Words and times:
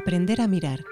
Aprender 0.00 0.40
a 0.40 0.48
mirar. 0.48 0.82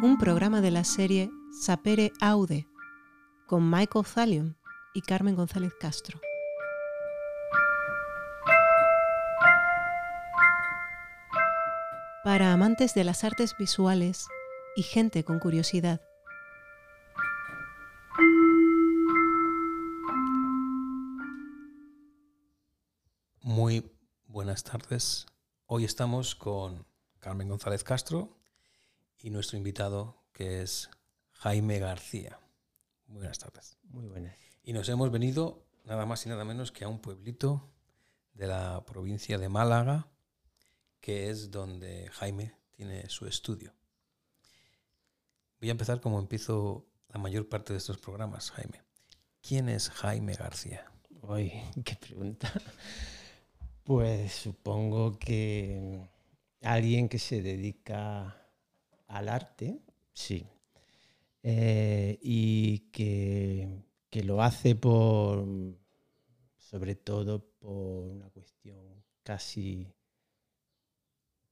Un 0.00 0.16
programa 0.18 0.62
de 0.62 0.70
la 0.70 0.84
serie 0.84 1.30
Sapere 1.52 2.10
Aude 2.22 2.66
con 3.46 3.68
Michael 3.68 4.06
Thalion 4.06 4.56
y 4.94 5.02
Carmen 5.02 5.36
González 5.36 5.74
Castro. 5.78 6.18
Para 12.24 12.54
amantes 12.54 12.94
de 12.94 13.04
las 13.04 13.24
artes 13.24 13.54
visuales 13.58 14.26
y 14.74 14.84
gente 14.84 15.22
con 15.22 15.38
curiosidad. 15.38 16.00
Hoy 25.66 25.84
estamos 25.84 26.36
con 26.36 26.86
Carmen 27.18 27.48
González 27.48 27.82
Castro 27.82 28.38
y 29.18 29.30
nuestro 29.30 29.56
invitado 29.56 30.22
que 30.32 30.62
es 30.62 30.88
Jaime 31.32 31.80
García. 31.80 32.38
Muy 33.08 33.16
buenas 33.16 33.40
tardes. 33.40 33.76
Muy 33.82 34.06
buenas. 34.06 34.36
Y 34.62 34.72
nos 34.72 34.88
hemos 34.88 35.10
venido 35.10 35.66
nada 35.82 36.06
más 36.06 36.24
y 36.26 36.28
nada 36.28 36.44
menos 36.44 36.70
que 36.70 36.84
a 36.84 36.88
un 36.88 37.00
pueblito 37.00 37.72
de 38.34 38.46
la 38.46 38.84
provincia 38.86 39.36
de 39.36 39.48
Málaga, 39.48 40.06
que 41.00 41.28
es 41.28 41.50
donde 41.50 42.08
Jaime 42.12 42.54
tiene 42.70 43.08
su 43.08 43.26
estudio. 43.26 43.74
Voy 45.58 45.70
a 45.70 45.72
empezar 45.72 46.00
como 46.00 46.20
empiezo 46.20 46.86
la 47.08 47.18
mayor 47.18 47.48
parte 47.48 47.72
de 47.72 47.80
estos 47.80 47.98
programas, 47.98 48.52
Jaime. 48.52 48.80
¿Quién 49.42 49.68
es 49.68 49.90
Jaime 49.90 50.34
García? 50.34 50.88
Uy, 51.22 51.52
qué 51.84 51.96
pregunta. 51.96 52.52
Pues 53.84 54.32
supongo 54.32 55.18
que 55.18 56.08
alguien 56.62 57.08
que 57.08 57.18
se 57.18 57.42
dedica 57.42 58.36
al 59.08 59.28
arte, 59.28 59.80
sí. 60.12 60.46
Eh, 61.42 62.18
y 62.22 62.90
que, 62.92 63.84
que 64.10 64.24
lo 64.24 64.42
hace 64.42 64.76
por, 64.76 65.46
sobre 66.58 66.94
todo 66.96 67.44
por 67.60 68.04
una 68.08 68.28
cuestión 68.30 69.04
casi 69.22 69.86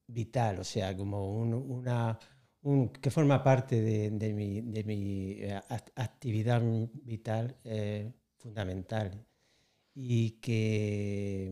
vital, 0.07 0.59
o 0.59 0.63
sea, 0.63 0.95
como 0.95 1.33
un- 1.41 1.53
una, 1.53 2.19
un- 2.63 2.89
que 2.89 3.09
forma 3.11 3.43
parte 3.43 3.81
de, 3.81 4.33
mi, 4.33 4.61
de 4.61 4.83
mi, 4.83 5.31
eh, 5.41 5.59
act- 5.69 5.91
actividad 5.95 6.61
vital 7.03 7.57
eh, 7.63 8.11
fundamental 8.37 9.25
y 9.95 10.31
que 10.41 11.51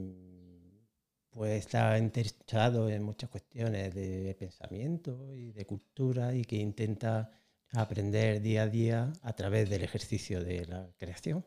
pues 1.32 1.66
está 1.66 1.98
interesado 1.98 2.90
en 2.90 3.04
muchas 3.04 3.30
cuestiones 3.30 3.96
de 3.96 4.36
pensamiento 4.38 5.34
y 5.34 5.52
de 5.52 5.66
cultura 5.66 6.36
y 6.36 6.44
que 6.44 6.58
intenta 6.58 7.32
aprender 7.72 8.42
día 8.42 8.64
a 8.64 8.68
día 8.68 9.14
a 9.24 9.34
través 9.34 9.70
del 9.70 9.84
ejercicio 9.84 10.44
de 10.44 10.66
la 10.66 10.90
creación. 10.98 11.46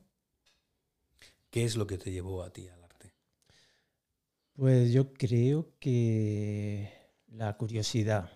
¿Qué 1.51 1.65
es 1.65 1.77
lo 1.77 1.87
que 1.87 1.99
te 1.99 2.11
llevó 2.11 2.43
a 2.43 2.53
ti 2.53 2.67
al 2.69 2.83
arte? 2.83 3.13
Pues 4.55 4.91
yo 4.93 5.13
creo 5.13 5.75
que 5.79 6.91
la 7.29 7.57
curiosidad. 7.57 8.31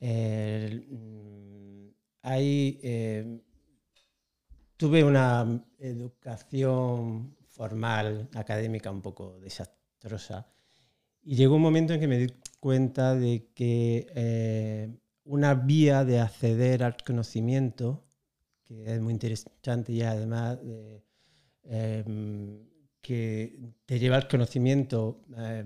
El, 0.00 0.86
mm, 0.90 1.88
hay, 2.22 2.80
eh, 2.82 3.40
tuve 4.76 5.04
una 5.04 5.64
educación 5.78 7.36
formal, 7.46 8.28
académica 8.34 8.90
un 8.90 9.00
poco 9.00 9.38
desastrosa 9.38 9.83
y 11.22 11.36
llegó 11.36 11.56
un 11.56 11.62
momento 11.62 11.94
en 11.94 12.00
que 12.00 12.06
me 12.06 12.18
di 12.18 12.32
cuenta 12.60 13.14
de 13.14 13.48
que 13.54 14.06
eh, 14.14 14.90
una 15.24 15.54
vía 15.54 16.04
de 16.04 16.20
acceder 16.20 16.82
al 16.82 16.96
conocimiento, 16.98 18.04
que 18.64 18.94
es 18.94 19.00
muy 19.00 19.12
interesante 19.14 19.92
y 19.92 20.02
además 20.02 20.58
de, 20.62 21.02
em, 21.64 22.66
que 23.00 23.58
te 23.86 23.98
lleva 23.98 24.16
al 24.16 24.28
conocimiento 24.28 25.24
eh, 25.36 25.64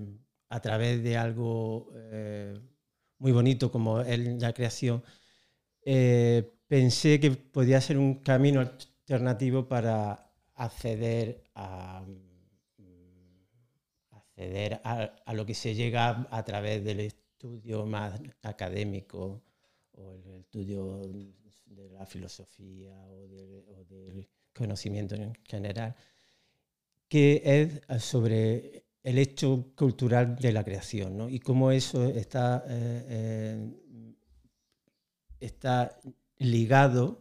a 0.50 0.60
través 0.60 1.02
de 1.02 1.16
algo 1.16 1.92
eh, 1.94 2.54
muy 3.18 3.32
bonito 3.32 3.70
como 3.70 4.02
la 4.02 4.52
creación, 4.52 5.02
eh, 5.84 6.52
pensé 6.68 7.18
que 7.20 7.32
podía 7.32 7.80
ser 7.80 7.98
un 7.98 8.16
camino 8.22 8.60
alternativo 8.60 9.68
para 9.68 10.30
acceder 10.54 11.44
a, 11.54 12.04
acceder 14.38 14.80
a, 14.84 15.34
lo 15.34 15.44
que 15.44 15.54
se 15.54 15.74
llega 15.74 16.28
a 16.30 16.44
través 16.44 16.84
del 16.84 17.00
estudio 17.00 17.86
más 17.86 18.20
académico 18.42 19.42
o 19.92 20.12
el 20.12 20.40
estudio 20.40 21.00
de 21.66 21.90
la 21.90 22.06
filosofía 22.06 22.94
o 23.08 23.26
del, 23.26 24.28
conocimiento 24.54 25.14
en 25.14 25.32
general 25.44 25.94
que 27.08 27.42
es 27.44 28.02
sobre 28.02 28.86
el 29.04 29.18
hecho 29.18 29.72
cultural 29.76 30.34
de 30.34 30.52
la 30.52 30.64
creación 30.64 31.16
¿no? 31.16 31.28
y 31.28 31.38
cómo 31.38 31.70
eso 31.70 32.04
está, 32.06 32.64
eh, 32.66 33.06
eh, 33.08 34.14
está 35.38 36.00
ligado 36.38 37.20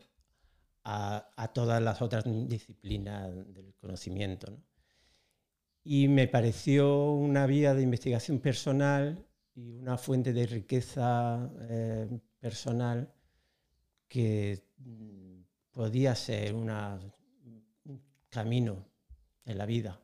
a, 0.84 1.30
a, 1.36 1.54
todas 1.54 1.80
las 1.80 2.02
otras 2.02 2.24
disciplinas 2.48 3.30
del 3.54 3.76
conocimiento. 3.76 4.50
¿no? 4.50 4.67
Y 5.90 6.10
me 6.10 6.28
pareció 6.28 7.14
una 7.14 7.46
vía 7.46 7.74
de 7.74 7.82
investigación 7.82 8.40
personal 8.40 9.26
y 9.56 9.72
una 9.72 9.98
fuente 9.98 10.34
de 10.34 10.46
riqueza 10.46 11.50
eh, 11.70 12.20
personal 12.42 13.14
que 14.10 14.66
mm, 14.80 15.40
podía 15.72 16.14
ser 16.14 16.56
una, 16.56 17.00
un 17.86 18.02
camino 18.28 18.86
en 19.46 19.58
la 19.58 19.66
vida 19.66 19.98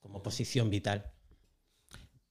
como 0.00 0.22
posición 0.22 0.70
vital. 0.70 1.12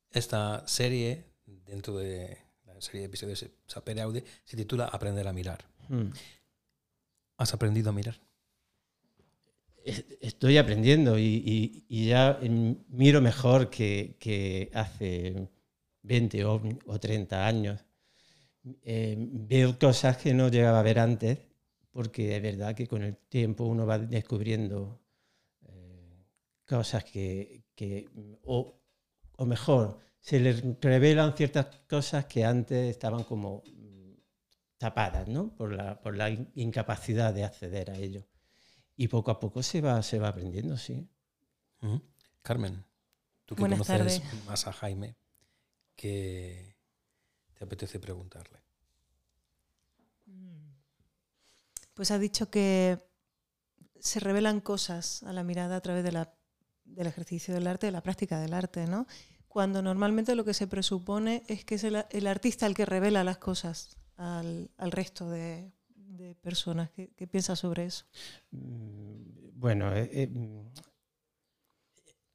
Esta 0.10 0.68
serie, 0.68 1.26
dentro 1.46 1.96
de 2.00 2.36
la 2.66 2.82
serie 2.82 3.02
de 3.02 3.08
episodios 3.10 3.46
Sapere 3.68 4.02
Aude, 4.02 4.24
se 4.44 4.58
titula 4.58 4.86
Aprender 4.86 5.28
a 5.28 5.34
mirar. 5.34 5.64
Mm. 5.88 6.10
¿Has 7.38 7.54
aprendido 7.54 7.92
a 7.92 7.94
mirar? 7.94 8.20
Estoy 9.84 10.58
aprendiendo 10.58 11.18
y, 11.20 11.86
ya 11.90 12.40
miro 12.90 13.22
mejor 13.22 13.70
que, 13.70 14.70
hace 14.74 15.50
20 16.04 16.46
o, 16.46 16.62
o 16.86 17.00
30 17.00 17.48
años. 17.48 17.86
Eh, 18.84 19.16
veo 19.18 19.78
cosas 19.78 20.18
que 20.18 20.34
no 20.34 20.50
llegaba 20.50 20.80
a 20.80 20.84
ver 20.84 21.00
antes, 21.00 21.40
porque 21.92 22.36
es 22.38 22.42
verdad 22.42 22.76
que 22.76 22.88
con 22.88 23.04
el 23.04 23.18
tiempo 23.18 23.66
uno 23.66 23.86
va 23.86 24.00
descubriendo 24.00 25.04
cosas 26.66 27.04
que, 27.04 27.64
o, 28.44 28.80
mejor, 29.46 30.00
se 30.20 30.40
les 30.40 30.64
revelan 30.82 31.36
ciertas 31.36 31.68
cosas 31.88 32.26
que 32.26 32.46
antes 32.46 32.90
estaban 32.90 33.24
como 33.24 33.64
tapadas, 34.78 35.28
¿no? 35.28 35.56
Por 35.56 35.74
la, 35.74 36.02
por 36.02 36.16
la 36.16 36.30
incapacidad 36.56 37.34
de 37.34 37.44
acceder 37.44 37.92
a 37.92 37.98
ello. 37.98 38.26
Y 38.96 39.08
poco 39.08 39.32
a 39.32 39.40
poco 39.40 39.64
se 39.64 39.82
va, 39.82 40.02
se 40.04 40.20
va 40.20 40.28
aprendiendo, 40.30 40.78
sí. 40.78 41.08
Uh 41.82 41.88
-huh. 41.88 42.02
Carmen, 42.42 42.84
tú 43.46 43.56
que 43.56 43.62
Buenas 43.62 43.80
conoces 43.88 44.22
tardes. 44.22 44.46
más 44.46 44.68
a 44.68 44.74
Jaime, 44.74 45.16
¿qué 45.96 46.76
te 47.54 47.64
apetece 47.64 48.00
preguntarle? 48.00 48.60
Pues 51.94 52.12
ha 52.12 52.18
dicho 52.20 52.50
que 52.50 53.00
se 54.00 54.20
revelan 54.20 54.62
cosas 54.62 55.24
a 55.24 55.34
la 55.34 55.44
mirada 55.44 55.76
a 55.78 55.82
través 55.82 56.04
de 56.04 56.12
la 56.12 56.34
del 56.86 57.08
ejercicio 57.08 57.54
del 57.54 57.66
arte, 57.68 57.88
de 57.88 57.92
la 57.92 58.02
práctica 58.04 58.40
del 58.40 58.54
arte, 58.54 58.86
¿no? 58.88 59.08
Cuando 59.48 59.82
normalmente 59.82 60.36
lo 60.36 60.44
que 60.44 60.54
se 60.54 60.68
presupone 60.68 61.44
es 61.48 61.64
que 61.64 61.76
es 61.76 61.84
el, 61.84 62.04
el 62.10 62.28
artista 62.28 62.66
el 62.66 62.74
que 62.76 62.86
revela 62.86 63.24
las 63.24 63.38
cosas 63.38 63.96
al, 64.18 64.70
al 64.78 64.92
resto 64.92 65.30
de, 65.30 65.72
de 66.18 66.36
personas. 66.36 66.90
¿Qué, 66.92 67.10
¿Qué, 67.16 67.28
piensas 67.28 67.60
sobre 67.60 67.86
eso? 67.86 68.06
Bueno, 68.52 69.96
eh, 69.96 70.10
eh, 70.12 70.30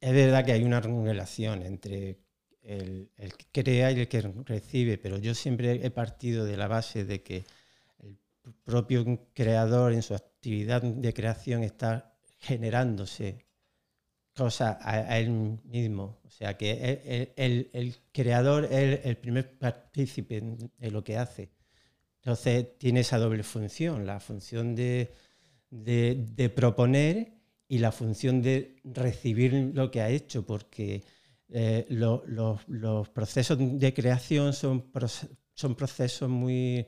es 0.00 0.12
verdad 0.12 0.44
que 0.44 0.52
hay 0.52 0.64
una 0.64 0.80
relación 0.80 1.62
entre 1.62 2.18
el, 2.62 3.10
el, 3.16 3.34
que 3.34 3.62
crea 3.62 3.92
y 3.92 4.00
el 4.00 4.08
que 4.08 4.20
recibe, 4.20 4.98
pero 4.98 5.18
yo 5.18 5.34
siempre 5.34 5.84
he 5.84 5.90
partido 5.90 6.44
de 6.44 6.56
la 6.56 6.68
base 6.68 7.04
de 7.04 7.22
que 7.22 7.44
el 8.00 8.18
propio 8.64 9.28
creador 9.34 9.92
en 9.92 10.02
su 10.02 10.14
actividad 10.14 10.82
de 10.82 11.14
creación 11.14 11.62
está 11.62 12.16
generándose 12.38 13.46
cosas 14.34 14.78
a, 14.80 15.18
él 15.18 15.58
mismo. 15.64 16.20
O 16.24 16.30
sea, 16.30 16.56
que 16.56 17.32
el, 17.36 17.44
el, 17.44 17.70
el 17.72 17.96
creador 18.12 18.66
es 18.66 19.04
el 19.04 19.16
primer 19.16 19.58
partícipe 19.58 20.40
de 20.78 20.90
lo 20.90 21.02
que 21.02 21.16
hace. 21.16 21.50
Entonces 22.28 22.76
tiene 22.76 23.00
esa 23.00 23.16
doble 23.16 23.42
función, 23.42 24.04
la 24.04 24.20
función 24.20 24.74
de, 24.74 25.14
proponer 26.54 27.32
y 27.66 27.78
la 27.78 27.90
función 27.90 28.42
de 28.42 28.76
recibir 28.84 29.54
lo 29.72 29.90
que 29.90 30.02
ha 30.02 30.10
hecho, 30.10 30.44
porque 30.44 31.02
eh, 31.48 31.86
los 31.88 33.08
procesos 33.08 33.56
de 33.58 33.94
creación 33.94 34.52
son, 34.52 34.92
son 35.54 35.74
procesos 35.74 36.28
muy 36.28 36.84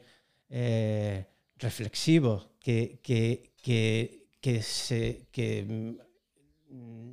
eh, 0.50 1.25
reflexivos 1.56 2.50
que, 2.60 3.00
que, 3.00 4.62
se, 4.62 5.26
que 5.32 5.96
mm, 6.69 7.12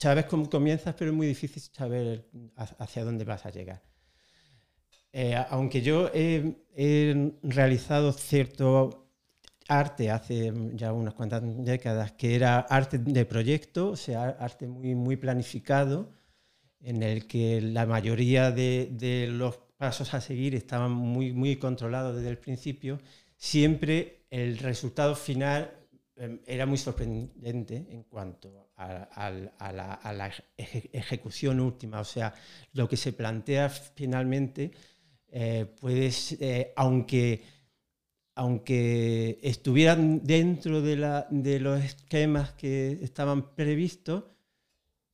sabes 0.00 0.24
cómo 0.24 0.50
comienzas, 0.50 0.96
pero 0.98 1.12
es 1.12 1.16
muy 1.16 1.28
difícil 1.28 1.62
saber 1.62 2.28
hacia 2.56 3.04
dónde 3.04 3.24
vas 3.24 3.46
a 3.46 3.50
llegar. 3.50 3.89
Eh, 5.12 5.34
aunque 5.50 5.82
yo 5.82 6.10
he, 6.14 6.56
realizado 7.42 8.12
cierto 8.12 9.08
arte 9.68 10.10
hace 10.10 10.52
ya 10.74 10.92
unas 10.92 11.14
cuantas 11.14 11.42
décadas, 11.64 12.12
que 12.12 12.34
era 12.34 12.60
arte 12.60 12.98
de 12.98 13.24
proyecto, 13.24 13.90
o 13.90 13.96
sea, 13.96 14.30
arte 14.30 14.66
muy, 14.66 14.94
muy 14.94 15.16
planificado, 15.16 16.12
en 16.80 17.02
el 17.02 17.26
que 17.26 17.60
la 17.60 17.86
mayoría 17.86 18.50
de, 18.50 18.88
de 18.92 19.28
los 19.28 19.58
pasos 19.76 20.14
a 20.14 20.20
seguir 20.20 20.54
estaban 20.54 20.92
muy, 20.92 21.32
muy 21.32 21.56
controlados 21.56 22.16
desde 22.16 22.30
el 22.30 22.38
principio, 22.38 23.00
siempre 23.36 24.24
el 24.30 24.58
resultado 24.58 25.14
final 25.14 25.80
Em, 26.20 26.38
era 26.46 26.66
muy 26.66 26.76
sorprendente 26.76 27.86
en 27.88 28.02
cuanto 28.02 28.72
a, 28.76 29.30
la, 29.72 30.32
ejecución 30.58 31.60
última. 31.60 32.00
O 32.00 32.04
sea, 32.04 32.34
lo 32.74 32.86
que 32.86 32.98
se 32.98 33.14
plantea 33.14 33.70
finalmente 33.70 34.70
eh, 35.32 35.66
puede 35.80 36.10
eh, 36.40 36.72
aunque, 36.76 37.42
aunque 38.34 39.38
estuvieran 39.42 40.22
dentro 40.24 40.82
de, 40.82 40.96
los 41.60 41.84
esquemas 41.84 42.52
que 42.52 42.98
estaban 43.02 43.54
previstos, 43.54 44.24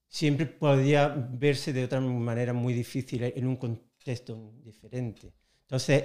siempre 0.08 0.46
podía 0.46 1.08
verse 1.08 1.72
de 1.72 1.84
otra 1.84 2.00
manera 2.00 2.52
muy 2.52 2.72
difícil 2.72 3.24
en 3.24 3.46
un 3.46 3.56
contexto 3.56 4.54
diferente. 4.64 5.32
Entonces, 5.62 6.04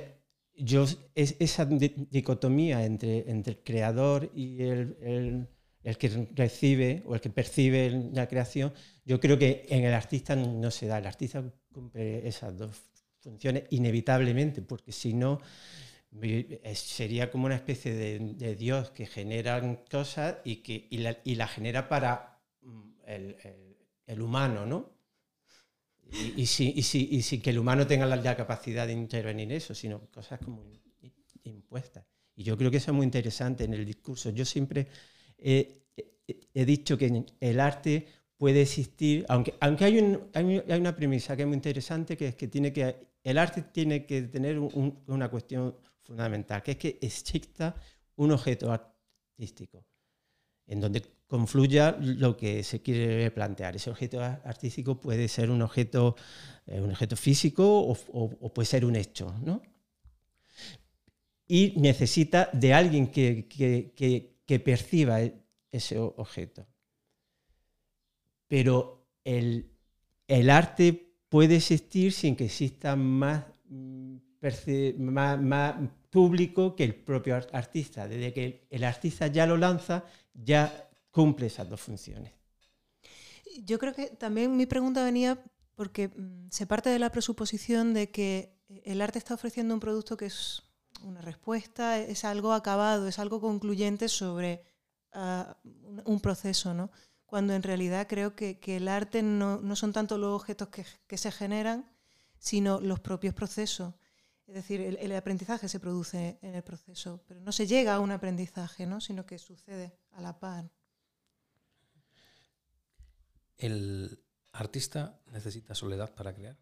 yo, 0.55 0.85
es, 1.15 1.35
esa 1.39 1.65
dicotomía 1.65 2.85
entre, 2.85 3.29
entre 3.29 3.53
el 3.53 3.63
creador 3.63 4.29
y 4.35 4.61
el, 4.63 5.47
el, 5.83 5.97
que 5.97 6.27
recibe 6.35 7.03
o 7.05 7.15
el 7.15 7.21
que 7.21 7.29
percibe 7.29 8.09
la 8.13 8.27
creación, 8.27 8.73
yo 9.05 9.19
creo 9.19 9.37
que 9.39 9.65
en 9.69 9.85
el 9.85 9.93
artista 9.93 10.35
no 10.35 10.69
se 10.69 10.87
da. 10.87 10.97
El 10.97 11.07
artista 11.07 11.43
cumple 11.71 12.27
esas 12.27 12.57
dos 12.57 12.90
funciones 13.21 13.63
inevitablemente, 13.69 14.61
porque 14.61 14.91
si 14.91 15.13
no, 15.13 15.39
sería 16.73 17.31
como 17.31 17.45
una 17.45 17.55
especie 17.55 17.93
de, 17.93 18.55
Dios 18.55 18.91
que 18.91 19.05
genera 19.05 19.61
cosas 19.89 20.37
y, 20.43 20.57
que, 20.57 20.87
y, 20.89 20.97
la, 20.97 21.17
y 21.23 21.35
la 21.35 21.47
genera 21.47 21.87
para 21.87 22.39
mm, 22.61 22.89
el, 23.05 23.35
el 24.07 24.21
humano, 24.21 24.65
¿no? 24.65 24.91
Y, 26.11 26.41
y, 26.41 26.45
si, 26.45 26.73
y, 26.75 26.81
si, 26.81 27.07
y 27.11 27.21
sin 27.21 27.41
que 27.41 27.51
el 27.51 27.59
humano 27.59 27.87
tenga 27.87 28.05
la, 28.05 28.35
capacidad 28.35 28.85
de 28.85 28.93
intervenir 28.93 29.45
en 29.45 29.57
eso, 29.57 29.73
sino 29.73 30.01
cosas 30.11 30.39
como 30.39 30.63
impuestas. 31.43 32.05
Y 32.35 32.43
yo 32.43 32.57
creo 32.57 32.69
que 32.69 32.77
eso 32.77 32.91
es 32.91 32.97
muy 32.97 33.05
interesante 33.05 33.63
en 33.63 33.73
el 33.73 33.85
discurso. 33.85 34.29
Yo 34.31 34.43
siempre 34.43 34.87
he, 35.37 35.83
he 36.53 36.65
dicho 36.65 36.97
que 36.97 37.25
el 37.39 37.59
arte 37.59 38.07
puede 38.41 38.63
existir, 38.63 39.23
aunque, 39.29 39.53
aunque 39.59 39.85
hay, 39.85 39.99
un, 39.99 40.29
hay, 40.33 40.79
una 40.79 40.95
premisa 40.95 41.35
que 41.35 41.43
es 41.43 41.47
muy 41.47 41.55
interesante, 41.55 42.17
que 42.17 42.29
es 42.29 42.35
que, 42.35 42.47
tiene 42.47 42.73
que 42.73 43.10
el 43.23 43.37
arte 43.37 43.61
tiene 43.61 44.05
que 44.05 44.23
tener 44.23 44.59
una 44.59 45.29
cuestión 45.29 45.75
fundamental, 46.01 46.63
que 46.63 46.71
es 46.71 46.77
que 46.77 46.99
exista 47.01 47.75
un 48.15 48.31
objeto 48.31 48.71
artístico, 48.71 49.85
en 50.67 50.79
donde 50.79 51.01
confluya 51.31 51.95
lo 52.01 52.35
que 52.35 52.61
se 52.61 52.81
quiere 52.81 53.31
plantear. 53.31 53.77
Ese 53.77 53.89
objeto 53.89 54.21
artístico 54.21 54.99
puede 54.99 55.29
ser 55.29 55.49
un 55.49 55.61
objeto, 55.61 56.15
eh, 56.65 56.81
un 56.81 56.91
objeto 56.91 57.15
físico 57.15 57.63
o, 57.65 58.53
puede 58.53 58.65
ser 58.65 58.83
un 58.83 58.97
hecho. 58.97 59.33
¿no? 59.41 59.61
Y 61.47 61.73
necesita 61.77 62.49
de 62.51 62.73
alguien 62.73 63.07
que, 63.07 64.35
perciba 64.65 65.21
e, 65.21 65.41
ese 65.71 65.97
objeto. 65.97 66.67
Pero 68.49 69.07
el, 69.23 69.71
arte 70.49 71.10
puede 71.31 71.55
existir 71.55 72.11
sin 72.11 72.35
que 72.35 72.45
exista 72.45 72.97
más, 72.97 73.45
mm, 73.69 74.17
público 76.09 76.75
que 76.75 76.83
el 76.83 76.93
propio 76.93 77.35
artista. 77.53 78.05
Desde 78.05 78.33
que 78.33 78.67
el 78.69 78.83
artista 78.83 79.27
ya 79.27 79.45
lo 79.47 79.55
lanza, 79.55 80.03
ya 80.33 80.89
cumple 81.09 81.47
esas 81.47 81.69
dos 81.69 81.79
funciones. 81.79 82.33
Yo 83.63 83.79
creo 83.79 83.93
que 83.93 84.07
también 84.07 84.57
mi 84.57 84.65
pregunta 84.65 85.05
venía 85.05 85.41
porque 85.75 86.09
mm, 86.09 86.49
se 86.51 86.67
parte 86.67 86.89
de 86.89 86.99
la 86.99 87.11
presuposición 87.11 87.93
de 87.93 88.11
que 88.11 88.53
el 88.83 89.01
arte 89.01 89.17
está 89.17 89.33
ofreciendo 89.35 89.73
un 89.73 89.79
producto 89.79 90.17
que 90.17 90.25
es 90.25 90.63
una 91.01 91.21
respuesta, 91.21 91.97
es 91.97 92.25
algo 92.25 92.51
acabado, 92.51 93.07
es 93.07 93.19
algo 93.19 93.39
concluyente 93.39 94.09
sobre 94.09 94.65
ah, 95.13 95.55
un 96.03 96.19
proceso, 96.19 96.73
¿no? 96.73 96.91
Cuando 97.31 97.53
en 97.53 97.63
realidad 97.63 98.07
creo 98.09 98.35
que, 98.35 98.59
el 98.65 98.89
arte 98.89 99.23
no, 99.23 99.75
son 99.77 99.93
tanto 99.93 100.17
los 100.17 100.35
objetos 100.35 100.67
que, 100.67 101.17
se 101.17 101.31
generan, 101.31 101.89
sino 102.39 102.81
los 102.81 102.99
propios 102.99 103.33
procesos. 103.33 103.93
Es 104.47 104.55
decir, 104.55 104.81
el, 104.81 104.97
el, 104.97 105.15
aprendizaje 105.15 105.69
se 105.69 105.79
produce 105.79 106.39
en 106.41 106.55
el 106.55 106.61
proceso, 106.61 107.23
pero 107.29 107.39
no 107.39 107.53
se 107.53 107.67
llega 107.67 107.95
a 107.95 108.01
un 108.01 108.11
aprendizaje, 108.11 108.85
¿no? 108.85 108.99
sino 108.99 109.25
que 109.25 109.39
sucede 109.39 109.93
a 110.11 110.19
la 110.19 110.41
par. 110.41 110.69
¿El 113.55 114.21
artista 114.51 115.17
necesita 115.27 115.73
soledad 115.73 116.13
para 116.13 116.33
crear? 116.33 116.57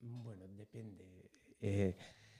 Bueno, 0.00 0.48
depende. 0.56 1.30
Eh, 1.60 1.98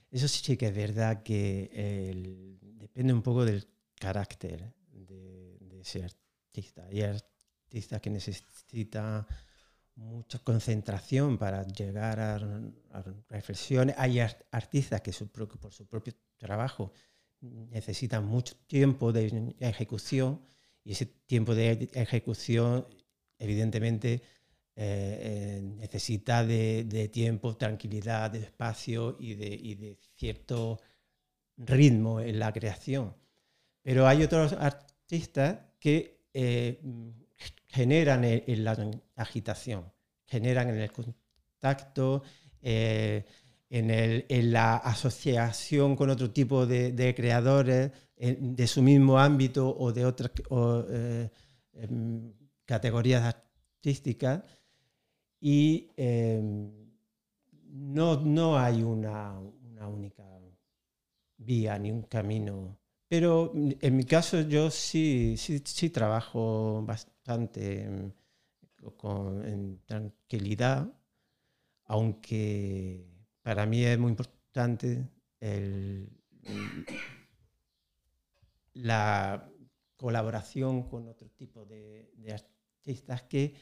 eso 0.09 0.27
sí 0.27 0.57
que 0.57 0.69
es 0.69 0.75
verdad 0.75 1.21
que 1.21 2.57
depende 2.79 3.13
un 3.13 3.21
poco 3.21 3.45
del 3.45 3.67
carácter 3.93 4.73
de, 4.91 5.81
ese 5.81 6.03
artista. 6.03 6.24
Hay 6.89 7.01
artistas 7.01 8.01
que 8.01 8.09
necesitan 8.09 9.25
mucha 9.95 10.39
concentración 10.39 11.37
para 11.37 11.63
llegar 11.63 12.19
a, 12.19 13.03
reflexiones. 13.29 13.95
Hay 13.97 14.19
artistas 14.19 15.01
que 15.01 15.11
por 15.57 15.73
su 15.73 15.87
propio 15.87 16.13
trabajo 16.37 16.91
necesitan 17.41 18.25
mucho 18.25 18.55
tiempo 18.67 19.11
de 19.11 19.55
ejecución 19.59 20.41
y 20.83 20.91
ese 20.91 21.05
tiempo 21.05 21.55
de 21.55 21.89
ejecución 21.93 22.87
evidentemente 23.37 24.21
eh, 24.77 25.19
eh, 25.21 25.61
necesita 25.61 26.45
de, 26.45 27.09
tiempo, 27.11 27.55
tranquilidad, 27.55 28.31
de 28.31 28.39
espacio 28.39 29.15
y 29.19 29.35
de, 29.35 29.97
cierto 30.15 30.81
ritmo 31.57 32.19
en 32.19 32.39
la 32.39 32.51
creación. 32.51 33.15
Pero 33.81 34.07
hay 34.07 34.23
otros 34.23 34.53
artistas 34.53 35.59
que 35.79 36.14
eh, 36.37 36.81
generan 37.67 38.25
en, 38.25 38.63
la 38.65 38.91
agitación, 39.15 39.91
generan 40.25 40.69
en 40.69 40.81
el 40.81 40.91
contacto, 40.91 42.23
en, 42.61 43.23
la 44.51 44.75
asociación 44.77 45.95
con 45.95 46.09
otro 46.09 46.31
tipo 46.31 46.65
de, 46.65 47.13
creadores 47.15 47.91
de 48.17 48.67
su 48.67 48.81
mismo 48.81 49.17
ámbito 49.17 49.73
o 49.77 49.93
de 49.93 50.05
otras 50.05 50.31
em, 51.73 52.33
categorías 52.65 53.23
artísticas 53.23 54.43
y 55.39 55.91
em, 55.95 56.71
no, 57.69 58.19
no, 58.19 58.57
hay 58.57 58.83
una, 58.83 59.39
una, 59.39 59.87
única 59.87 60.23
vía 61.37 61.77
ni 61.77 61.91
un 61.91 62.03
camino. 62.03 62.77
Pero 63.07 63.51
en 63.53 63.95
mi 63.95 64.03
caso 64.03 64.41
yo 64.41 64.71
sí, 64.71 65.35
sí, 65.37 65.61
sí 65.63 65.89
trabajo 65.89 66.83
bastante 66.83 67.83
en, 67.83 68.15
con, 68.97 69.45
en 69.45 69.79
tranquilidad, 69.85 70.91
aunque 71.83 73.05
para 73.41 73.65
mí 73.65 73.83
es 73.83 73.99
muy 73.99 74.09
importante 74.09 75.07
el, 75.39 76.09
la 78.73 79.51
colaboración 79.95 80.89
con 80.89 81.07
otro 81.07 81.29
tipo 81.29 81.65
de, 81.65 82.11
de 82.15 83.21
que 83.29 83.55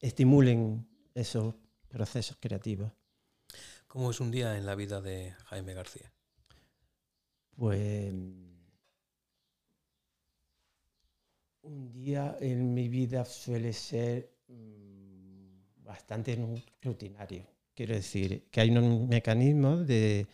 estimulen 0.00 0.88
esos 1.14 1.54
procesos 1.88 2.36
creativos. 2.40 2.92
¿Cómo 3.86 4.10
es 4.10 4.20
un 4.20 4.30
día 4.30 4.56
en 4.58 4.66
la 4.66 4.74
vida 4.74 5.00
de 5.00 5.32
Jaime 5.44 5.74
García? 5.74 6.12
Pues 7.56 8.12
un 11.64 11.92
día 11.92 12.36
en 12.40 12.72
mi 12.74 12.88
vida 12.88 13.24
suele 13.24 13.72
ser 13.72 14.30
mm, 14.48 15.84
bastante 15.84 16.38
rutinario. 16.82 17.46
Quiero 17.74 17.94
decir 17.94 18.48
que 18.50 18.60
hay 18.60 18.70
un 18.70 19.08
mecanismo 19.08 19.78
de, 19.78 20.26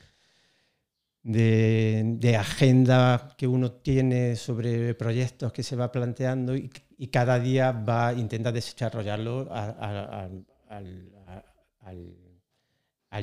de, 1.23 2.37
agenda 2.37 3.35
que 3.37 3.47
uno 3.47 3.73
tiene 3.73 4.37
sobre 4.37 4.95
proyectos 4.95 5.53
que 5.53 5.63
se 5.63 5.77
va 5.77 5.91
planteando 5.91 6.55
y, 6.57 6.71
cada 7.11 7.39
día 7.39 7.73
va 7.73 8.09
a 8.09 8.13
intentar 8.13 8.53
desarrollarlo 8.53 9.49
al, 9.51 10.45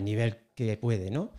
nivel 0.04 0.38
que 0.56 0.78
puede, 0.78 1.12
¿no? 1.12 1.32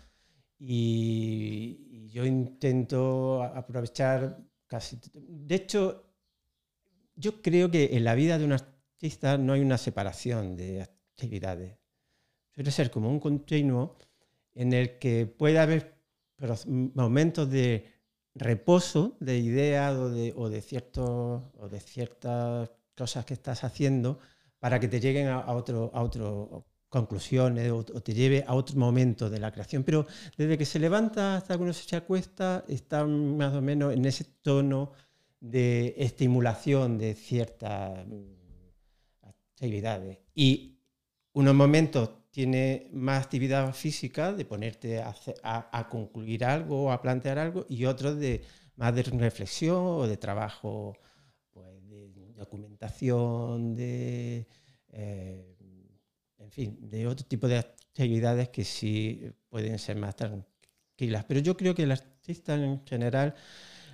Y, 0.59 2.09
yo 2.11 2.25
intento 2.25 3.43
aprovechar 3.43 4.39
casi... 4.67 4.99
De 5.13 5.55
hecho, 5.57 6.08
yo 7.19 7.43
creo 7.43 7.71
que 7.71 7.97
en 7.97 8.05
la 8.05 8.15
vida 8.15 8.39
de 8.39 8.45
un 8.45 8.53
artista 8.53 9.37
no 9.37 9.53
hay 9.53 9.61
una 9.61 9.77
separación 9.77 10.57
de 10.57 10.83
actividades. 10.83 11.77
Suele 12.55 12.71
ser 12.71 12.91
como 12.91 13.11
un 13.11 13.21
continuo 13.21 13.99
en 14.55 14.73
el 14.73 14.99
que 14.99 15.27
puede 15.27 15.59
haber 15.59 15.99
momentos 16.65 17.51
de 17.51 17.93
reposo 18.35 19.17
de 19.21 19.39
ideas 19.39 19.97
o 19.97 20.11
de, 20.11 20.33
o 20.37 20.49
de, 20.49 20.63
ciertos, 20.63 21.43
o 21.59 21.69
de 21.69 21.81
ciertas 21.81 22.71
cosas 22.97 23.25
que 23.25 23.35
estás 23.35 23.65
haciendo 23.65 24.21
para 24.61 24.79
que 24.79 24.89
te 24.89 25.01
lleguen 25.01 25.29
a, 25.29 25.53
otro, 25.53 25.91
a 25.95 26.03
otro 26.03 26.67
conclusiones 26.89 27.71
o, 27.71 27.85
te 27.85 28.15
lleve 28.15 28.45
a 28.47 28.55
otro 28.55 28.77
momento 28.77 29.29
de 29.29 29.41
la 29.41 29.53
creación. 29.53 29.83
Pero 29.83 30.07
desde 30.37 30.57
que 30.57 30.65
se 30.65 30.79
levanta 30.79 31.37
hasta 31.37 31.57
que 31.57 31.63
uno 31.63 31.73
se 31.73 31.97
acuesta, 31.97 32.65
está 32.69 33.05
más 33.05 33.55
o 33.55 33.61
menos 33.61 33.93
en 33.93 34.05
ese 34.05 34.25
tono 34.25 34.93
de 35.41 35.95
estimulación 35.99 36.99
de 36.99 37.15
ciertas 37.15 38.07
mm, 38.07 38.23
actividades. 39.23 40.19
Y 40.35 40.79
unos 41.33 41.55
momentos 41.55 42.11
tiene 42.31 42.89
más 42.93 43.25
actividad 43.25 43.73
física 43.75 44.33
de 44.33 44.45
ponerte 44.45 45.03
a, 45.03 45.89
concluir 45.91 46.45
algo 46.45 46.85
o 46.85 46.93
a 46.93 47.01
plantear 47.01 47.39
algo 47.39 47.67
y 47.69 47.85
otros 47.85 48.19
de 48.19 48.43
más 48.77 48.95
de 48.95 49.03
reflexión 49.03 49.77
o 49.85 50.07
de 50.07 50.17
trabajo 50.17 50.97
pues, 51.53 51.89
de 51.89 52.33
documentación, 52.35 53.75
de, 53.75 54.47
eh, 54.91 55.57
en 56.39 56.51
fin, 56.51 56.79
de 56.81 57.07
otro 57.07 57.27
tipo 57.27 57.49
de 57.49 57.59
actividades 57.59 58.51
que 58.51 58.65
sí 58.65 59.33
pueden 59.49 59.79
ser 59.79 59.97
más 59.97 60.15
tranquilas. 60.15 61.25
Pero 61.27 61.41
yo 61.41 61.57
creo 61.57 61.75
que 61.75 61.83
el 61.83 61.93
artista 61.93 62.55
en 62.55 62.85
general 62.87 63.35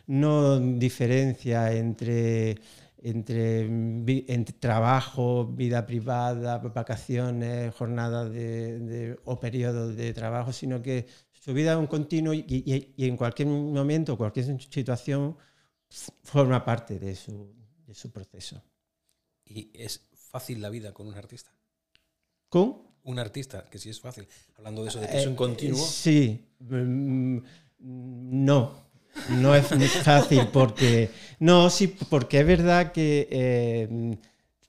no 0.07 0.59
diferencia 0.61 1.73
entre 1.73 2.57
entre, 3.05 3.69
trabajo, 4.59 5.45
vida 5.45 5.85
privada, 5.85 6.57
vacaciones, 6.57 7.75
jornadas 7.75 8.33
de, 8.33 9.19
o 9.25 9.39
periodos 9.39 9.95
de 9.95 10.15
trabajo, 10.15 10.55
sino 10.55 10.81
que 10.81 11.07
su 11.33 11.53
vida 11.53 11.73
es 11.73 11.79
un 11.79 11.87
continuo 11.87 12.33
y, 12.33 12.95
en 12.97 13.17
cualquier 13.19 13.49
momento, 13.49 14.17
cualquier 14.17 14.59
situación, 14.59 15.37
forma 16.23 16.65
parte 16.65 16.99
de 16.99 17.15
su, 17.15 17.55
de 17.87 17.95
su 17.95 18.11
proceso. 18.11 18.63
¿Y 19.45 19.71
es 19.75 20.09
fácil 20.15 20.63
la 20.63 20.71
vida 20.71 20.95
con 20.95 21.07
un 21.07 21.15
artista? 21.15 21.53
¿Con? 22.49 22.85
Un 23.03 23.19
artista, 23.19 23.67
que 23.69 23.79
sí 23.79 23.91
es 23.91 24.01
fácil. 24.01 24.27
Hablando 24.57 24.83
de 24.83 24.89
eso, 24.89 25.01
de 25.01 25.09
que 25.09 25.19
es 25.19 25.27
un 25.27 25.35
eh, 25.35 25.37
continuo. 25.37 25.85
Sí, 25.85 26.49
mm, 26.61 27.39
no, 27.81 28.84
no 29.31 29.55
es 29.55 29.69
fácil 30.03 30.49
porque. 30.53 31.11
No, 31.39 31.71
sí, 31.71 31.89
porque 32.09 32.41
es 32.41 32.47
verdad 32.47 32.93
que 32.93 33.29
eh, 33.31 34.19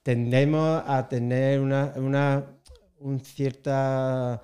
tendemos 0.04 0.84
a 0.86 1.08
tener 1.08 1.60
una, 1.60 1.94
una 1.96 2.46
cierta 3.24 4.42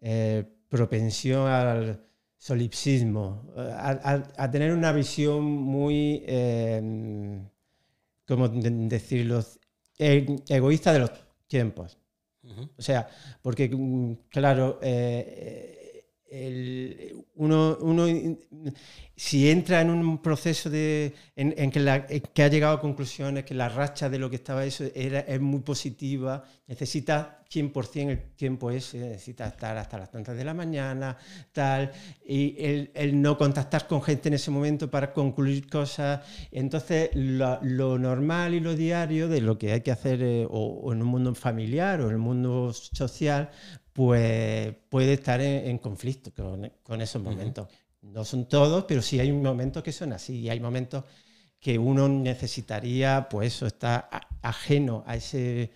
eh, 0.00 0.44
propensión 0.68 1.46
al 1.48 2.04
solipsismo, 2.36 3.52
a, 3.56 4.50
tener 4.50 4.72
una 4.72 4.92
visión 4.92 5.44
muy, 5.44 6.24
eh, 6.26 7.40
¿cómo 8.26 8.48
decirlo?, 8.48 9.44
e, 9.98 10.26
egoísta 10.48 10.92
de 10.92 10.98
los 10.98 11.12
tiempos. 11.46 11.98
O 12.76 12.82
sea, 12.82 13.08
porque, 13.40 13.68
mm, 13.68 14.14
uno, 17.34 17.76
uno, 17.80 18.06
si 19.16 19.50
entra 19.50 19.80
en 19.80 19.90
un 19.90 20.22
proceso 20.22 20.70
de, 20.70 21.14
en, 21.36 21.70
que, 21.70 22.22
que, 22.32 22.42
ha 22.42 22.48
llegado 22.48 22.74
a 22.74 22.80
conclusiones 22.80 23.44
que 23.44 23.54
la 23.54 23.68
racha 23.68 24.08
de 24.08 24.18
lo 24.18 24.30
que 24.30 24.36
estaba 24.36 24.64
eso 24.64 24.84
era, 24.94 25.20
es 25.20 25.40
muy 25.40 25.60
positiva, 25.60 26.44
necesita 26.66 27.42
100% 27.52 28.10
el 28.10 28.22
tiempo 28.34 28.70
ese, 28.70 28.98
necesita 28.98 29.46
estar 29.46 29.76
hasta 29.76 29.98
las 29.98 30.10
tantas 30.10 30.36
de 30.36 30.44
la 30.44 30.54
mañana, 30.54 31.16
tal, 31.52 31.92
y 32.26 32.56
el, 32.94 33.20
no 33.20 33.36
contactar 33.36 33.86
con 33.86 34.02
gente 34.02 34.28
en 34.28 34.34
ese 34.34 34.50
momento 34.50 34.90
para 34.90 35.12
concluir 35.12 35.68
cosas. 35.68 36.20
Entonces, 36.50 37.10
lo, 37.14 37.98
normal 37.98 38.54
y 38.54 38.60
lo 38.60 38.74
diario 38.74 39.28
de 39.28 39.40
lo 39.40 39.58
que 39.58 39.72
hay 39.72 39.80
que 39.82 39.90
hacer 39.90 40.22
eh, 40.22 40.46
o, 40.48 40.92
en 40.92 41.02
un 41.02 41.08
mundo 41.08 41.34
familiar 41.34 42.00
o 42.00 42.06
en 42.06 42.12
el 42.12 42.18
mundo 42.18 42.72
social, 42.72 43.50
pues 43.92 44.74
puede 44.88 45.14
estar 45.14 45.40
en, 45.40 45.78
conflicto 45.78 46.32
con, 46.82 47.00
esos 47.00 47.22
momentos. 47.22 47.68
No 48.00 48.24
son 48.24 48.48
todos, 48.48 48.84
pero 48.84 49.02
sí 49.02 49.20
hay 49.20 49.32
momentos 49.32 49.82
que 49.82 49.92
son 49.92 50.12
así 50.12 50.40
y 50.40 50.48
hay 50.48 50.60
momentos 50.60 51.04
que 51.60 51.78
uno 51.78 52.08
necesitaría, 52.08 53.28
pues 53.30 53.54
eso, 53.54 53.66
está 53.66 54.08
ajeno 54.42 55.04
a, 55.06 55.14
ese, 55.14 55.70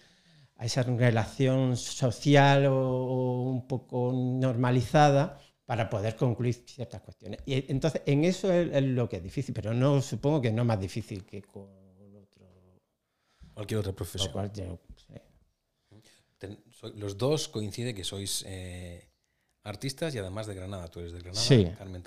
a 0.57 0.65
esa 0.65 0.83
relación 0.83 1.77
social 1.77 2.67
o, 2.67 3.43
un 3.43 3.69
poco 3.69 4.13
normalizada 4.13 5.39
para 5.65 5.89
poder 5.89 6.17
concluir 6.17 6.55
ciertas 6.67 7.03
cuestiones. 7.03 7.41
Y 7.47 7.71
entonces, 7.71 8.03
en 8.07 8.25
eso 8.25 8.53
es, 8.53 8.83
lo 8.83 9.09
que 9.09 9.17
es 9.17 9.23
difícil, 9.23 9.55
pero 9.55 9.75
no 9.75 10.03
supongo 10.03 10.41
que 10.41 10.53
no 10.53 10.63
es 10.63 10.69
más 10.69 10.81
difícil 10.81 11.25
que 11.25 11.43
con 11.43 11.69
otro, 12.17 12.47
cualquier 13.55 13.81
otra 13.81 13.93
profesión 13.93 14.33
los 16.95 17.17
dos 17.17 17.49
coincide 17.49 17.95
que 17.95 18.05
sois 18.05 18.45
eh, 18.47 19.09
artistas 19.63 20.15
y 20.15 20.19
además 20.19 20.47
de 20.47 20.55
Granada. 20.55 20.89
Tú 20.89 21.01
eres 21.01 21.13
de 21.13 21.21
Granada, 21.21 21.43
sí. 21.43 21.67
Carmen 21.77 22.03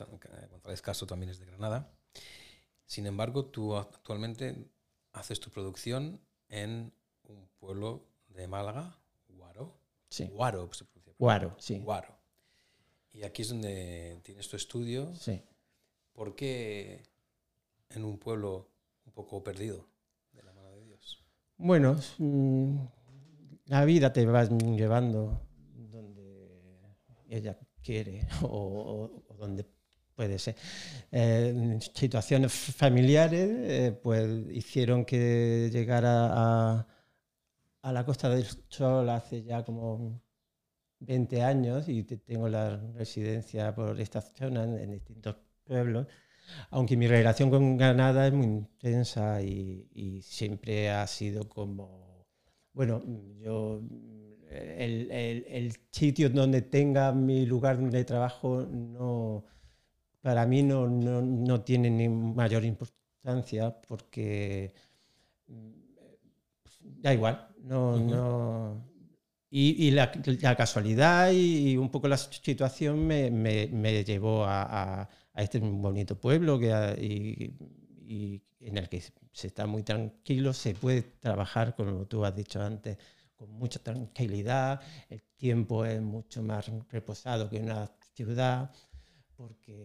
González 0.51 0.81
Castro 0.81 1.07
también 1.07 1.29
es 1.29 1.39
de 1.39 1.45
Granada. 1.45 1.91
Sin 2.86 3.05
embargo, 3.05 3.45
tú 3.45 3.75
actualmente 3.75 4.55
haces 5.13 5.39
tu 5.39 5.50
producción 5.50 6.19
en 6.48 6.91
un 7.24 7.48
pueblo 7.59 8.05
de 8.27 8.48
Málaga, 8.48 8.98
Guaro. 9.27 9.77
Sí. 10.09 10.27
Guaro, 10.27 10.71
se 10.74 10.86
pronuncia. 10.86 11.13
Guaro, 11.19 11.55
sí. 11.59 11.79
Guaro. 11.79 12.17
Y 13.12 13.24
aquí 13.24 13.41
es 13.41 13.50
donde 13.50 14.19
tienes 14.24 14.48
tu 14.48 14.55
estudio. 14.55 15.13
Sí. 15.15 15.41
¿Por 16.13 16.36
qué 16.36 17.03
en 17.89 18.03
un 18.05 18.17
pueblo 18.17 18.69
un 19.05 19.13
poco 19.13 19.43
perdido 19.43 19.86
de 20.33 20.43
la 20.43 20.53
mano 20.53 20.71
de 20.71 20.83
Dios? 20.83 21.24
Bueno, 21.57 22.00
mm, 22.17 22.77
la 23.69 23.85
vida 23.85 24.11
te 24.11 24.25
va 24.25 24.43
llevando 24.45 25.47
donde 25.75 26.49
ella 27.29 27.57
quiere 27.83 28.27
o, 28.41 29.23
donde 29.38 29.65
puede 30.15 30.39
ser. 30.39 30.55
Eh, 31.11 31.79
situaciones 31.93 32.51
familiares 32.51 33.49
eh, 33.49 33.99
pues 34.03 34.27
hicieron 34.51 35.05
que 35.05 35.69
llegara 35.71 36.29
a, 36.33 36.88
la 37.93 38.05
Costa 38.05 38.29
del 38.29 38.45
Sol 38.67 39.09
hace 39.09 39.43
ya 39.43 39.63
como 39.63 40.21
20 40.99 41.41
años 41.43 41.88
y 41.88 42.03
tengo 42.03 42.49
la 42.49 42.75
residencia 42.95 43.73
por 43.73 43.99
esta 44.01 44.21
zona 44.21 44.63
en, 44.63 44.91
distintos 44.91 45.38
pueblos. 45.63 46.07
Aunque 46.71 46.97
mi 46.97 47.07
relación 47.07 47.51
con 47.51 47.77
Granada 47.77 48.27
es 48.27 48.33
muy 48.33 48.47
intensa 48.47 49.41
y 49.43 50.21
siempre 50.23 50.89
ha 50.89 51.05
sido 51.07 51.47
como 51.47 52.08
bueno, 52.79 53.03
yo 53.41 53.81
el, 54.50 55.12
el, 55.12 55.74
sitio 55.91 56.29
donde 56.29 56.62
tenga 56.62 57.12
mi 57.12 57.45
lugar 57.45 57.77
de 57.77 58.05
trabajo 58.05 58.65
no, 58.71 59.43
para 60.21 60.45
mí 60.45 60.63
no, 60.63 60.88
no, 60.88 61.21
no 61.21 61.59
tiene 61.59 61.89
ni 61.89 62.07
mayor 62.07 62.63
importancia 62.63 63.81
porque 63.86 64.74
mm, 65.48 65.71
da 67.01 67.13
igual, 67.13 67.50
no, 67.63 68.00
no. 68.00 68.88
Y, 69.50 69.88
y 69.88 69.91
la, 69.91 70.09
la, 70.41 70.55
casualidad 70.55 71.31
y, 71.33 71.75
un 71.75 71.91
poco 71.91 72.07
la 72.07 72.15
situación 72.15 73.05
me, 73.05 73.29
me, 73.29 73.67
me 73.67 74.05
llevó 74.05 74.45
a, 74.45 75.01
a, 75.33 75.43
este 75.43 75.59
bonito 75.59 76.17
pueblo 76.17 76.57
que, 76.57 76.69
y, 76.98 77.57
y 78.07 78.41
en 78.62 78.77
el 78.77 78.88
que 78.88 79.01
se 79.39 79.48
está 79.48 79.65
muy 79.65 79.84
tranquilo, 79.84 80.53
se 80.53 80.75
puede 80.75 81.01
trabajar, 81.01 81.74
como 81.75 82.05
tú 82.05 82.25
has 82.25 82.36
dicho 82.36 82.62
antes, 82.62 82.98
con 83.36 83.50
mucha 83.51 83.79
tranquilidad, 83.79 84.81
el 85.10 85.22
tiempo 85.38 85.86
es 85.86 86.01
mucho 86.01 86.43
más 86.43 86.69
reposado 86.89 87.50
que 87.50 87.58
una 87.60 87.89
ciudad, 88.13 88.69
porque, 89.38 89.79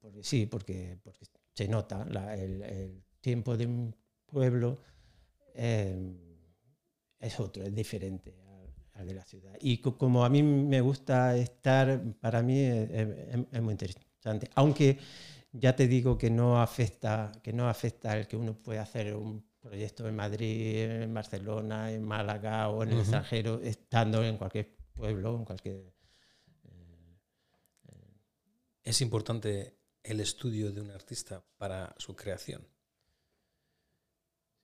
porque 0.00 0.22
sí, 0.22 0.44
porque, 0.44 0.98
porque 1.02 1.24
se 1.54 1.66
nota 1.66 2.06
el, 2.34 3.02
tiempo 3.22 3.56
de 3.56 3.66
un 3.66 3.96
pueblo 4.26 4.78
eh, 5.54 5.96
es 7.18 7.40
otro, 7.40 7.64
es 7.64 7.74
diferente 7.74 8.36
al 8.92 9.06
de 9.06 9.14
la 9.14 9.24
ciudad. 9.24 9.56
Y 9.60 9.78
como 9.78 10.24
a 10.24 10.28
mí 10.28 10.42
me 10.42 10.82
gusta 10.82 11.36
estar, 11.36 12.02
para 12.20 12.42
mí 12.42 12.60
es, 12.60 13.62
muy 13.62 13.72
interesante. 13.72 14.50
Aunque 14.54 14.98
ya 15.52 15.74
te 15.74 15.88
digo 15.88 16.18
que 16.18 16.30
no 16.30 16.60
afecta, 16.60 17.32
que 17.42 17.52
no 17.52 17.68
afecta 17.68 18.16
el 18.16 18.26
que 18.26 18.36
uno 18.36 18.56
pueda 18.56 18.82
hacer 18.82 19.14
un 19.14 19.46
proyecto 19.60 20.08
en 20.08 20.16
Madrid, 20.16 21.02
en 21.02 21.14
Barcelona, 21.14 21.92
en 21.92 22.04
Málaga 22.04 22.68
o 22.68 22.82
en 22.82 22.90
el 22.90 23.00
extranjero, 23.00 23.60
estando 23.60 24.24
en 24.24 24.36
cualquier 24.36 24.76
pueblo, 24.94 25.36
en 25.36 25.44
cualquier... 25.44 25.92
es 28.82 29.00
importante 29.02 29.78
el 30.02 30.20
estudio 30.20 30.72
de 30.72 30.80
un 30.80 30.90
artista 30.90 31.44
para 31.58 31.94
su 31.98 32.16
creación. 32.16 32.66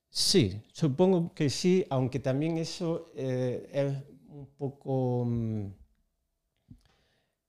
Sí, 0.09 0.63
supongo 0.71 1.33
que 1.33 1.49
sí, 1.49 1.85
aunque 1.89 2.19
también 2.19 2.57
eso 2.57 3.11
eh, 3.15 3.69
es 3.71 3.93
un 4.29 4.47
poco... 4.55 5.25
Mm, 5.25 5.67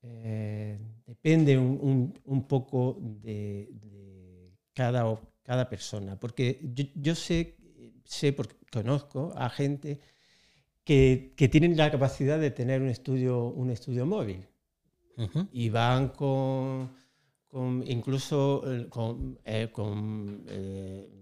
eh, 0.02 0.95
depende 1.06 1.56
un, 1.56 2.46
poco 2.48 2.98
de, 3.00 3.68
cada, 4.74 5.18
cada, 5.42 5.68
persona, 5.68 6.18
porque 6.18 6.60
yo, 6.94 7.14
sé, 7.14 7.56
sé, 8.04 8.32
porque 8.32 8.56
conozco 8.70 9.32
a 9.36 9.48
gente 9.48 10.00
que, 10.84 11.32
que, 11.36 11.48
tienen 11.48 11.76
la 11.76 11.90
capacidad 11.90 12.38
de 12.38 12.50
tener 12.50 12.82
un 12.82 12.88
estudio, 12.88 13.46
un 13.46 13.70
estudio 13.70 14.04
móvil 14.04 14.46
y 15.52 15.70
van 15.70 16.08
con, 16.08 16.90
con 17.46 17.82
incluso 17.86 18.62
eh, 18.70 18.86
con, 18.88 19.38
con 19.72 20.44
eh, 20.48 21.16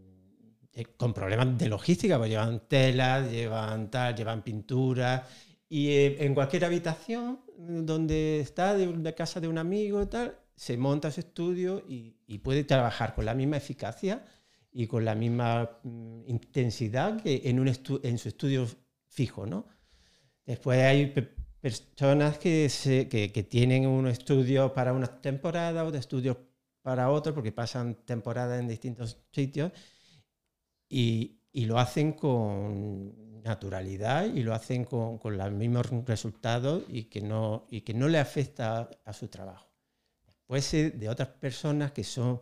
con 0.97 1.15
problemas 1.15 1.57
de 1.57 1.69
logística, 1.69 2.19
pues 2.19 2.31
llevan 2.31 2.63
telas, 2.67 3.31
llevan 3.31 3.91
tal, 3.91 4.15
llevan 4.17 4.43
pinturas. 4.43 5.23
Y 5.69 5.89
eh, 5.91 6.25
en 6.25 6.35
cualquier 6.35 6.65
habitación 6.65 7.41
donde 7.57 8.41
está, 8.41 8.75
de, 8.75 9.15
casa 9.15 9.41
de 9.41 9.49
un 9.49 9.59
amigo 9.59 10.03
y 10.03 10.07
tal, 10.07 10.39
se 10.57 10.77
monta 10.77 11.11
su 11.11 11.21
estudio 11.21 11.83
y, 11.89 12.13
puede 12.39 12.65
trabajar 12.65 13.15
con 13.15 13.25
la 13.25 13.35
misma 13.35 13.57
eficacia 13.57 14.25
y 14.71 14.87
con 14.87 15.05
la 15.05 15.15
misma 15.15 15.79
mm, 15.83 16.29
intensidad 16.29 17.23
que 17.23 17.43
en, 17.45 17.61
un 17.61 17.69
en 17.69 18.19
su 18.19 18.29
estudio 18.29 18.67
fijo, 19.09 19.47
¿no? 19.47 19.67
Después 20.45 20.81
hay 20.81 21.07
personas 21.61 22.39
que, 22.39 22.69
se, 22.69 23.09
que, 23.09 23.33
que, 23.33 23.43
tienen 23.43 23.87
un 23.87 24.09
estudio 24.09 24.75
para 24.75 24.93
una 24.93 25.07
temporada, 25.21 25.85
otro 25.85 25.99
estudio 25.99 26.49
para 26.83 27.11
otro, 27.11 27.35
porque 27.35 27.53
pasan 27.53 27.95
temporadas 28.05 28.61
en 28.61 28.69
distintos 28.69 29.19
sitios 29.33 29.73
y, 30.89 31.41
lo 31.55 31.79
hacen 31.79 32.13
con 32.13 33.43
naturalidad 33.45 34.25
y 34.25 34.43
lo 34.43 34.55
hacen 34.55 34.85
con, 34.85 35.21
los 35.23 35.53
mismos 35.53 35.87
resultados 36.07 36.83
y 36.89 37.05
que, 37.05 37.21
no, 37.21 37.67
y 37.71 37.83
que 37.83 37.95
no 37.95 38.09
le 38.09 38.19
afecta 38.19 38.91
a, 39.05 39.13
su 39.13 39.29
trabajo. 39.29 39.71
Puede 40.47 40.63
ser 40.63 40.95
de 40.99 41.09
otras 41.09 41.29
personas 41.29 41.93
que 41.93 42.03
son, 42.03 42.41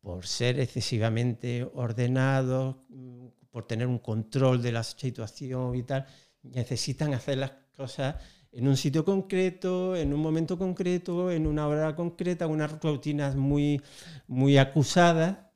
por 0.00 0.26
ser 0.26 0.60
excesivamente 0.60 1.68
ordenados, 1.74 2.76
mm, 2.88 3.26
por 3.50 3.66
tener 3.66 3.86
un 3.86 3.98
control 3.98 4.60
de 4.60 4.72
la 4.72 4.82
situación 4.82 5.74
y 5.76 5.82
tal, 5.84 6.06
necesitan 6.42 7.14
hacer 7.14 7.38
las 7.38 7.52
cosas 7.74 8.16
en 8.52 8.66
un 8.66 8.76
sitio 8.76 9.04
concreto, 9.04 9.96
en 9.96 10.12
un 10.12 10.20
momento 10.20 10.58
concreto, 10.58 11.30
en 11.30 11.46
una 11.46 11.66
hora 11.66 11.94
concreta, 11.94 12.46
unas 12.46 12.80
rutinas 12.82 13.36
muy, 13.36 13.80
muy 14.26 14.58
acusadas 14.58 15.49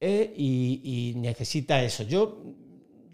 eh, 0.00 0.32
y, 0.36 1.14
necesita 1.16 1.82
eso. 1.82 2.04
Yo, 2.04 2.42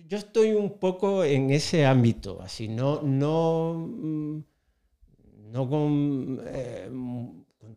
yo 0.06 0.18
estoy 0.18 0.52
un 0.52 0.78
poco 0.78 1.24
en 1.24 1.50
ese 1.50 1.86
ámbito, 1.86 2.40
así, 2.42 2.68
no, 2.68 3.02
no, 3.02 3.88
mm, 3.88 4.44
no 5.52 5.68
con, 5.68 6.40
eh, 6.46 6.88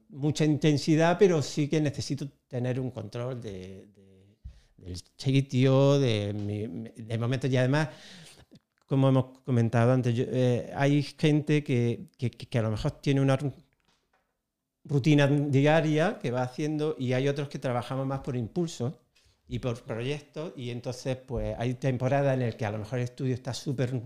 mucha 0.10 0.46
intensidad, 0.46 1.18
pero 1.18 1.42
sí 1.42 1.68
que 1.68 1.80
necesito 1.82 2.28
tener 2.48 2.80
un 2.80 2.92
control 2.92 3.42
de, 3.42 3.88
del 4.78 4.98
sitio, 5.18 6.00
de, 6.00 6.94
de 6.96 7.18
momentos 7.18 7.50
y 7.50 7.58
además 7.58 7.90
como 8.88 9.10
hemos 9.10 9.40
comentado 9.44 9.92
antes, 9.92 10.16
eh, 10.18 10.72
hay 10.76 11.04
gente 11.04 11.64
que, 11.64 12.08
que, 12.18 12.32
que, 12.32 12.58
a 12.58 12.62
lo 12.62 12.72
mejor 12.72 12.92
tiene 12.92 13.22
una 13.22 13.38
rutina 14.88 15.28
diaria 15.28 16.18
que 16.20 16.32
va 16.32 16.44
haciendo 16.44 16.96
y 16.98 17.14
hay 17.14 17.28
otros 17.28 17.50
que 17.50 17.60
trabajamos 17.60 18.06
más 18.08 18.22
por 18.22 18.36
impulso 18.36 19.00
y 19.48 19.60
por 19.60 19.84
proyectos 19.84 20.54
y 20.56 20.70
entonces 20.70 21.18
pues 21.18 21.56
hay 21.58 21.76
temporadas 21.76 22.34
en 22.34 22.42
las 22.42 22.56
que 22.56 22.66
a 22.66 22.72
lo 22.72 22.80
mejor 22.80 23.00
el 23.00 23.06
estudio 23.06 23.34
está 23.34 23.54
súper 23.54 24.02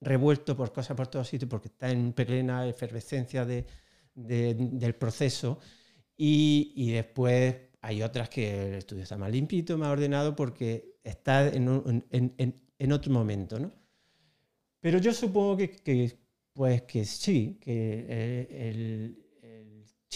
revuelto 0.00 0.56
por 0.56 0.72
cosas 0.72 0.96
por 0.96 1.08
todos 1.08 1.28
sitios 1.28 1.48
porque 1.48 1.68
está 1.68 1.90
en 1.90 2.12
plena 2.12 2.66
efervescencia 2.68 3.44
de, 3.44 3.66
del 4.14 4.94
proceso 4.94 5.58
y, 6.16 6.72
y, 6.76 6.92
después 6.92 7.54
hay 7.82 8.02
otras 8.02 8.30
que 8.30 8.68
el 8.68 8.74
estudio 8.76 9.02
está 9.02 9.18
más 9.18 9.30
limpito, 9.30 9.76
más 9.76 9.90
ordenado 9.90 10.34
porque 10.34 10.96
está 11.04 11.48
en, 11.48 12.04
en, 12.10 12.62
en, 12.78 12.92
otro 12.92 13.12
momento, 13.12 13.58
¿no? 13.58 13.70
Pero 14.80 14.98
yo 14.98 15.12
supongo 15.12 15.58
que, 15.58 15.70
que 15.70 16.18
pues 16.54 16.82
que 16.82 17.04
sí, 17.04 17.58
que 17.60 18.06
eh, 18.08 18.70
el, 18.70 19.25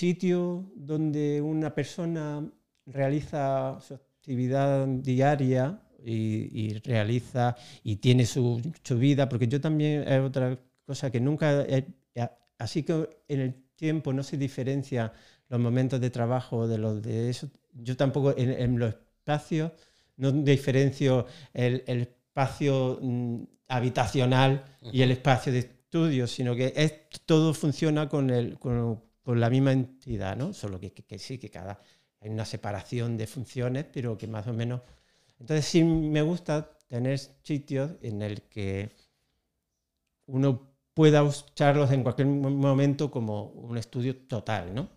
sitio 0.01 0.73
donde 0.75 1.43
una 1.43 1.75
persona 1.75 2.43
realiza 2.87 3.79
su 3.81 3.95
actividad 3.95 4.87
diaria 4.87 5.83
y, 6.03 6.79
realiza 6.79 7.55
y 7.85 7.97
tiene 7.97 8.25
su, 8.25 8.63
su, 8.83 8.99
vida, 8.99 9.29
porque 9.29 9.47
yo 9.47 9.61
también 9.61 10.09
es 10.09 10.21
otra 10.21 10.59
cosa 10.87 11.11
que 11.11 11.21
nunca, 11.21 11.67
así 12.59 12.83
que 12.83 12.95
en 13.29 13.41
el 13.41 13.55
tiempo 13.77 14.13
no 14.15 14.23
se 14.23 14.39
diferencia 14.39 15.13
los 15.51 15.61
momentos 15.61 16.01
de 16.01 16.09
trabajo 16.09 16.67
de 16.67 16.79
los 16.79 17.03
de 17.03 17.29
eso. 17.29 17.51
Yo 17.75 17.95
tampoco 17.97 18.35
en, 18.37 18.79
los 18.79 18.95
espacios 18.95 19.73
no 20.17 20.33
diferencio 20.33 21.27
el, 21.53 21.85
el 21.87 22.01
espacio 22.03 22.99
mm, 23.03 23.43
habitacional 23.69 24.65
y 24.93 25.03
el 25.03 25.11
espacio 25.11 25.53
de 25.53 25.59
estudio, 25.59 26.27
sino 26.27 26.55
que 26.55 26.73
es, 26.75 26.95
todo 27.27 27.53
funciona 27.53 28.09
con, 28.09 28.31
el, 28.31 28.59
con, 28.59 29.03
con, 29.23 29.41
la 29.41 29.51
misma 29.51 29.73
entidad, 29.73 30.37
¿no? 30.37 30.53
Solo 30.53 30.81
que, 30.81 30.93
que, 30.93 31.19
sí, 31.19 31.39
que 31.39 31.51
cada 31.51 31.81
hay 32.21 32.31
una 32.31 32.45
separación 32.45 33.17
de 33.17 33.27
funciones, 33.27 33.87
pero 33.93 34.17
que 34.19 34.27
más 34.27 34.47
o 34.47 34.53
menos... 34.53 34.83
Entonces 35.39 35.65
sí 35.65 35.83
me 35.83 36.21
gusta 36.21 36.79
tener 36.87 37.19
sitios 37.19 37.93
en 38.03 38.21
el 38.21 38.43
que 38.43 38.91
uno 40.27 40.71
pueda 40.93 41.23
usarlos 41.23 41.91
en 41.93 42.03
cualquier 42.03 42.29
momento 42.29 43.11
como 43.11 43.45
un 43.45 43.79
estudio 43.79 44.17
total, 44.27 44.75
¿no? 44.75 44.91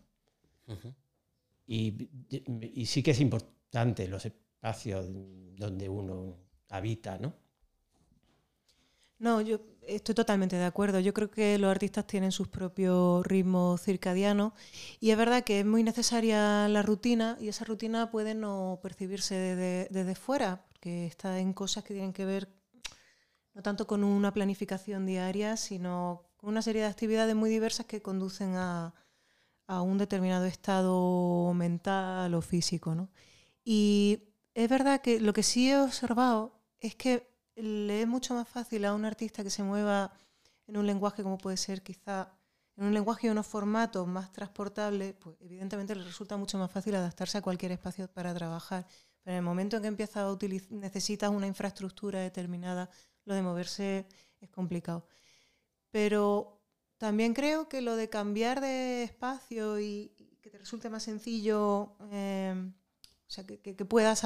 y, 1.66 2.10
y, 2.74 2.86
sí 2.86 3.04
que 3.04 3.12
es 3.12 3.22
importante 3.22 4.08
los 4.08 4.26
espacios 4.26 5.06
donde 5.10 5.88
uno 5.88 6.38
habita, 6.70 7.18
¿no? 7.18 7.34
No, 9.20 9.40
yo 9.42 9.62
estoy 9.88 10.15
totalmente 10.15 10.56
de 10.56 10.65
acuerdo. 10.65 11.00
Yo 11.00 11.13
creo 11.13 11.30
que 11.30 11.58
los 11.58 11.72
artistas 11.72 12.08
tienen 12.08 12.32
sus 12.32 12.48
propios 12.48 13.26
ritmos 13.26 13.82
circadianos 13.82 14.54
y 15.00 15.12
es 15.12 15.17
verdad 15.17 15.43
que 15.43 15.60
es 15.60 15.65
muy 15.65 15.84
necesaria 15.84 16.67
la 16.67 16.82
rutina 16.82 17.38
y 17.39 17.48
esa 17.48 17.65
rutina 17.65 18.12
puede 18.12 18.36
no 18.36 18.80
percibirse 18.82 19.36
desde, 19.36 20.15
fuera, 20.15 20.65
porque 20.69 21.06
está 21.06 21.39
en 21.39 21.54
cosas 21.54 21.84
que 21.84 21.93
tienen 21.93 22.13
que 22.13 22.26
ver 22.26 22.50
no 23.54 23.62
tanto 23.62 23.86
con 23.86 24.04
una 24.04 24.34
planificación 24.34 25.06
diaria, 25.06 25.58
sino 25.58 26.24
con 26.38 26.50
una 26.50 26.62
serie 26.62 26.82
de 26.82 26.88
actividades 26.88 27.36
muy 27.36 27.50
diversas 27.50 27.86
que 27.86 28.02
conducen 28.02 28.56
a, 28.56 28.93
un 29.67 29.98
determinado 29.98 30.46
estado 30.46 31.52
mental 31.56 32.36
o 32.36 32.41
físico. 32.41 32.93
¿no? 32.93 33.10
Y 33.63 34.19
es 34.54 34.69
verdad 34.69 35.02
que 35.02 35.19
lo 35.19 35.34
que 35.34 35.41
sí 35.41 35.72
he 35.72 35.80
observado 35.80 36.60
es 36.80 36.96
que 36.96 37.33
le 37.56 38.02
es 38.02 38.08
mucho 38.08 38.34
más 38.34 38.48
fácil 38.48 38.86
a 38.86 38.94
un 38.94 39.06
artista 39.06 39.44
que 39.44 39.50
se 39.50 39.63
mueva 39.63 40.12
en 40.68 40.78
un 40.78 40.88
lenguaje 40.88 41.24
como 41.24 41.38
puede 41.38 41.58
ser 41.58 41.84
quizá 41.84 42.32
en 42.76 42.86
un 42.86 42.94
lenguaje 42.94 43.28
y 43.28 43.30
unos 43.30 43.46
formatos 43.46 44.08
más 44.08 44.32
transportables, 44.32 45.13
pues 45.13 45.38
evidentemente 45.42 45.96
le 45.96 46.04
resulta 46.04 46.38
mucho 46.38 46.58
más 46.58 46.72
fácil 46.72 46.96
adaptarse 46.96 47.38
a 47.38 47.42
cualquier 47.42 47.72
espacio 47.72 48.08
para 48.08 48.34
trabajar. 48.34 48.88
Pero 49.24 49.34
en 49.34 49.38
el 49.38 49.44
momento 49.44 49.78
en 49.78 49.84
que 49.84 49.88
empiezas 49.89 50.18
a 50.18 50.32
utilizar, 50.32 50.72
necesitas 50.72 51.30
una 51.30 51.46
infraestructura 51.46 52.20
determinada, 52.20 52.89
lo 53.26 53.36
de 53.36 53.42
moverse 53.44 54.08
es 54.42 54.50
complicado. 54.50 55.06
Pero 55.92 56.62
también 56.98 57.34
creo 57.34 57.70
que 57.70 57.82
lo 57.82 57.96
de 57.96 58.10
cambiar 58.10 58.60
de 58.60 59.04
espacio 59.04 59.80
y, 59.80 60.12
que 60.42 60.50
te 60.50 60.58
resulte 60.58 60.89
más 60.89 61.04
sencillo, 61.04 61.96
eh, 62.12 62.54
o 63.28 63.32
sea, 63.32 63.46
que, 63.46 63.60
que 63.60 63.86
puedas 63.86 64.26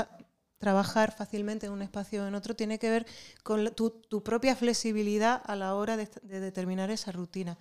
trabajar 0.57 1.15
fácilmente 1.15 1.67
en 1.67 1.71
un 1.71 1.81
espacio 1.81 2.23
o 2.23 2.27
en 2.27 2.35
otro 2.35 2.55
tiene 2.55 2.79
que 2.79 2.89
ver 2.89 3.05
con 3.43 3.73
tu, 3.75 4.23
propia 4.23 4.55
flexibilidad 4.55 5.41
a 5.45 5.55
la 5.55 5.75
hora 5.75 5.97
de, 5.97 6.07
determinar 6.39 6.89
esa 6.89 7.11
rutina, 7.11 7.57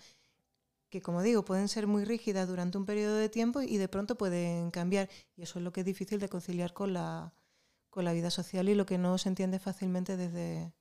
que 0.88 1.02
como 1.02 1.22
digo, 1.22 1.44
pueden 1.44 1.68
ser 1.68 1.87
muy 1.87 2.04
rígidas 2.04 2.48
durante 2.48 2.78
un 2.78 2.87
periodo 2.87 3.16
de 3.16 3.28
tiempo 3.28 3.61
y 3.61 3.76
de 3.76 3.88
pronto 3.88 4.16
pueden 4.16 4.70
cambiar. 4.70 5.11
Y 5.37 5.42
eso 5.42 5.59
es 5.59 5.64
lo 5.64 5.72
que 5.72 5.80
es 5.80 5.87
difícil 5.87 6.20
de 6.20 6.28
conciliar 6.28 6.72
con 6.72 6.92
la, 6.92 7.35
con 7.90 8.04
la 8.04 8.12
vida 8.12 8.30
social 8.30 8.68
y 8.68 8.74
lo 8.74 8.87
que 8.87 8.98
no 8.98 9.18
se 9.18 9.28
entiende 9.28 9.59
fácilmente 9.59 10.16
desde, 10.16 10.72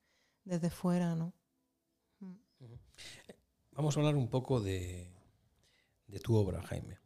desde 0.43 0.69
fuera. 0.69 1.15
¿no? 1.15 1.34
Vamos 3.71 3.97
a 3.97 3.99
hablar 3.99 4.15
un 4.15 4.30
poco 4.30 4.62
de, 4.62 5.12
de 6.08 6.19
tu 6.19 6.36
obra, 6.36 6.62
Jaime. 6.62 6.99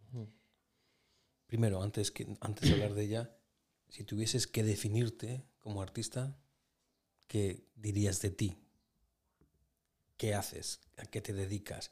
Primero, 1.48 1.82
antes, 1.82 2.12
que, 2.12 2.28
antes 2.42 2.70
de 2.70 2.76
hablar 2.76 2.94
de 2.94 3.04
ella, 3.04 3.39
si 3.90 4.04
tuvieses 4.04 4.48
que 4.48 4.64
definirte 4.64 5.44
como 5.60 5.82
artista, 5.82 6.38
¿qué 7.28 7.66
dirías 7.76 8.22
de 8.22 8.32
ti? 8.32 8.58
¿Qué 10.18 10.36
haces? 10.36 10.82
¿A 10.98 11.06
qué 11.08 11.20
te 11.22 11.34
dedicas? 11.34 11.90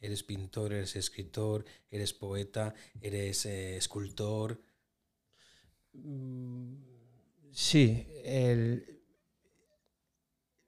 ¿Eres 0.00 0.22
pintor, 0.22 0.72
eres 0.72 0.94
escritor, 0.96 1.64
eres 1.90 2.12
poeta, 2.12 2.74
eres 3.00 3.44
eh, 3.46 3.76
escultor? 3.76 4.60
Mm, 5.94 6.76
Sí, 7.52 8.06
el, 8.24 9.00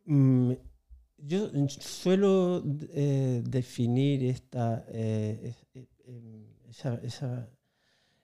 mm, 0.06 0.52
yo 1.18 1.50
suelo 1.68 2.62
eh, 2.92 3.42
definir 3.44 4.24
esta, 4.24 4.84
eh, 4.88 5.54
eh, 5.74 6.46
esa- 6.70 7.48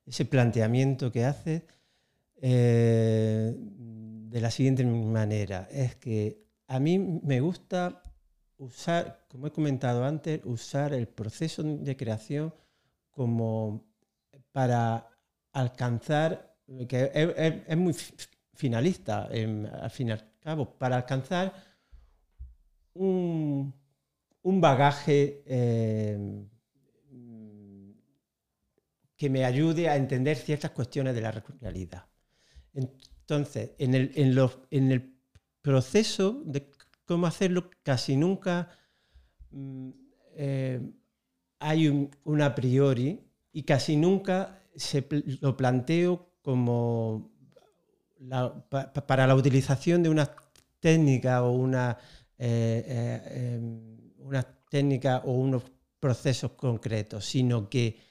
ese 0.07 0.25
planteamiento 0.25 1.13
que 1.13 1.25
hace 1.25 1.65
eh, 2.41 3.55
de 3.57 4.41
la 4.41 4.51
siguiente 4.51 4.85
manera. 4.85 5.69
Es 5.71 5.97
que 5.97 6.43
a 6.69 6.79
mí 6.81 6.99
me 6.99 7.41
gusta 7.41 8.03
usar, 8.59 9.25
como 9.29 9.47
he 9.47 9.53
comentado 9.53 10.05
antes, 10.05 10.41
usar 10.45 10.93
el 10.93 11.09
proceso 11.09 11.63
de 11.63 11.97
creación 11.97 12.55
como 13.11 13.85
para 14.53 15.09
alcanzar, 15.53 16.57
que 16.89 17.11
es, 17.69 17.77
muy 17.77 17.93
fi- 17.95 18.15
finalista, 18.55 19.29
em, 19.33 19.67
al 19.67 19.91
fin 19.91 20.09
y 20.09 20.13
al 20.13 20.25
cabo, 20.41 20.67
para 20.79 20.97
alcanzar 20.97 21.53
un, 22.95 23.73
un 24.43 24.61
bagaje 24.61 25.43
em, 25.47 26.49
que 29.19 29.29
me 29.29 29.45
ayude 29.45 29.91
a 29.91 29.97
entender 29.97 30.37
ciertas 30.39 30.71
cuestiones 30.71 31.15
de 31.15 31.21
la 31.21 31.31
realidad. 31.61 32.07
Entonces, 32.75 33.73
en 33.79 33.95
el, 33.95 35.15
proceso 35.61 36.43
de 36.47 36.71
cómo 37.05 37.27
hacerlo, 37.27 37.71
casi 37.83 38.17
nunca 38.17 38.71
mm, 39.51 39.91
eh, 40.37 40.81
hay 41.59 41.89
un, 41.89 42.43
a 42.43 42.55
priori 42.55 43.21
y 43.53 43.65
casi 43.65 43.97
nunca 43.97 44.63
se 44.77 45.07
lo 45.41 45.57
planteo 45.57 46.31
como 46.43 47.33
para 49.07 49.27
la 49.27 49.35
utilización 49.35 50.03
de 50.03 50.09
una 50.09 50.31
técnica 50.81 51.43
o 51.43 51.53
una, 51.53 51.99
eh, 52.39 52.85
eh, 52.87 53.55
em, 53.57 54.13
una 54.19 54.43
técnica 54.71 55.23
o 55.25 55.33
unos 55.33 55.65
procesos 55.99 56.53
concretos, 56.53 57.25
sino 57.25 57.69
que 57.69 58.08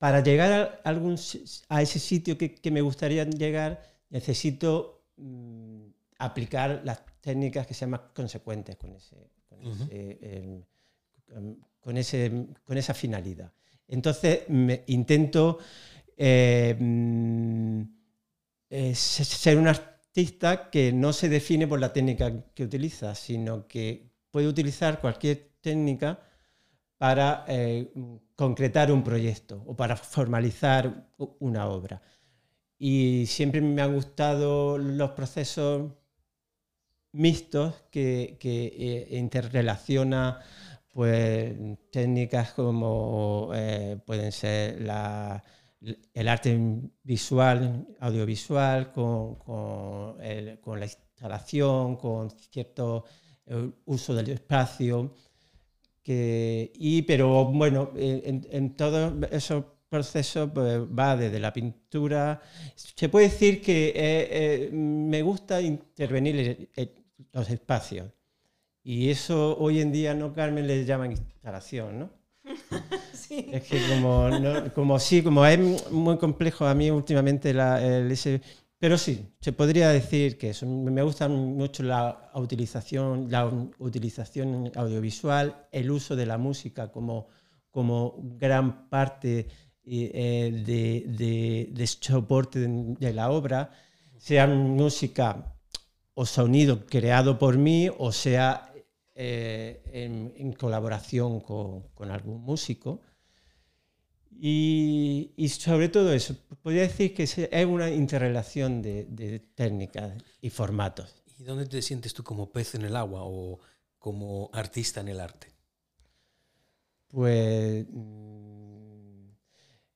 para 0.00 0.22
llegar 0.22 0.50
a, 0.52 0.88
algún, 0.88 1.16
a 1.68 1.82
ese 1.82 1.98
sitio 1.98 2.38
que, 2.38 2.54
que 2.54 2.70
me 2.70 2.80
gustaría 2.80 3.24
llegar, 3.24 3.82
necesito 4.08 5.04
mm, 5.18 5.82
aplicar 6.18 6.80
las 6.84 7.02
técnicas 7.20 7.66
que 7.66 7.74
sean 7.74 7.90
más 7.90 8.00
consecuentes 8.14 8.76
con, 8.76 8.94
ese, 8.96 9.16
con, 9.46 9.60
ese, 9.62 10.64
con, 11.80 11.96
ese- 11.98 12.46
con 12.64 12.78
esa 12.78 12.94
finalidad. 12.94 13.52
Entonces, 13.88 14.48
me 14.48 14.84
intento 14.86 15.58
eh, 16.16 16.74
mm, 16.78 17.82
eh, 18.70 18.94
se- 18.94 19.24
ser 19.24 19.58
un 19.58 19.68
artista 19.68 20.70
que 20.70 20.92
no 20.92 21.12
se 21.12 21.28
define 21.28 21.66
por 21.68 21.78
la 21.78 21.92
técnica 21.92 22.32
que 22.54 22.64
utiliza, 22.64 23.14
sino 23.14 23.66
que 23.68 24.08
puede 24.30 24.48
utilizar 24.48 24.98
cualquier 25.00 25.50
técnica 25.60 26.20
para 27.02 27.26
eh, 27.48 27.90
concretar 28.42 28.86
un 28.96 29.02
proyecto 29.10 29.54
o 29.70 29.72
para 29.80 29.96
formalizar 29.96 30.82
una 31.50 31.62
obra. 31.78 31.96
Y 32.78 33.26
siempre 33.26 33.60
me 33.62 33.82
han 33.82 33.94
gustado 33.94 34.78
los 34.78 35.10
procesos 35.12 35.92
mixtos 37.12 37.74
que, 37.90 38.36
que 38.40 38.66
eh, 39.12 39.18
interrelaciona 39.18 40.40
pues, 40.92 41.54
técnicas 41.90 42.52
como 42.52 43.50
eh, 43.54 43.98
pueden 44.06 44.32
ser 44.32 44.80
la- 44.82 45.42
el 46.12 46.28
arte 46.28 46.58
visual, 47.02 47.86
audiovisual, 48.00 48.92
con, 48.92 49.36
con 49.36 50.78
la 50.78 50.84
instalación, 50.84 51.96
con 51.96 52.30
cierto 52.30 53.04
uso 53.86 54.14
del 54.14 54.28
espacio. 54.30 55.14
Que, 56.10 56.72
y, 56.74 57.02
pero 57.02 57.44
bueno, 57.44 57.92
eh, 57.94 58.22
en, 58.24 58.44
en 58.50 58.74
todos 58.74 59.12
esos 59.30 59.64
procesos 59.88 60.50
pues, 60.52 60.80
va 60.80 61.16
desde 61.16 61.38
la 61.38 61.52
pintura. 61.52 62.42
Se 62.74 63.08
puede 63.08 63.28
decir 63.28 63.62
que 63.62 63.90
eh, 63.90 63.92
eh, 63.94 64.70
me 64.72 65.22
gusta 65.22 65.60
intervenir 65.60 66.36
en- 66.40 66.68
en 66.74 66.90
los 67.32 67.48
espacios. 67.48 68.08
Y 68.82 69.08
eso 69.08 69.56
hoy 69.60 69.80
en 69.80 69.92
día, 69.92 70.12
¿no, 70.14 70.32
Carmen? 70.34 70.66
Le 70.66 70.84
llaman 70.84 71.12
instalación, 71.12 72.00
¿no? 72.00 72.10
Sí. 73.12 73.46
Es 73.52 73.62
que 73.68 73.78
como, 73.88 74.28
no- 74.30 74.74
como 74.74 74.98
sí, 74.98 75.22
como 75.22 75.46
es 75.46 75.92
muy 75.92 76.18
complejo 76.18 76.66
a 76.66 76.74
mí 76.74 76.90
últimamente 76.90 77.54
la, 77.54 77.80
el 77.80 78.10
ese... 78.10 78.40
Pero 78.80 78.96
sí, 78.96 79.36
se 79.42 79.52
podría 79.52 79.90
decir 79.90 80.38
que 80.38 80.50
eso. 80.50 80.66
Me 80.66 81.02
gusta 81.02 81.28
mucho 81.28 81.82
la 81.82 82.30
utilización, 82.34 83.30
la 83.30 83.44
utilización 83.78 84.72
audiovisual, 84.74 85.68
el 85.70 85.90
uso 85.90 86.16
de 86.16 86.24
la 86.24 86.38
música 86.38 86.90
como, 86.90 87.28
como 87.70 88.14
gran 88.38 88.88
parte 88.88 89.48
eh, 89.84 90.62
de, 90.66 91.04
de, 91.12 91.68
de 91.72 91.86
soporte 91.86 92.60
de, 92.60 93.12
la 93.12 93.30
obra, 93.30 93.70
sea 94.16 94.46
música 94.46 95.54
o 96.14 96.24
sonido 96.24 96.86
creado 96.86 97.38
por 97.38 97.58
mí 97.58 97.90
o 97.98 98.12
sea 98.12 98.72
eh, 99.14 99.82
en, 99.92 100.32
en 100.36 100.52
colaboración 100.54 101.40
con 101.40 102.10
algún 102.10 102.40
músico. 102.42 103.02
Y, 104.42 105.34
y 105.36 105.50
sobre 105.50 105.90
todo 105.90 106.14
eso, 106.14 106.34
podría 106.62 106.80
decir 106.82 107.12
que 107.12 107.24
es 107.24 107.36
una 107.66 107.90
interrelación 107.90 108.80
de, 108.80 109.04
de 109.04 109.38
técnicas 109.38 110.14
y 110.40 110.48
formatos. 110.48 111.14
¿Y 111.38 111.44
dónde 111.44 111.66
te 111.66 111.82
sientes 111.82 112.14
tú 112.14 112.24
como 112.24 112.50
pez 112.50 112.74
en 112.74 112.86
el 112.86 112.96
agua 112.96 113.20
o 113.24 113.58
como 113.98 114.48
artista 114.54 115.02
en 115.02 115.08
el 115.08 115.20
arte? 115.20 115.48
Pues 117.08 117.86
mm, 117.90 119.28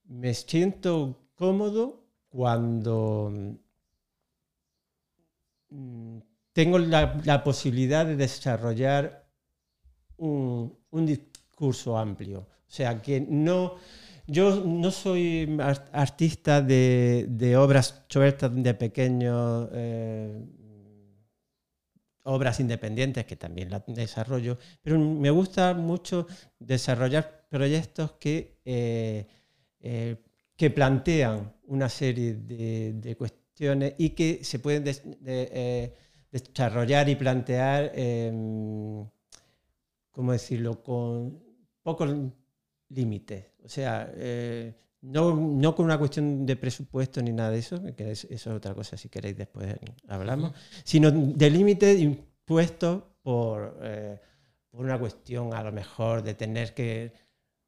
me 0.08 0.34
siento 0.34 1.30
cómodo 1.34 2.04
cuando 2.28 3.32
mm, 5.70 6.18
tengo 6.52 6.78
la, 6.78 7.18
la 7.24 7.42
posibilidad 7.42 8.04
de 8.04 8.16
desarrollar 8.16 9.26
un, 10.18 10.78
un 10.90 11.06
discurso 11.06 11.96
amplio. 11.96 12.40
O 12.40 12.70
sea, 12.76 13.00
que 13.00 13.22
no, 13.22 13.76
yo 14.26 14.62
no 14.64 14.90
soy 14.90 15.56
ar- 15.60 15.88
artista 15.92 16.62
de, 16.62 17.26
de 17.28 17.56
obras 17.56 18.04
sueltas 18.08 18.50
de 18.54 18.74
pequeños, 18.74 19.68
eh, 19.72 20.44
obras 22.24 22.58
independientes, 22.60 23.26
que 23.26 23.36
también 23.36 23.70
las 23.70 23.82
desarrollo, 23.86 24.58
pero 24.82 24.98
me 24.98 25.30
gusta 25.30 25.74
mucho 25.74 26.26
desarrollar 26.58 27.46
proyectos 27.50 28.12
que, 28.12 28.60
eh, 28.64 29.26
eh, 29.80 30.16
que 30.56 30.70
plantean 30.70 31.52
una 31.66 31.88
serie 31.88 32.34
de, 32.34 33.16
cuestiones 33.16 33.94
y 33.98 34.10
que 34.10 34.42
se 34.42 34.58
pueden 34.58 34.84
des- 34.84 35.02
de- 35.20 35.92
desarrollar 36.32 37.08
y 37.08 37.16
plantear, 37.16 37.92
em, 37.94 39.06
¿cómo 40.10 40.32
decirlo?, 40.32 40.82
con 40.82 41.42
pocos 41.82 42.10
límites. 42.88 43.46
O 43.64 43.68
sea, 43.68 44.10
eh, 44.14 44.74
no, 45.02 45.34
no 45.34 45.74
con 45.74 45.84
una 45.86 45.98
cuestión 45.98 46.46
de 46.46 46.56
presupuesto 46.56 47.20
ni 47.22 47.32
nada 47.32 47.50
de 47.50 47.58
eso, 47.58 47.82
que 47.96 48.10
es- 48.12 48.24
eso 48.24 48.50
es 48.50 48.56
otra 48.56 48.74
cosa, 48.74 48.96
si 48.96 49.08
queréis 49.08 49.36
después 49.36 49.76
hablamos, 50.08 50.52
sino 50.84 51.10
de 51.10 51.50
límites 51.50 52.00
impuestos 52.00 53.02
por, 53.22 53.78
eh, 53.82 54.18
por 54.70 54.84
una 54.84 54.98
cuestión 54.98 55.52
a 55.54 55.62
lo 55.62 55.72
mejor 55.72 56.22
de 56.22 56.34
tener 56.34 56.74
que 56.74 57.12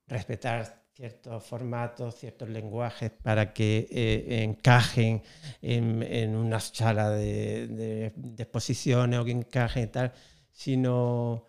respetar 0.06 0.84
ciertos 0.94 1.44
formatos, 1.44 2.14
ciertos 2.16 2.48
lenguajes 2.48 3.10
para 3.10 3.52
que 3.52 3.86
eh, 3.90 4.42
encajen 4.44 5.22
en, 5.60 6.02
en 6.02 6.34
una 6.36 6.58
sala 6.60 7.10
de, 7.10 7.66
de- 7.68 8.12
de 8.16 8.42
exposiciones 8.42 9.18
o 9.20 9.24
que 9.24 9.32
encajen 9.32 9.84
y 9.84 9.86
tal, 9.88 10.12
sino 10.50 11.44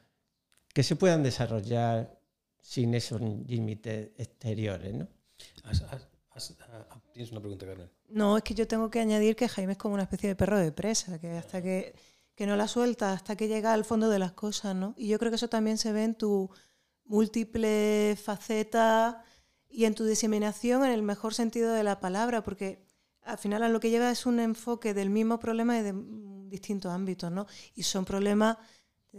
que 0.74 0.84
se 0.84 0.96
puedan 0.98 1.24
desarrollar 1.24 2.17
sin 2.68 2.94
esos 2.96 3.22
límites 3.22 4.12
exteriores. 4.18 4.94
¿no? 4.94 5.08
Ah, 5.64 7.02
tienes 7.14 7.32
una 7.32 7.40
pregunta, 7.40 7.66
Carmen. 7.66 7.90
No, 8.10 8.36
es 8.36 8.44
que 8.44 8.54
yo 8.54 8.68
tengo 8.68 8.90
que 8.90 9.00
añadir 9.00 9.38
que 9.38 9.48
Jaime 9.48 9.72
es 9.72 9.78
como 9.78 9.94
una 9.94 10.04
especie 10.04 10.28
de 10.28 10.36
perro 10.36 10.60
de 10.60 10.74
presa, 10.74 11.18
que 11.18 11.30
hasta 11.38 11.62
que, 11.62 11.96
que 12.36 12.46
no 12.46 12.58
la 12.58 12.68
suelta 12.68 13.14
hasta 13.14 13.38
que 13.38 13.48
llega 13.48 13.72
al 13.72 13.86
fondo 13.86 14.10
de 14.10 14.20
las 14.20 14.34
cosas, 14.34 14.76
¿no? 14.76 14.96
Y 14.98 15.08
yo 15.08 15.18
creo 15.18 15.32
que 15.32 15.38
eso 15.38 15.48
también 15.48 15.78
se 15.78 15.94
ve 15.94 16.04
en 16.04 16.16
tu 16.16 16.50
múltiple 17.06 18.18
faceta 18.22 19.24
y 19.70 19.86
en 19.86 19.96
tu 19.96 20.04
diseminación 20.04 20.84
en 20.84 20.92
el 20.92 21.04
mejor 21.04 21.34
sentido 21.34 21.72
de 21.72 21.86
la 21.86 22.02
palabra, 22.02 22.44
porque 22.44 22.86
al 23.22 23.38
final 23.38 23.64
a 23.64 23.70
lo 23.70 23.80
que 23.80 23.92
lleva 23.92 24.12
es 24.12 24.26
un 24.26 24.42
enfoque 24.42 24.94
del 24.94 25.10
mismo 25.10 25.40
problema 25.40 25.80
y 25.80 25.84
de 25.84 25.94
distintos 26.50 26.92
ámbitos, 26.92 27.32
¿no? 27.32 27.48
Y 27.76 27.84
son 27.84 28.04
problemas 28.04 28.58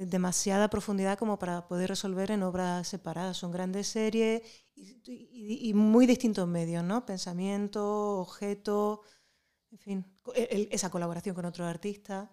demasiada 0.06 0.68
profundidad 0.68 1.18
como 1.18 1.38
para 1.38 1.66
poder 1.66 1.88
resolver 1.90 2.30
en 2.30 2.42
obras 2.42 2.88
separadas. 2.88 3.37
Son 3.37 3.50
grandes 3.50 3.88
series 3.88 4.42
y, 4.74 5.72
muy 5.74 6.06
distintos 6.06 6.46
medios, 6.46 6.84
¿no? 6.84 7.04
Pensamiento, 7.04 8.18
objeto, 8.18 9.02
en 9.70 9.78
fin, 9.78 10.06
esa 10.34 10.90
colaboración 10.90 11.34
con 11.34 11.44
otros 11.44 11.66
artistas 11.66 12.28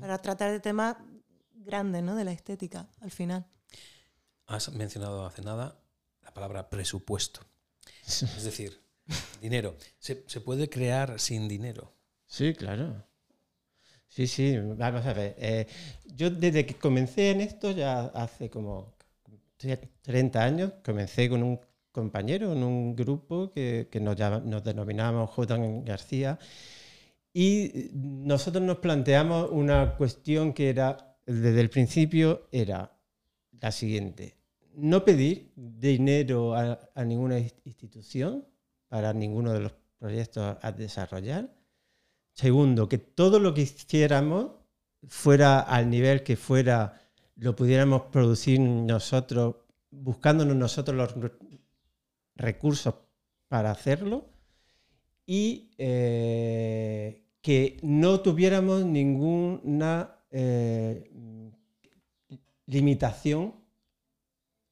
para 0.00 0.18
tratar 0.18 0.50
de 0.50 0.60
temas 0.60 0.96
grandes 1.52 2.02
¿no? 2.02 2.14
de 2.16 2.24
la 2.24 2.32
estética 2.32 2.88
al 3.00 3.10
final. 3.10 3.46
Has 4.46 4.72
mencionado 4.72 5.26
hace 5.26 5.42
nada 5.42 5.80
la 6.22 6.32
palabra 6.32 6.70
presupuesto. 6.70 7.40
Es 8.06 8.44
decir, 8.44 8.82
dinero. 9.40 9.76
¿Se, 9.98 10.16
puede 10.40 10.68
crear 10.68 11.20
sin 11.20 11.48
dinero? 11.48 11.94
Sí, 12.26 12.54
claro. 12.54 13.06
Sí, 14.08 14.26
sí, 14.26 14.56
vamos 14.58 15.06
a 15.06 15.12
ver. 15.12 15.36
Eh, 15.38 15.66
yo 16.16 16.30
desde 16.30 16.66
que 16.66 16.74
comencé 16.74 17.30
en 17.30 17.40
esto, 17.40 17.70
ya 17.70 18.06
hace 18.06 18.50
como 18.50 18.94
30 20.02 20.42
años, 20.42 20.72
comencé 20.84 21.28
con 21.28 21.42
un 21.42 21.60
compañero 21.92 22.52
en 22.52 22.62
un 22.62 22.96
grupo 22.96 23.50
que, 23.50 23.88
que 23.90 24.00
nos, 24.00 24.18
nos 24.44 24.64
denominábamos 24.64 25.30
J. 25.30 25.56
García 25.84 26.38
y 27.32 27.90
nosotros 27.92 28.64
nos 28.64 28.78
planteamos 28.78 29.50
una 29.52 29.96
cuestión 29.96 30.52
que 30.52 30.70
era, 30.70 31.16
desde 31.26 31.60
el 31.60 31.70
principio, 31.70 32.48
era 32.50 32.98
la 33.60 33.70
siguiente. 33.70 34.36
No 34.74 35.04
pedir 35.04 35.52
dinero 35.54 36.54
a, 36.54 36.78
ninguna 37.04 37.38
institución 37.38 38.46
para 38.88 39.12
ninguno 39.12 39.52
de 39.52 39.60
los 39.60 39.72
proyectos 39.98 40.56
a 40.60 40.72
desarrollar. 40.72 41.48
Segundo, 42.38 42.88
que 42.88 42.98
todo 42.98 43.40
lo 43.40 43.52
que 43.52 43.62
hiciéramos 43.62 44.52
fuera 45.08 45.58
al 45.58 45.90
nivel 45.90 46.22
que 46.22 46.36
fuera, 46.36 47.00
lo 47.34 47.56
pudiéramos 47.56 48.02
producir 48.12 48.60
nosotros, 48.60 49.56
buscándonos 49.90 50.54
nosotros 50.54 50.96
los 50.96 51.32
recursos 52.36 52.94
para 53.48 53.72
hacerlo. 53.72 54.26
Y 55.26 55.72
eh, 55.78 57.24
que 57.42 57.78
no 57.82 58.20
tuviéramos 58.20 58.84
ninguna 58.84 60.22
eh, 60.30 61.10
limitación 62.66 63.56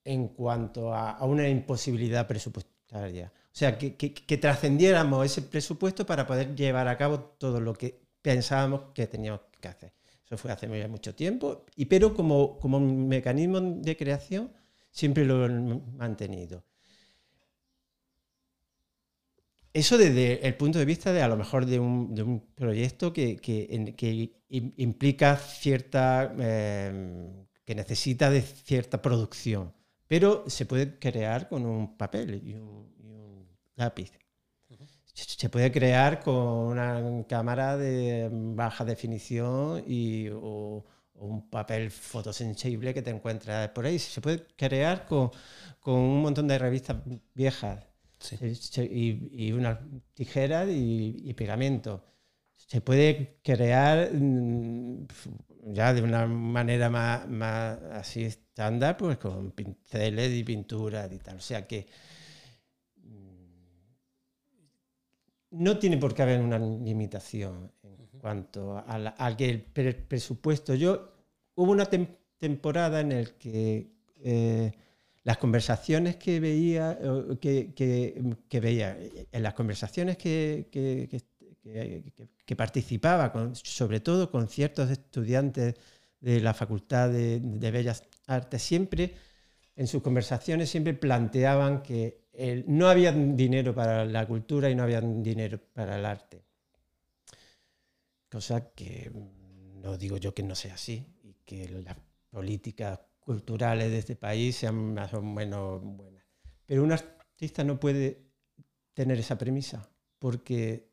en 0.05 0.29
cuanto 0.29 0.94
a, 0.94 1.20
una 1.24 1.48
imposibilidad 1.48 2.29
presupuestaria. 2.29 3.33
O 3.57 3.59
sea, 3.59 3.79
que, 3.79 4.37
trascendiéramos 4.37 5.25
ese 5.25 5.40
presupuesto 5.40 6.05
para 6.05 6.27
poder 6.27 6.55
llevar 6.55 6.88
a 6.88 6.99
cabo 6.99 7.21
todo 7.38 7.59
lo 7.59 7.73
que 7.73 8.03
pensábamos 8.21 8.92
que 8.92 9.07
teníamos 9.07 9.40
que 9.59 9.69
hacer. 9.69 9.95
Eso 10.27 10.37
fue 10.37 10.53
hace 10.53 10.69
mucho 10.88 11.14
tiempo, 11.14 11.64
y, 11.75 11.87
pero 11.87 12.12
como, 12.12 12.59
como 12.59 12.79
mecanismo 12.79 13.59
de 13.62 13.97
creación 13.97 14.53
siempre 14.90 15.25
lo 15.25 15.47
he 15.47 15.49
mantenido. 15.49 16.64
Eso 19.73 19.97
desde 19.97 20.47
el 20.47 20.55
punto 20.57 20.79
de 20.79 20.85
vista 20.85 21.14
de 21.14 21.23
a 21.23 21.29
lo 21.29 21.38
mejor 21.38 21.64
de 21.64 21.81
un, 21.81 22.45
proyecto 22.55 23.14
que, 23.14 23.40
implica 24.51 25.37
cierta, 25.38 26.35
em, 26.38 27.47
que 27.64 27.75
necesita 27.75 28.29
de 28.29 28.42
cierta 28.42 29.01
producción, 29.01 29.73
pero 30.07 30.45
se 30.47 30.66
puede 30.66 30.99
crear 30.99 31.49
con 31.49 31.64
un 31.64 31.97
papel 31.97 32.42
y 32.45 32.55
un, 32.55 32.95
lápiz. 33.77 34.12
Se 35.15 35.49
puede 35.49 35.73
crear 35.73 36.21
con 36.21 36.35
una 36.37 37.25
cámara 37.27 37.77
de 37.77 38.29
baja 38.31 38.85
definición 38.85 39.83
y, 39.87 40.29
o, 40.31 40.85
un 41.15 41.49
papel 41.49 41.91
fotosensible 41.91 42.93
que 42.93 43.03
te 43.03 43.11
encuentras 43.11 43.71
por 43.71 43.87
ahí. 43.87 43.99
Se 43.99 44.21
puede 44.21 44.47
crear 44.57 45.07
con, 45.07 45.31
con 45.81 45.95
un 45.95 46.23
montón 46.23 46.47
de 46.49 46.59
revistas 46.59 46.99
viejas 47.35 47.87
y, 48.91 49.53
una 49.53 49.81
tijera 50.15 50.67
y, 50.69 51.33
pegamento. 51.35 52.05
Se 52.55 52.81
puede 52.81 53.39
crear 53.43 54.11
mm, 54.12 55.07
ya 55.73 55.95
de 55.95 56.03
una 56.03 56.27
manera 56.27 56.91
más, 56.91 57.29
más, 57.29 57.79
así 57.93 58.25
estándar, 58.25 58.97
pues 58.97 59.19
con 59.19 59.53
pinceles 59.53 60.33
y 60.33 60.45
pinturas 60.45 61.12
y 61.12 61.19
tal. 61.19 61.37
O 61.37 61.41
sea 61.41 61.67
que 61.67 61.87
mm, 62.97 63.37
no 65.50 65.78
tiene 65.78 65.96
por 65.96 66.14
qué 66.14 66.22
haber 66.22 66.40
una 66.40 66.59
limitación 66.59 67.72
en 67.82 68.18
cuanto 68.18 68.82
al 68.87 69.37
que 69.37 69.50
el 69.50 69.62
presupuesto. 69.62 70.74
Yo 70.74 71.12
hubo 71.54 71.70
una 71.70 71.88
temporada 72.38 73.00
en 73.00 73.12
el 73.12 73.35
que 73.35 73.92
eh, 74.22 74.72
las 75.22 75.38
conversaciones 75.38 76.16
que 76.16 76.40
veía, 76.40 76.98
que, 77.40 77.74
que, 77.74 78.61
veía 78.61 78.96
en 79.32 79.42
las 79.42 79.54
conversaciones 79.54 80.16
que, 80.16 80.68
que 82.46 82.56
participaba, 82.56 83.32
con, 83.32 83.54
sobre 83.56 84.00
todo 84.00 84.30
con 84.30 84.48
ciertos 84.48 84.90
estudiantes 84.90 85.74
de 86.20 86.40
la 86.40 86.54
Facultad 86.54 87.11
de, 87.11 87.70
Bellas 87.70 88.04
Artes, 88.26 88.62
siempre 88.62 89.14
en 89.74 89.87
sus 89.87 90.02
conversaciones 90.02 90.70
siempre 90.70 90.94
planteaban 90.94 91.82
que 91.82 92.26
no 92.66 92.88
había 92.88 93.12
dinero 93.12 93.75
para 93.75 94.05
la 94.05 94.27
cultura 94.27 94.70
y 94.70 94.75
no 94.75 94.83
había 94.83 95.01
dinero 95.01 95.59
para 95.72 95.99
el 95.99 96.05
arte. 96.05 96.44
Cosa 98.29 98.72
que 98.75 99.11
no 99.14 99.96
digo 99.96 100.16
yo 100.16 100.35
que 100.35 100.42
no 100.42 100.55
sea 100.55 100.75
así 100.75 101.07
y 101.22 101.35
que 101.44 101.68
la 101.68 101.96
política 102.31 103.01
culturales 103.20 103.90
de 103.90 103.99
este 103.99 104.16
país 104.16 104.57
sean 104.57 104.94
más 104.94 105.12
o 105.14 105.22
menos 105.22 105.83
buenas. 105.83 106.25
Pero 106.64 106.83
un 106.85 106.92
artista 106.92 107.64
no 107.64 107.79
puede 107.81 108.27
tener 108.94 109.18
esa 109.18 109.37
premisa 109.38 109.88
porque 110.18 110.90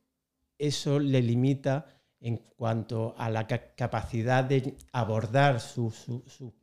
eso 0.57 0.99
le 0.99 1.21
limita 1.21 1.85
en 2.19 2.37
cuanto 2.37 3.15
a 3.17 3.29
la 3.29 3.47
capacidad 3.47 4.43
de 4.43 4.77
abordar 4.93 5.59
sus 5.59 6.07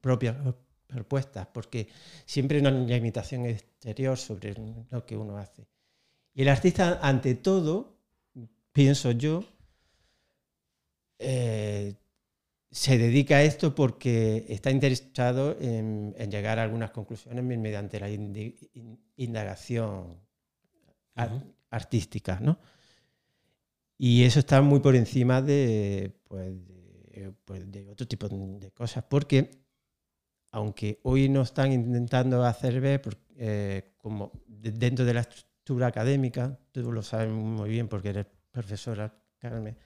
propias 0.01 0.37
propuestas, 0.91 1.47
porque 1.47 1.89
siempre 2.27 2.59
hay 2.59 2.67
una 2.67 2.71
limitación 2.71 3.47
exterior 3.47 4.19
sobre 4.19 4.55
lo 4.91 5.07
que 5.07 5.17
uno 5.17 5.37
hace. 5.37 5.67
Y 6.35 6.43
el 6.43 6.49
artista, 6.49 6.99
ante 7.03 7.35
todo, 7.35 7.99
pienso 8.73 9.13
yo, 9.13 9.45
eh, 11.19 11.95
se 12.71 12.99
dedica 12.99 13.37
a 13.37 13.43
esto 13.43 13.75
porque 13.75 14.47
está 14.49 14.71
interesado 14.71 15.57
en, 15.61 16.15
llegar 16.31 16.59
a 16.59 16.63
algunas 16.63 16.93
conclusiones 16.93 17.45
mediante 17.45 17.99
la 17.99 18.09
indagación 19.17 20.21
artística, 21.71 22.39
¿no? 22.41 22.59
Y 23.99 24.25
eso 24.25 24.39
está 24.39 24.63
muy 24.63 24.81
por 24.81 24.97
encima 24.97 25.43
de, 25.43 26.17
pues, 26.29 26.55
pues, 27.45 27.71
de, 27.71 27.91
otro 27.91 28.07
tipo 28.09 28.29
de 28.29 28.71
cosas, 28.71 29.05
porque 29.05 29.51
aunque 30.53 31.01
hoy 31.05 31.29
no 31.29 31.43
están 31.43 31.73
intentando 31.73 32.45
hacer 32.45 32.81
ver, 32.81 33.03
eh, 33.37 33.95
como 33.99 34.33
dentro 34.47 35.05
de 35.05 35.15
la 35.15 35.21
estructura 35.21 35.87
académica, 35.87 36.59
tú 36.73 36.93
lo 36.93 37.03
sabes 37.03 37.31
muy 37.31 37.71
bien 37.71 37.89
porque 37.89 38.11
eres 38.11 38.27
profesora, 38.51 39.15
Carmen, 39.39 39.77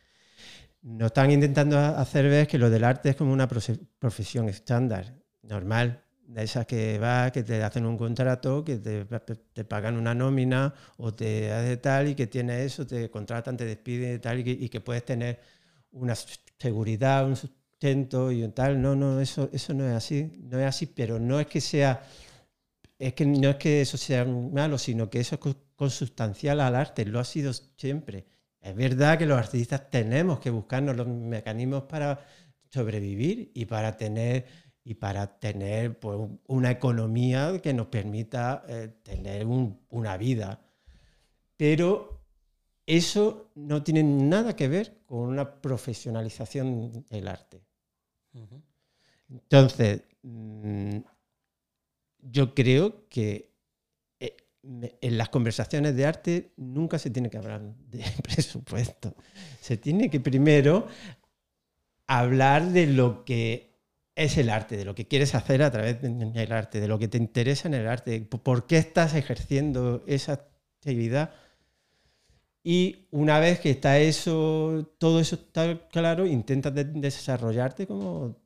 nos 0.83 1.07
están 1.07 1.31
intentando 1.31 1.79
hacer 1.79 2.29
ver 2.29 2.46
que 2.46 2.59
lo 2.59 2.70
del 2.70 2.85
arte 2.85 3.11
es 3.11 3.16
como 3.16 3.33
una 3.33 3.48
profesión 3.48 4.48
estándar, 4.48 5.14
normal, 5.42 6.05
de 6.27 6.42
esas 6.42 6.66
que 6.66 6.98
va, 6.98 7.31
que 7.31 7.42
te 7.42 7.62
hacen 7.62 7.87
un 7.87 7.96
contrato, 7.96 8.64
que 8.64 8.77
te, 8.77 9.64
pagan 9.64 9.96
una 9.96 10.14
nómina 10.14 10.74
o 10.96 11.12
te 11.12 11.53
hace 11.53 11.77
tal 11.77 12.09
y 12.09 12.14
que 12.14 12.27
tiene 12.27 12.64
eso, 12.64 12.87
te 12.87 13.11
contratan, 13.11 13.57
te 13.57 13.64
despiden 13.64 14.16
y 14.16 14.18
tal, 14.18 14.46
y 14.46 14.68
que, 14.68 14.81
puedes 14.81 15.05
tener 15.05 15.40
una 15.92 16.14
seguridad, 16.14 17.27
un 17.27 17.37
y 17.90 18.49
tal. 18.49 18.81
No, 18.81 18.97
no, 18.97 19.20
eso, 19.20 19.49
eso 19.53 19.75
no 19.75 19.87
es 19.87 19.94
así, 19.94 20.31
no 20.51 20.59
es 20.59 20.66
así, 20.66 20.87
pero 20.87 21.18
no 21.18 21.40
es 21.40 21.47
que 21.47 21.61
sea, 21.61 22.03
es 22.99 23.14
que 23.14 23.27
no 23.27 23.51
es 23.51 23.57
que 23.57 23.81
eso 23.83 23.97
sea 23.97 24.25
malo, 24.25 24.79
sino 24.79 25.11
que 25.11 25.20
eso 25.20 25.38
es 25.44 25.57
consustancial 25.77 26.61
al 26.61 26.75
arte, 26.77 27.05
lo 27.05 27.20
ha 27.20 27.25
sido 27.25 27.53
siempre. 27.53 28.27
Es 28.61 28.75
verdad 28.75 29.18
que 29.18 29.27
los 29.27 29.38
artistas 29.38 29.90
tenemos 29.90 30.40
que 30.40 30.51
buscarnos 30.51 30.97
los 30.97 31.07
mecanismos 31.07 31.83
para 31.85 32.25
sobrevivir 32.70 33.53
y 33.55 33.66
para 33.66 33.97
tener, 33.97 34.47
y 34.83 34.94
para 34.94 35.38
tener 35.38 35.99
pues, 35.99 36.18
una 36.47 36.70
economía 36.70 37.61
que 37.62 37.75
nos 37.75 37.88
permita 37.88 38.64
eh, 38.68 38.88
tener 39.03 39.47
una 39.47 40.16
vida. 40.16 40.61
Pero 41.57 42.23
eso 42.87 43.51
no 43.55 43.83
tiene 43.83 44.03
nada 44.03 44.57
que 44.57 44.68
ver 44.68 45.03
con 45.07 45.20
una 45.20 45.61
profesionalización 45.61 47.05
del 47.09 47.29
arte. 47.29 47.62
Entonces, 49.29 50.03
mm, 50.23 50.99
yo 52.18 52.55
creo 52.55 53.09
que 53.09 53.55
eh, 54.20 54.37
en 54.62 55.18
las 55.18 55.29
conversaciones 55.29 55.94
de 55.97 56.07
arte 56.07 56.53
nunca 56.57 56.99
se 56.99 57.11
tiene 57.11 57.31
que 57.31 57.38
hablar 57.38 57.62
de 57.62 58.05
presupuesto. 58.23 59.14
Se 59.61 59.77
tiene 59.77 60.11
que 60.11 60.20
primero 60.20 60.87
hablar 62.07 62.70
de 62.70 62.87
lo 62.87 63.25
que 63.25 63.75
es 64.14 64.38
el 64.38 64.51
arte, 64.51 64.77
de 64.77 64.85
lo 64.85 64.94
que 64.94 65.09
quieres 65.09 65.35
hacer 65.35 65.62
a 65.62 65.70
través 65.70 66.01
del 66.01 66.53
arte, 66.53 66.81
de 66.81 66.88
lo 66.88 66.99
que 66.99 67.09
te 67.09 67.18
interesa 67.18 67.68
en 67.68 67.75
el 67.75 67.88
arte, 67.88 68.20
por 68.20 68.66
qué 68.66 68.79
estás 68.79 69.14
ejerciendo 69.14 70.05
esa 70.07 70.33
actividad. 70.79 71.33
Y 72.66 73.07
una 73.11 73.38
vez 73.40 73.61
que 73.61 73.70
está 73.70 73.98
eso, 73.98 74.90
todo 74.98 75.20
eso 75.20 75.37
está 75.37 75.87
claro, 75.88 76.27
intentas 76.27 76.74
de- 76.74 76.85
desarrollarte 76.85 77.87
como 77.87 78.40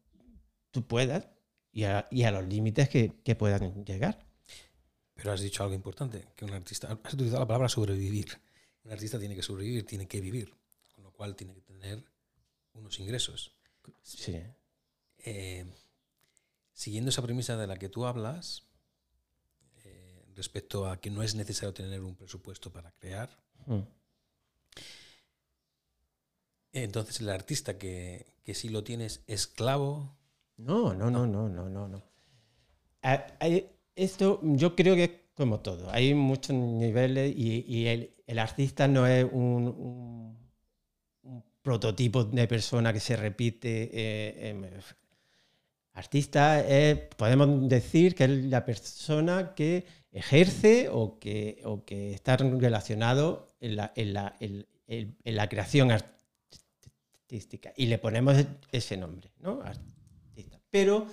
tú 0.72 0.85
puedas 0.87 1.28
y 1.70 1.85
a, 1.85 2.09
y 2.11 2.24
a 2.24 2.33
los 2.33 2.44
límites 2.46 2.88
que, 2.88 3.12
que 3.22 3.37
puedan 3.37 3.85
llegar. 3.85 4.26
Pero 5.14 5.31
has 5.33 5.40
dicho 5.40 5.62
algo 5.62 5.74
importante, 5.76 6.26
que 6.35 6.44
un 6.44 6.52
artista, 6.52 6.98
has 7.04 7.14
utilizado 7.14 7.40
la 7.40 7.46
palabra 7.46 7.68
sobrevivir. 7.68 8.26
Un 8.85 8.90
artista 8.92 9.18
tiene 9.20 9.37
que 9.37 9.42
sobrevivir, 9.42 9.87
tiene 9.87 10.09
que 10.09 10.20
vivir, 10.20 10.52
con 10.94 11.04
lo 11.04 11.12
cual 11.12 11.37
tiene 11.37 11.54
que 11.54 11.61
tener 11.61 12.04
unos 12.74 12.98
ingresos. 12.98 13.52
Sí. 14.02 14.37
Eh, 15.18 15.64
siguiendo 16.72 17.11
esa 17.11 17.22
premisa 17.22 17.57
de 17.57 17.66
la 17.68 17.76
que 17.76 17.88
tú 17.88 18.04
hablas, 18.04 18.64
eh, 19.85 20.24
respecto 20.35 20.88
a 20.90 21.00
que 21.00 21.11
no 21.11 21.22
es 21.22 21.35
necesario 21.37 21.72
tener 21.72 22.00
un 22.02 22.16
presupuesto 22.16 22.72
para 22.72 22.90
crear, 22.92 23.31
Mm. 23.66 23.81
Entonces 26.84 27.20
el 27.20 27.28
artista 27.30 27.78
que, 27.78 28.26
que 28.44 28.54
sí 28.54 28.68
lo 28.68 28.84
tiene 28.84 29.06
es 29.06 29.22
esclavo. 29.26 30.16
No, 30.56 30.94
no, 30.94 31.10
no, 31.10 31.26
no, 31.26 31.48
no, 31.48 31.68
no, 31.68 31.88
no. 31.88 32.02
Ah, 33.02 33.26
esto 33.94 34.40
yo 34.42 34.74
creo 34.76 34.94
que 34.96 35.04
es 35.04 35.10
como 35.34 35.60
todo. 35.60 35.90
Hay 35.90 36.14
muchos 36.14 36.54
niveles 36.56 37.32
y, 37.36 37.86
el, 37.86 38.10
el 38.26 38.38
artista 38.38 38.88
no 38.88 39.06
es 39.06 39.24
un, 39.30 40.36
prototipo 41.62 42.24
de 42.24 42.46
persona 42.48 42.92
que 42.92 43.00
se 43.00 43.16
repite. 43.16 43.90
eh, 43.92 44.80
artista 45.94 46.60
es, 46.66 46.98
podemos 47.16 47.68
decir 47.68 48.14
que 48.14 48.24
es 48.24 48.30
la 48.30 48.64
persona 48.64 49.54
que 49.54 49.84
ejerce 50.12 50.88
o 50.90 51.18
que, 51.18 51.60
o 51.64 51.84
que 51.84 52.12
está 52.14 52.36
relacionado 52.36 53.48
en 53.60 53.76
la, 53.76 53.92
en 53.96 54.12
la- 54.14 54.36
en- 54.40 54.66
en 54.86 55.36
la 55.36 55.48
creación 55.48 55.90
artística. 55.90 56.17
Y 57.76 57.86
le 57.86 57.98
ponemos 57.98 58.36
ese 58.72 58.96
nombre, 58.96 59.30
¿no? 59.40 59.60
Artista. 59.62 60.60
Pero 60.70 61.06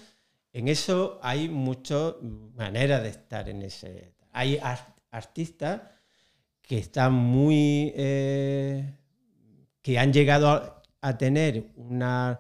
en 0.53 0.67
eso 0.67 1.19
hay 1.21 1.49
muchas 1.49 2.15
maneras 2.21 3.03
de 3.03 3.09
estar 3.09 3.49
en 3.49 3.61
ese. 3.61 4.13
Hay 4.31 4.57
ar- 4.57 4.95
artistas 5.11 5.81
que 6.61 6.77
están 6.77 7.13
muy. 7.13 7.91
eh, 7.95 8.93
que 9.81 9.99
han 9.99 10.13
llegado 10.13 10.83
a, 11.01 11.17
tener 11.17 11.67
una 11.75 12.39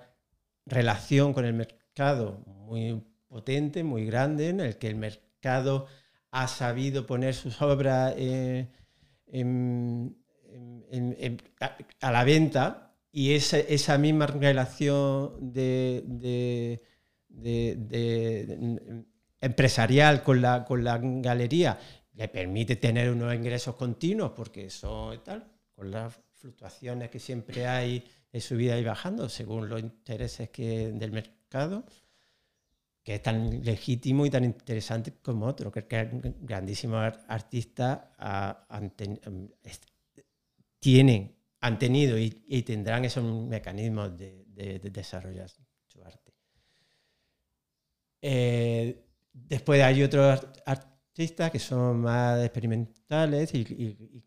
relación 0.65 1.31
con 1.33 1.45
el 1.45 1.53
mercado 1.53 2.41
muy 2.47 3.03
potente, 3.27 3.83
muy 3.83 4.05
grande, 4.05 4.49
en 4.49 4.61
el 4.61 4.77
que 4.77 4.87
el 4.87 4.95
mercado 4.95 5.85
ha 6.31 6.47
sabido 6.47 7.05
poner 7.05 7.35
sus 7.35 7.61
obras 7.61 8.15
eh, 8.17 8.67
a 12.01 12.11
la 12.11 12.23
venta 12.23 12.84
y 13.17 13.33
esa, 13.33 13.59
esa 13.59 13.97
misma 13.97 14.27
relación 14.27 15.53
de, 15.53 16.03
de- 16.05 16.81
empresarial 19.39 20.21
con 20.21 20.41
la, 20.41 20.65
con 20.65 20.83
la 20.83 20.99
galería 21.01 21.79
le 22.13 22.27
permite 22.27 22.75
tener 22.75 23.09
unos 23.11 23.33
ingresos 23.33 23.75
continuos 23.75 24.31
porque 24.35 24.65
eso 24.65 25.13
y 25.13 25.19
tal, 25.19 25.47
con 25.75 25.91
las 25.91 26.13
fluctuaciones 26.33 27.09
que 27.09 27.19
siempre 27.19 27.67
hay 27.67 28.03
de 28.33 28.41
subida 28.41 28.77
y 28.77 28.83
bajando 28.83 29.29
según 29.29 29.69
los 29.69 29.79
intereses 29.79 30.49
que, 30.49 30.91
del 30.91 31.11
mercado, 31.11 31.85
que 33.03 33.15
es 33.15 33.21
tan 33.21 33.63
legítimo 33.63 34.25
y 34.25 34.29
tan 34.29 34.43
interesante 34.43 35.13
como 35.21 35.45
otro, 35.45 35.71
que, 35.71 35.85
que 35.87 36.09
grandísimos 36.41 36.97
ar- 36.97 37.23
artistas 37.29 37.99
ah, 38.17 38.65
tienen, 40.79 41.34
han 41.65 41.79
tenido 41.79 42.17
y, 42.17 42.29
tendrán 42.63 43.05
esos 43.05 43.23
mecanismos 43.47 44.17
de, 44.17 44.45
de- 44.47 44.79
de 44.79 44.89
desarrollar 44.91 45.49
su 45.87 46.03
arte. 46.03 46.31
Eh, 48.21 49.03
después 49.33 49.81
hay 49.83 50.03
otros 50.03 50.25
art- 50.33 50.57
artistas 50.65 51.51
que 51.51 51.59
son 51.59 52.01
más 52.01 52.43
experimentales 52.43 53.53
y, 53.53 53.63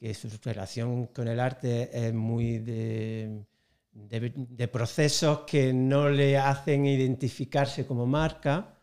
que 0.01 0.15
su 0.15 0.29
relación 0.43 1.07
con 1.09 1.29
el 1.29 1.39
arte 1.41 1.91
es 1.93 2.13
muy 2.15 2.59
de, 2.59 3.45
procesos 4.73 5.41
que 5.47 5.73
no 5.73 6.09
le 6.09 6.39
hacen 6.39 6.87
identificarse 6.87 7.87
como 7.87 8.07
marca 8.07 8.75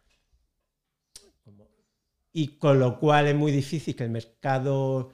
y 2.34 2.58
con 2.58 2.80
lo 2.80 3.00
cual 3.00 3.28
es 3.28 3.36
muy 3.36 3.52
difícil 3.52 3.96
que 3.96 4.04
el 4.04 4.10
mercado 4.10 5.12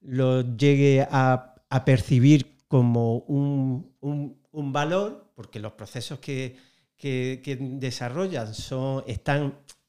lo 0.00 0.56
llegue 0.56 1.06
a, 1.08 1.54
a 1.70 1.84
percibir 1.84 2.53
como 2.74 3.18
un, 3.38 3.52
un- 4.00 4.36
un 4.60 4.72
valor, 4.72 5.08
porque 5.36 5.58
los 5.60 5.72
procesos 5.80 6.18
que, 6.26 6.56
que- 7.00 7.40
que 7.44 7.56
desarrollan 7.86 8.54
son, 8.54 9.04
están 9.06 9.40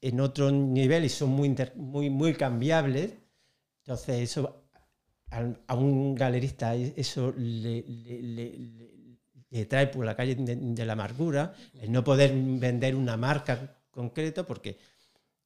en 0.08 0.20
otro 0.20 0.50
nivel 0.52 1.04
y 1.04 1.08
son 1.18 1.30
muy, 1.30 1.48
inter- 1.48 1.74
muy, 1.76 2.10
muy 2.10 2.32
cambiables. 2.34 3.06
Entonces, 3.82 4.14
eso 4.28 4.42
al- 5.30 5.60
a 5.66 5.74
un 5.76 6.14
galerista 6.14 6.74
eso 6.76 7.34
le, 7.36 7.82
le- 7.82 8.22
le- 8.22 8.54
le- 9.50 9.66
trae 9.66 9.86
por 9.88 10.04
la 10.04 10.16
calle 10.16 10.34
de, 10.36 10.56
de 10.56 10.84
la 10.86 10.94
amargura, 10.94 11.54
el 11.82 11.90
no 11.92 12.02
poder 12.04 12.32
vender 12.34 12.94
una 12.94 13.16
marca 13.16 13.54
concreta, 13.90 14.44
porque 14.46 14.78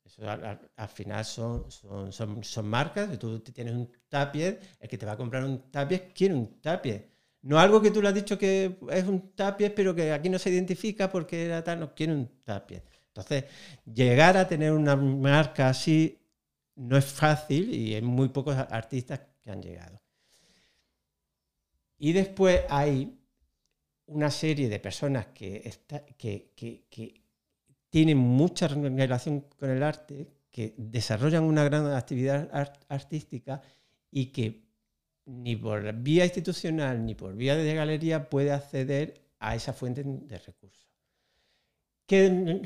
eso 0.05 0.29
al, 0.31 0.45
al- 0.45 0.71
al 0.77 0.89
final 0.89 1.25
son, 1.25 1.71
son, 1.71 2.13
son, 2.13 2.43
son 2.45 2.67
marcas, 2.69 3.19
tú 3.19 3.41
tienes 3.41 3.75
un 3.75 3.91
tapiz, 4.09 4.57
el 4.81 4.89
que 4.89 4.99
te 4.99 5.07
va 5.07 5.13
a 5.13 5.17
comprar 5.17 5.45
un 5.45 5.71
tapiz 5.71 6.03
quiere 6.15 6.35
un 6.35 6.61
tapiz. 6.61 7.01
No 7.43 7.59
algo 7.59 7.81
que 7.83 7.91
tú 7.91 8.03
le 8.03 8.09
has 8.09 8.15
dicho 8.15 8.39
que 8.39 8.79
es 8.91 9.05
un 9.05 9.33
tapiz, 9.35 9.71
pero 9.75 9.95
que 9.95 10.13
aquí 10.13 10.29
no 10.29 10.39
se 10.39 10.51
identifica 10.51 11.11
porque 11.11 11.47
era 11.47 11.65
tal, 11.65 11.81
no 11.81 11.95
quiere 11.95 12.13
un 12.13 12.29
tapiz. 12.45 12.83
Entonces, 13.09 13.45
llegar 13.85 14.37
a 14.37 14.47
tener 14.49 14.73
una 14.73 14.95
marca 14.97 15.69
así 15.69 16.19
no 16.77 16.97
es 16.97 17.05
fácil 17.07 17.75
y 17.75 17.95
hay 17.95 18.03
muy 18.03 18.29
pocos 18.29 18.57
artistas 18.57 19.21
que 19.43 19.51
han 19.51 19.63
llegado. 19.63 20.01
Y 21.99 22.13
después 22.13 22.63
hay 22.69 23.19
una 24.07 24.31
serie 24.31 24.69
de 24.69 24.81
personas 24.81 25.29
que, 25.29 25.63
está- 25.65 26.05
que, 26.07 26.53
que- 26.57 26.87
que 26.91 27.23
tienen 27.91 28.19
mucha 28.19 28.69
relación 28.69 29.43
con 29.59 29.71
el 29.71 29.83
arte, 29.83 30.29
que 30.51 30.75
desarrollan 30.79 31.45
una 31.45 31.65
gran 31.65 31.87
actividad 31.89 32.49
art- 32.53 32.85
artística 32.89 33.63
y 34.11 34.27
que 34.33 34.65
ni 35.31 35.57
por 35.57 35.93
vía 35.95 36.25
institucional 36.25 37.05
ni 37.05 37.15
por 37.15 37.35
vía 37.35 37.57
de 37.57 37.75
galería 37.75 38.29
puede 38.29 38.53
acceder 38.53 39.15
a 39.39 39.55
esa 39.55 39.73
fuente 39.73 40.03
de 40.05 40.39
recursos. 40.39 40.87
¿Qué 42.07 42.63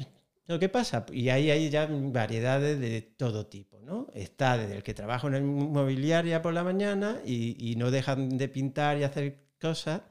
lo 0.47 0.59
que 0.59 0.69
pasa? 0.69 1.07
Y 1.13 1.31
ahí 1.31 1.51
hay 1.51 1.71
ya 1.71 1.87
variedades 1.91 2.79
de 2.79 3.01
todo 3.01 3.47
tipo, 3.47 3.81
¿no? 3.81 4.09
Está 4.15 4.59
desde 4.59 4.77
el 4.77 4.83
que 4.83 4.93
trabaja 4.95 5.27
en 5.29 5.37
inmobiliaria 5.37 6.43
por 6.43 6.53
la 6.53 6.65
mañana 6.65 7.21
y, 7.25 7.57
y 7.71 7.77
no 7.77 7.91
dejan 7.91 8.37
de 8.37 8.49
pintar 8.49 8.99
y 8.99 9.05
hacer 9.05 9.39
cosas 9.59 10.03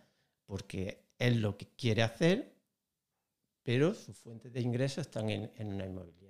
porque 0.45 1.05
es 1.19 1.37
lo 1.37 1.57
que 1.57 1.67
quiere 1.75 2.01
hacer, 2.01 2.53
pero 3.63 3.93
sus 3.93 4.17
fuentes 4.17 4.51
de 4.53 4.61
ingresos 4.61 5.07
están 5.07 5.29
en, 5.29 5.51
en 5.55 5.73
una 5.73 5.85
inmobiliaria. 5.85 6.22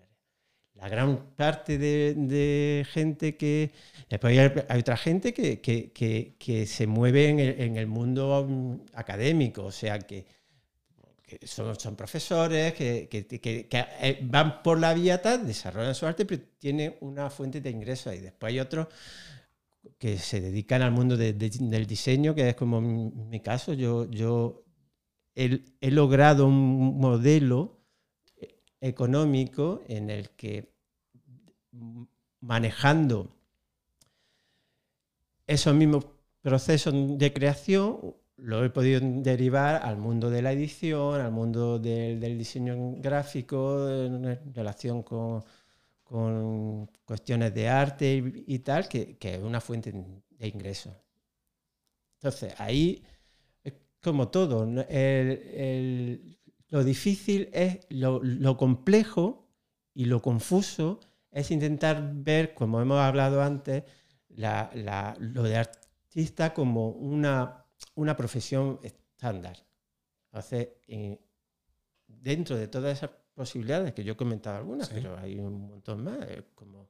La 0.75 0.89
gran 0.89 1.35
parte 1.35 1.77
de, 1.77 2.13
de 2.17 2.85
gente 2.91 3.37
que... 3.37 3.71
Después 4.09 4.37
hay, 4.37 4.51
hay 4.69 4.79
otra 4.79 4.97
gente 4.97 5.33
que, 5.33 5.61
que- 5.61 5.91
que- 5.91 6.35
que 6.37 6.65
se 6.65 6.87
mueve 6.87 7.29
en 7.29 7.39
el, 7.39 7.61
en 7.61 7.77
el 7.77 7.87
mundo 7.87 8.45
mm, 8.47 8.75
académico, 8.95 9.63
o 9.65 9.71
sea 9.71 9.99
que, 9.99 10.25
son, 11.45 11.79
son 11.79 11.95
profesores 11.95 12.73
que, 12.73 13.07
eh, 13.11 14.19
van 14.23 14.61
por 14.61 14.79
la 14.79 14.93
vía 14.93 15.21
tal, 15.21 15.45
desarrollan 15.47 15.95
su 15.95 16.05
arte, 16.05 16.25
pero 16.25 16.43
tienen 16.59 16.95
una 17.01 17.29
fuente 17.29 17.59
de 17.61 17.69
ingresos 17.69 18.07
ahí. 18.07 18.19
Después 18.19 18.51
hay 18.53 18.59
otros 18.59 18.87
que 19.97 20.17
se 20.17 20.41
dedican 20.41 20.81
al 20.81 20.91
mundo 20.91 21.17
de- 21.17 21.33
de- 21.33 21.49
del 21.49 21.85
diseño, 21.87 22.33
que 22.35 22.49
es 22.49 22.55
como 22.55 22.81
mi, 22.81 23.11
mi 23.11 23.39
caso. 23.41 23.73
Yo, 23.73 24.09
yo 24.09 24.63
he, 25.35 25.61
he 25.81 25.91
logrado 25.91 26.47
un 26.47 26.99
modelo 26.99 27.82
económico 28.83 29.81
en 29.87 30.09
el 30.09 30.31
que 30.31 30.73
manejando 32.41 33.29
esos 35.47 35.73
mismos 35.73 36.05
procesos 36.41 36.93
de 37.17 37.31
creación 37.31 38.15
lo 38.35 38.65
he 38.65 38.69
podido 38.69 38.99
derivar 39.01 39.81
al 39.83 39.97
mundo 39.97 40.29
de 40.29 40.41
la 40.41 40.51
edición, 40.51 41.21
al 41.21 41.31
mundo 41.31 41.79
del, 41.79 42.37
diseño 42.37 42.95
gráfico, 42.97 43.89
en 43.89 44.53
relación 44.53 45.01
con, 45.03 45.43
cuestiones 47.05 47.53
de 47.53 47.69
arte 47.69 48.43
y, 48.47 48.59
tal, 48.59 48.89
que, 48.89 49.17
es 49.21 49.41
una 49.41 49.61
fuente 49.61 49.93
de 49.93 50.47
ingresos. 50.47 50.93
Entonces, 52.17 52.53
ahí 52.59 53.01
como 54.01 54.27
todo. 54.27 54.67
Lo 56.73 56.83
difícil 56.83 57.49
es 57.53 57.79
lo, 57.89 58.57
complejo 58.57 59.47
y 59.93 60.05
lo 60.05 60.23
confuso 60.23 60.99
es 61.29 61.51
intentar 61.51 62.01
ver, 62.15 62.55
como 62.55 62.81
hemos 62.81 62.99
hablado 62.99 63.43
antes, 63.43 63.83
lo 64.29 65.43
de 65.43 65.57
artista 65.57 66.53
como 66.53 66.89
una 66.89 67.63
una 67.95 68.15
profesión 68.15 68.79
estándar. 68.81 69.57
Entonces, 70.31 70.69
dentro 72.07 72.57
de 72.57 72.67
todas 72.67 72.97
esas 72.97 73.11
posibilidades, 73.35 73.93
que 73.93 74.03
yo 74.03 74.13
he 74.13 74.17
comentado 74.17 74.57
algunas, 74.57 74.89
pero 74.89 75.15
hay 75.17 75.37
un 75.37 75.67
montón 75.67 76.03
más, 76.03 76.17
eh, 76.27 76.43
como 76.55 76.87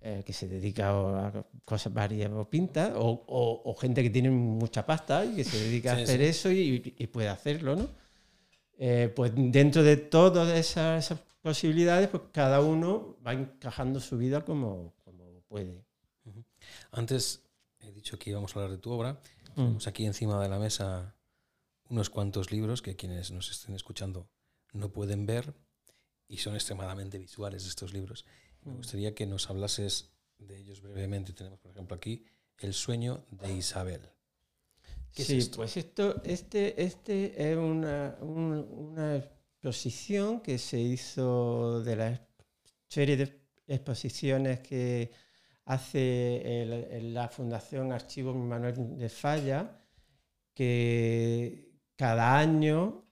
eh, 0.00 0.22
que 0.24 0.32
se 0.32 0.46
dedica 0.46 0.90
a 0.90 1.44
cosas 1.64 1.92
varias 1.92 2.30
o 2.30 2.48
pinta, 2.48 2.92
o, 2.94 3.74
gente 3.80 4.04
que 4.04 4.10
tiene 4.10 4.30
mucha 4.30 4.86
pasta 4.86 5.24
y 5.24 5.34
que 5.34 5.44
se 5.44 5.58
dedica 5.58 5.92
a 5.92 5.96
hacer 5.96 6.20
eso 6.20 6.50
y, 6.52 6.78
puede 7.12 7.28
hacerlo, 7.28 7.74
¿no? 7.74 7.88
Eh, 8.78 9.12
pues 9.14 9.32
dentro 9.34 9.82
de 9.82 9.96
todas 9.96 10.56
esas, 10.56 11.14
posibilidades, 11.42 12.08
pues 12.08 12.24
cada 12.32 12.60
uno 12.60 13.16
va 13.26 13.32
encajando 13.32 14.00
su 14.00 14.18
vida 14.18 14.44
como, 14.44 14.94
como 15.04 15.40
puede. 15.48 15.84
Antes 16.90 17.42
he 17.80 17.92
dicho 17.92 18.18
que 18.18 18.30
íbamos 18.30 18.54
a 18.54 18.58
hablar 18.58 18.72
de 18.72 18.78
tu 18.78 18.90
obra 18.90 19.20
Mm. 19.58 19.62
Tenemos 19.64 19.86
aquí 19.88 20.06
encima 20.06 20.40
de 20.40 20.48
la 20.48 20.60
mesa 20.60 21.16
unos 21.88 22.10
cuantos 22.10 22.52
libros 22.52 22.80
que 22.80 22.94
quienes 22.94 23.32
nos 23.32 23.50
estén 23.50 23.74
escuchando 23.74 24.30
no 24.72 24.92
pueden 24.92 25.26
ver 25.26 25.52
y 26.28 26.36
son 26.36 26.54
extremadamente 26.54 27.18
visuales 27.18 27.66
estos 27.66 27.92
libros. 27.92 28.24
Me 28.64 28.72
mm. 28.72 28.76
gustaría 28.76 29.14
que 29.16 29.26
nos 29.26 29.50
hablases 29.50 30.12
de 30.38 30.58
ellos 30.58 30.80
brevemente. 30.80 31.32
Tenemos, 31.32 31.58
por 31.58 31.72
ejemplo, 31.72 31.96
aquí 31.96 32.24
El 32.58 32.72
sueño 32.72 33.24
de 33.30 33.52
Isabel. 33.52 34.00
Sí, 35.12 35.50
pues 35.54 35.76
esto, 35.76 36.22
este, 36.24 36.82
este 36.82 37.50
es 37.50 37.56
una, 37.56 38.16
una 38.20 39.16
exposición 39.16 40.40
que 40.40 40.58
se 40.58 40.78
hizo 40.78 41.82
de 41.82 41.96
la 41.96 42.28
serie 42.86 43.16
de 43.16 43.40
exposiciones 43.66 44.60
que 44.60 45.10
hace 45.66 47.00
la 47.02 47.28
Fundación 47.28 47.92
Archivo 47.92 48.32
Manuel 48.32 48.96
de 48.96 49.08
Falla, 49.08 49.84
que 50.54 51.68
cada 51.94 52.38
año, 52.38 53.04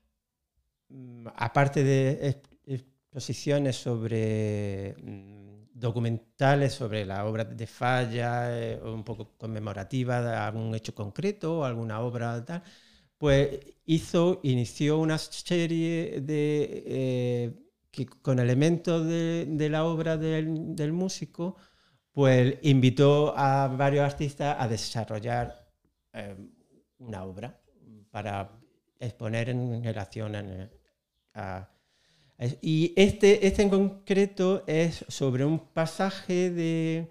mm, 0.88 1.26
aparte 1.34 1.84
de 1.84 2.40
exposiciones 2.64 3.76
sobre 3.76 4.94
mm, 5.03 5.56
documentales 5.79 6.72
sobre 6.74 7.05
la 7.05 7.27
obra 7.27 7.45
de 7.45 7.66
Falla, 7.66 8.59
eh, 8.59 8.81
un 8.83 9.05
poco 9.05 9.37
conmemorativa 9.37 10.22
de 10.22 10.35
algún 10.35 10.74
hecho 10.74 10.95
concreto 10.95 11.64
alguna 11.64 12.01
obra 12.01 12.45
tal, 12.45 12.62
pues 13.18 13.61
hizo, 13.85 14.41
inició 14.43 14.99
una 14.99 15.18
serie 15.18 16.20
de, 16.22 16.85
eh, 16.87 17.55
que, 17.91 18.07
con 18.07 18.39
elementos 18.39 19.07
de, 19.07 19.68
la 19.70 19.85
obra 19.85 20.16
del 20.16 20.93
músico, 20.93 21.57
pues 22.12 22.57
invitó 22.62 23.35
a 23.37 23.68
varios 23.68 24.05
artistas 24.05 24.57
a 24.59 24.68
desarrollar 24.68 25.68
eh, 26.12 26.37
una 26.99 27.24
obra 27.24 27.61
para 28.11 28.51
exponer 28.99 29.51
en 29.51 29.85
relación 29.85 30.70
a, 31.35 31.68
y 32.61 32.93
este, 32.97 33.47
este 33.47 33.62
en 33.62 33.70
concreto 33.70 34.62
es 34.66 35.05
sobre 35.09 35.45
un 35.45 35.59
pasaje 35.59 36.51
de, 36.51 37.09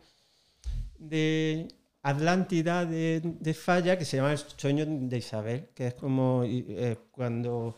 de 0.99 1.67
Atlántida 2.03 2.85
de, 2.85 3.53
Falla 3.53 3.97
que 3.97 4.05
se 4.05 4.17
llama 4.17 4.31
El 4.31 4.37
sueño 4.37 4.85
de 4.87 5.17
Isabel, 5.17 5.69
que 5.73 5.87
es 5.87 5.93
como 5.95 6.43
eh, 6.45 6.97
cuando 7.11 7.75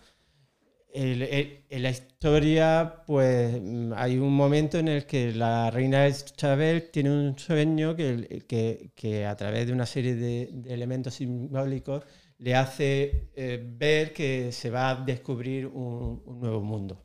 en 0.93 1.83
la 1.83 1.89
historia, 1.89 3.03
pues 3.05 3.61
hay 3.95 4.17
un 4.17 4.33
momento 4.33 4.79
en 4.79 4.87
el 4.87 5.05
que 5.05 5.31
la 5.33 5.69
reina 5.69 6.07
Isabel 6.07 6.89
tiene 6.91 7.11
un 7.11 7.37
sueño 7.37 7.95
que, 7.95 8.91
que, 8.95 9.25
a 9.25 9.35
través 9.35 9.67
de 9.67 9.73
una 9.73 9.85
serie 9.85 10.15
de, 10.15 10.49
elementos 10.67 11.15
simbólicos 11.15 12.03
le 12.39 12.55
hace 12.55 13.29
eh, 13.35 13.63
ver 13.77 14.13
que 14.13 14.51
se 14.51 14.69
va 14.69 14.89
a 14.91 14.95
descubrir 14.95 15.67
un, 15.67 16.23
nuevo 16.39 16.61
mundo. 16.61 17.03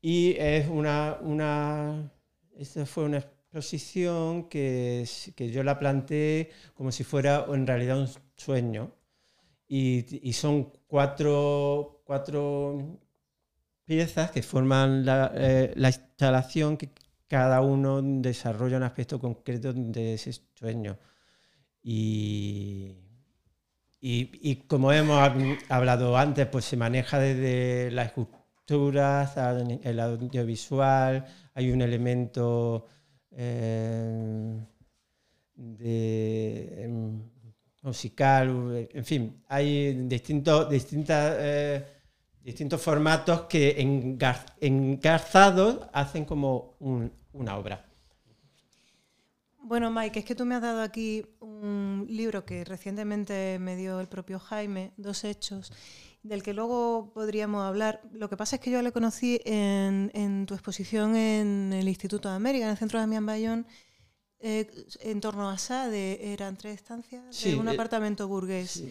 Y 0.00 0.36
es 0.38 0.68
una, 0.68 1.18
una, 1.20 2.12
esta 2.56 2.86
fue 2.86 3.04
una 3.04 3.18
exposición 3.18 4.48
que, 4.48 5.08
que 5.34 5.50
yo 5.50 5.62
la 5.62 5.78
planteé 5.78 6.50
como 6.74 6.92
si 6.92 7.04
fuera 7.04 7.46
en 7.48 7.66
realidad 7.66 7.98
un 7.98 8.08
sueño. 8.36 8.92
Y, 9.68 10.28
y 10.28 10.32
son 10.32 10.72
cuatro 10.86 11.96
cuatro 12.06 13.00
piezas 13.84 14.30
que 14.30 14.42
forman 14.42 15.04
eh, 15.34 15.72
la, 15.76 15.88
instalación 15.88 16.76
que 16.76 16.90
cada 17.28 17.60
uno 17.60 18.00
desarrolla 18.02 18.76
un 18.76 18.84
aspecto 18.84 19.18
concreto 19.20 19.72
de 19.72 20.14
ese 20.14 20.32
sueño. 20.54 20.98
Y, 21.82 22.96
y, 24.00 24.56
como 24.68 24.92
hemos 24.92 25.18
hablado 25.68 26.16
antes, 26.16 26.46
pues 26.46 26.64
se 26.64 26.76
maneja 26.76 27.18
desde 27.18 27.90
la 27.90 28.04
escultura 28.66 29.32
el 29.84 30.00
audiovisual, 30.00 31.24
hay 31.54 31.70
un 31.70 31.82
elemento 31.82 32.84
de, 33.30 34.66
em, 36.82 37.22
musical, 37.82 38.88
en 38.92 39.04
fin, 39.04 39.42
hay 39.48 39.92
distintos, 40.08 40.68
distintas... 40.68 41.36
Eh, 41.38 41.84
distintos 42.46 42.80
formatos 42.80 43.40
que 43.48 43.74
engarzados 44.60 45.80
hacen 45.92 46.24
como 46.24 46.76
una 46.78 47.56
obra. 47.56 47.84
Bueno, 49.58 49.90
Mike, 49.90 50.20
es 50.20 50.24
que 50.24 50.36
tú 50.36 50.44
me 50.44 50.54
has 50.54 50.62
dado 50.62 50.80
aquí 50.80 51.26
un 51.40 52.06
libro 52.08 52.44
que 52.44 52.64
recientemente 52.64 53.58
me 53.58 53.74
dio 53.74 53.98
el 53.98 54.06
propio 54.06 54.38
Jaime, 54.38 54.92
Dos 54.96 55.24
Hechos, 55.24 55.72
del 56.28 56.42
que 56.42 56.54
luego 56.54 57.12
podríamos 57.12 57.64
hablar. 57.64 58.00
Lo 58.12 58.28
que 58.28 58.36
pasa 58.36 58.56
es 58.56 58.62
que 58.62 58.70
yo 58.70 58.82
le 58.82 58.92
conocí 58.92 59.40
en, 59.44 60.46
tu 60.46 60.54
exposición 60.54 61.16
en 61.16 61.72
el 61.72 61.88
Instituto 61.88 62.28
de 62.28 62.34
América, 62.34 62.64
en 62.64 62.72
el 62.72 62.76
Centro 62.76 62.98
de 62.98 63.02
Damián 63.02 63.26
Bayón, 63.26 63.66
eh, 64.38 64.70
en 65.00 65.20
torno 65.20 65.48
a 65.48 65.56
Sade, 65.56 66.32
eran 66.32 66.56
tres 66.56 66.74
estancias 66.74 67.42
de 67.42 67.56
un 67.56 67.68
eh, 67.68 67.72
apartamento 67.72 68.28
burgués. 68.28 68.82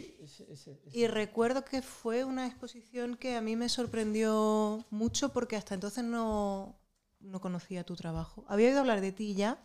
y 0.91 1.07
recuerdo 1.07 1.63
que 1.63 1.81
fue 1.81 2.23
una 2.23 2.47
exposición 2.47 3.15
que 3.15 3.35
a 3.35 3.41
mí 3.41 3.55
me 3.55 3.69
sorprendió 3.69 4.85
mucho 4.89 5.29
porque 5.29 5.55
hasta 5.55 5.75
entonces 5.75 6.03
no, 6.03 6.79
no 7.19 7.41
conocía 7.41 7.83
tu 7.83 7.95
trabajo. 7.95 8.45
Había 8.47 8.69
oído 8.69 8.79
hablar 8.79 9.01
de 9.01 9.11
ti 9.11 9.35
ya 9.35 9.63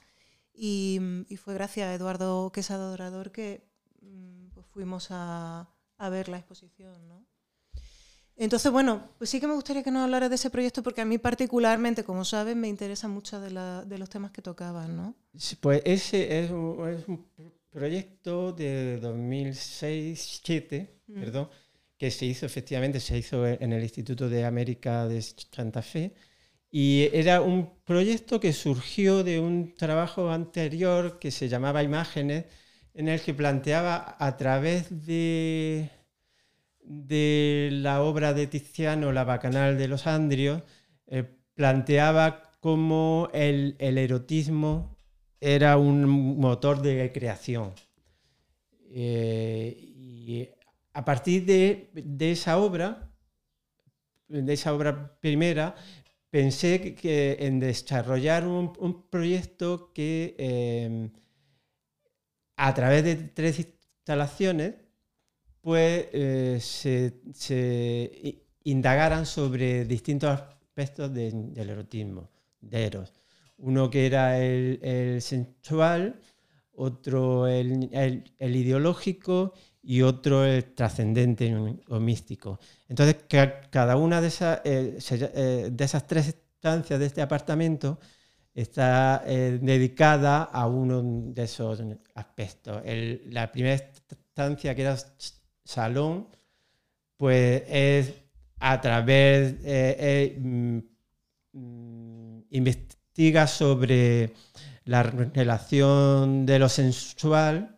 y, 0.52 1.00
fue 1.42 1.54
gracias 1.54 1.88
a 1.88 1.94
Eduardo 1.94 2.52
Quesado 2.52 2.90
Dorador 2.90 3.32
que 3.32 3.66
mm, 4.02 4.48
pues 4.50 4.66
fuimos 4.66 5.08
a, 5.10 5.70
a 5.96 6.08
ver 6.10 6.28
la 6.28 6.38
exposición. 6.38 7.08
¿no? 7.08 7.30
Entonces, 8.41 8.72
bueno, 8.72 9.11
pues 9.18 9.28
sí 9.28 9.38
que 9.38 9.47
me 9.47 9.53
gustaría 9.53 9.82
que 9.82 9.91
nos 9.91 10.03
hablara 10.03 10.30
de 10.30 10.36
ese 10.36 10.49
proyecto 10.49 10.82
porque 10.82 11.03
a 11.03 11.05
mí 11.05 11.18
particularmente, 11.18 12.05
como 12.05 12.24
sabes, 12.24 12.57
me 12.57 12.68
interesa 12.68 13.07
mucho 13.07 13.38
de, 13.38 13.51
los 13.51 14.09
temas 14.09 14.30
que 14.30 14.41
tocaban, 14.41 14.97
¿no? 14.97 15.14
pues 15.61 15.82
ese 15.84 16.41
es 16.41 16.51
un, 16.51 17.26
proyecto 17.68 18.53
de 18.53 18.99
2006-2007, 19.03 20.88
mm. 21.07 21.20
perdón, 21.20 21.51
que 21.99 22.11
se 22.11 22.24
hizo 22.24 22.47
efectivamente, 22.47 22.99
se 22.99 23.18
hizo 23.18 23.47
en 23.47 23.74
el 23.74 23.82
Instituto 23.82 24.30
de 24.30 24.47
América 24.47 25.07
de 25.07 25.20
Santa 25.20 25.82
Fe. 25.82 26.14
Y 26.70 27.11
era 27.12 27.43
un 27.43 27.68
proyecto 27.84 28.41
que 28.41 28.55
surgió 28.55 29.22
de 29.22 29.38
un 29.38 29.74
trabajo 29.74 30.30
anterior 30.30 31.18
que 31.18 31.30
se 31.30 31.51
llamaba 31.51 31.82
Imágenes, 31.82 32.47
en 32.95 33.09
el 33.09 33.20
que 33.20 33.34
planteaba 33.34 34.16
a 34.18 34.36
través 34.38 35.05
de 35.05 35.91
de 36.91 37.68
la 37.70 38.03
obra 38.03 38.34
de 38.34 38.49
Tiziano, 38.49 39.12
La 39.12 39.22
Bacanal 39.22 39.78
de 39.78 39.86
los 39.86 40.09
Andrios, 40.09 40.62
eh, 41.07 41.22
planteaba 41.55 42.51
cómo 42.59 43.28
el, 43.32 43.76
erotismo 43.78 44.99
era 45.41 45.76
un 45.76 46.05
motor 46.41 46.82
de 46.82 47.12
creación. 47.12 47.72
Eh, 48.93 49.76
y 49.78 50.49
a 50.93 51.05
partir 51.05 51.47
de, 51.47 52.32
esa 52.32 52.59
obra, 52.59 53.09
de 54.26 54.53
esa 54.53 54.74
obra 54.74 55.16
primera, 55.20 55.76
pensé 56.28 56.97
que, 56.97 57.36
en 57.38 57.61
desarrollar 57.61 58.49
un, 58.49 59.07
proyecto 59.09 59.93
que 59.93 60.34
eh, 60.38 61.09
a 62.57 62.74
través 62.74 63.05
de 63.05 63.14
tres 63.14 63.61
instalaciones 63.61 64.89
pues 65.62 66.06
se, 66.62 67.20
se 67.32 68.40
indagaran 68.64 69.26
sobre 69.26 69.84
distintos 69.84 70.30
aspectos 70.30 71.12
del 71.12 71.70
erotismo, 71.70 72.30
de 72.61 72.86
Eros. 72.86 73.12
Uno 73.58 73.90
que 73.90 74.06
era 74.06 74.38
el, 74.42 75.20
sensual, 75.20 76.20
otro 76.72 77.46
el, 77.46 78.24
ideológico 78.38 79.52
y 79.82 80.02
otro 80.02 80.44
el 80.44 80.74
trascendente 80.74 81.54
o 81.88 82.00
místico. 82.00 82.58
Entonces, 82.88 83.16
cada 83.70 83.96
una 83.96 84.20
de 84.20 84.28
esas, 84.28 84.61
eh, 84.64 84.98
eh, 85.11 85.68
de 85.70 85.84
esas 85.84 86.06
tres 86.06 86.28
estancias 86.28 86.98
de 86.98 87.06
este 87.06 87.22
apartamento 87.22 87.98
está 88.54 89.22
dedicada 89.26 90.42
a 90.42 90.66
uno 90.66 91.02
de 91.04 91.42
esos 91.44 91.82
aspectos. 92.14 92.82
la 92.84 93.50
primera 93.52 93.74
estancia, 93.74 94.74
que 94.74 94.82
era 94.82 94.96
salón, 95.64 96.28
pues 97.16 97.62
es 97.68 98.14
a 98.61 98.80
través, 98.80 99.56
eh, 99.64 100.36
mm, 100.38 100.78
mm, 101.52 102.44
investiga 102.50 103.46
sobre 103.46 104.34
la 104.84 105.02
relación 105.02 106.46
de 106.46 106.58
lo 106.58 106.68
sensual 106.68 107.76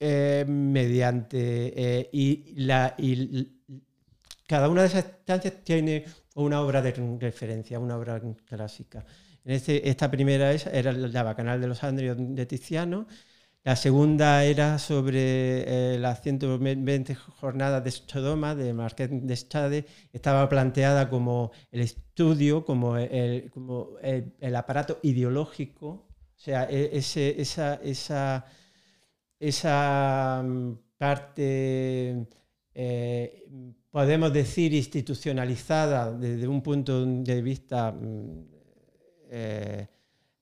eh, 0.00 0.44
mediante 0.48 2.08
y, 2.12 2.54
la, 2.56 2.94
y 2.98 3.54
cada 4.46 4.68
una 4.68 4.82
de 4.82 4.88
esas 4.88 5.04
estancias 5.04 5.64
tiene 5.64 6.04
una 6.34 6.60
obra 6.60 6.82
de 6.82 6.92
referencia, 7.20 7.78
una 7.78 7.96
obra 7.96 8.20
clásica. 8.44 9.04
En 9.44 9.52
este, 9.52 9.88
esta 9.88 10.10
primera 10.10 10.52
era 10.52 10.92
la 10.92 11.22
Bacanal 11.22 11.60
de 11.60 11.66
los 11.66 11.82
Andrios 11.84 12.16
de 12.18 12.46
Tiziano, 12.46 13.06
la 13.64 13.76
segunda 13.76 14.44
era 14.44 14.78
sobre 14.78 15.94
eh, 15.94 15.98
las 15.98 16.22
120 16.22 17.14
jornadas 17.14 17.82
de 17.82 17.90
Sodoma 17.90 18.54
de 18.54 18.72
Marqués 18.74 19.08
de 19.10 19.36
Sade. 19.36 19.86
Estaba 20.12 20.48
planteada 20.48 21.08
como 21.10 21.50
el 21.72 21.80
estudio, 21.80 22.64
como 22.64 22.96
el, 22.96 23.50
como 23.50 23.96
aparato 24.54 24.98
ideológico, 25.02 25.88
o 25.88 26.38
sea, 26.38 26.68
e, 26.70 26.90
esa 29.40 30.42
mm, 30.44 30.78
parte 30.98 32.26
eh, 32.74 33.44
podemos 33.90 34.32
decir, 34.32 34.74
institucionalizada 34.74 36.12
desde 36.12 36.48
un 36.48 36.60
punto 36.62 37.06
de 37.06 37.42
vista 37.42 37.92
mm, 37.92 38.44
eh, 39.30 39.88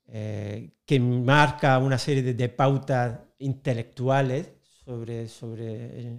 eh, 0.06 0.70
que 0.84 1.00
marca 1.00 1.78
una 1.78 1.98
serie 1.98 2.22
de, 2.22 2.48
pautas 2.48 3.20
intelectuales 3.38 4.52
sobre, 4.84 5.28
sobre 5.28 6.18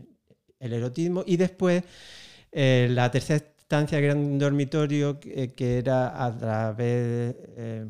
el 0.59 0.73
erotismo. 0.73 1.23
Y 1.25 1.37
después, 1.37 1.83
eh, 2.51 2.87
la 2.89 3.11
tercera 3.11 3.37
estancia, 3.37 3.99
que 3.99 4.05
era 4.05 4.15
un 4.15 4.39
dormitorio 4.39 5.19
que, 5.19 5.77
era 5.77 6.23
a 6.23 6.37
través 6.37 7.35
de, 7.35 7.87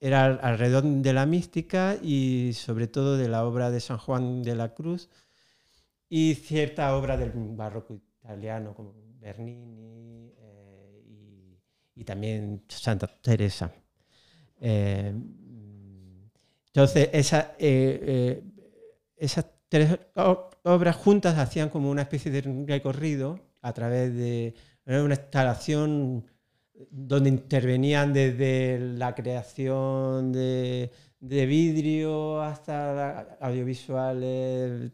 era 0.00 0.24
alrededor 0.24 0.82
de 0.82 1.12
la 1.12 1.26
mística 1.26 1.96
y 2.02 2.52
sobre 2.54 2.88
todo 2.88 3.16
de 3.16 3.28
la 3.28 3.46
obra 3.46 3.70
de 3.70 3.78
San 3.80 3.98
Juan 3.98 4.42
de 4.42 4.56
la 4.56 4.74
Cruz, 4.74 5.08
y 6.08 6.34
cierta 6.34 6.96
obra 6.96 7.16
del 7.16 7.30
barroco 7.34 7.94
italiano 7.94 8.74
como 8.74 8.94
Bernini 9.20 10.32
eh, 10.36 10.41
y, 11.94 12.04
también 12.04 12.64
Santa 12.68 13.06
Teresa. 13.06 13.72
Eh, 14.60 15.14
entonces, 16.66 17.08
eh, 17.58 18.42
esas 19.16 19.46
tres 19.68 19.98
obras 20.64 20.96
juntas 20.96 21.38
hacían 21.38 21.68
como 21.68 21.90
una 21.90 22.02
especie 22.02 22.30
de 22.30 22.42
recorrido 22.66 23.40
a 23.60 23.72
través 23.72 24.14
de 24.14 24.54
una 24.86 25.14
instalación 25.14 26.24
donde 26.90 27.28
intervenían 27.28 28.12
desde 28.12 28.78
la 28.78 29.14
creación 29.14 30.32
de, 30.32 30.90
de 31.22 31.46
vidrio 31.46 32.42
hasta 32.42 33.36
audiovisuales, 33.40 34.90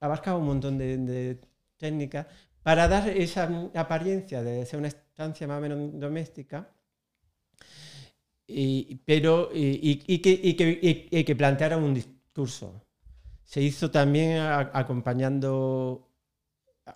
abarcaba 0.00 0.38
un 0.38 0.46
montón 0.46 0.76
de, 0.78 1.40
técnicas 1.78 2.26
para 2.62 2.88
dar 2.88 3.08
esa 3.08 3.70
apariencia 3.74 4.42
de 4.42 4.66
ser 4.66 4.78
una 4.78 4.88
más 5.18 5.58
o 5.58 5.60
menos 5.60 5.98
doméstica, 5.98 6.68
y, 8.46 8.96
pero 9.04 9.50
y, 9.52 9.96
que, 10.20 11.24
que, 11.24 11.36
planteara 11.36 11.76
un 11.76 11.94
discurso. 11.94 12.82
Se 13.44 13.60
hizo 13.60 13.90
también 13.90 14.40
acompañando, 14.40 16.08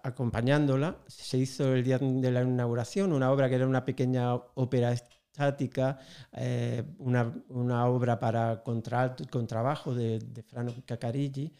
acompañándola, 0.02 0.98
se 1.06 1.38
hizo 1.38 1.74
el 1.74 1.84
día 1.84 1.98
de 1.98 2.30
la 2.30 2.42
inauguración 2.42 3.12
una 3.12 3.30
obra 3.30 3.48
que 3.48 3.56
era 3.56 3.66
una 3.66 3.84
pequeña 3.84 4.34
ópera 4.34 4.92
estática, 4.92 5.98
eh, 6.32 6.82
una, 6.98 7.32
una, 7.48 7.86
obra 7.86 8.18
para 8.18 8.62
contrabajo 8.62 9.94
de, 9.94 10.18
de 10.18 10.42
Frano 10.42 10.72
Cacarilli, 10.86 11.52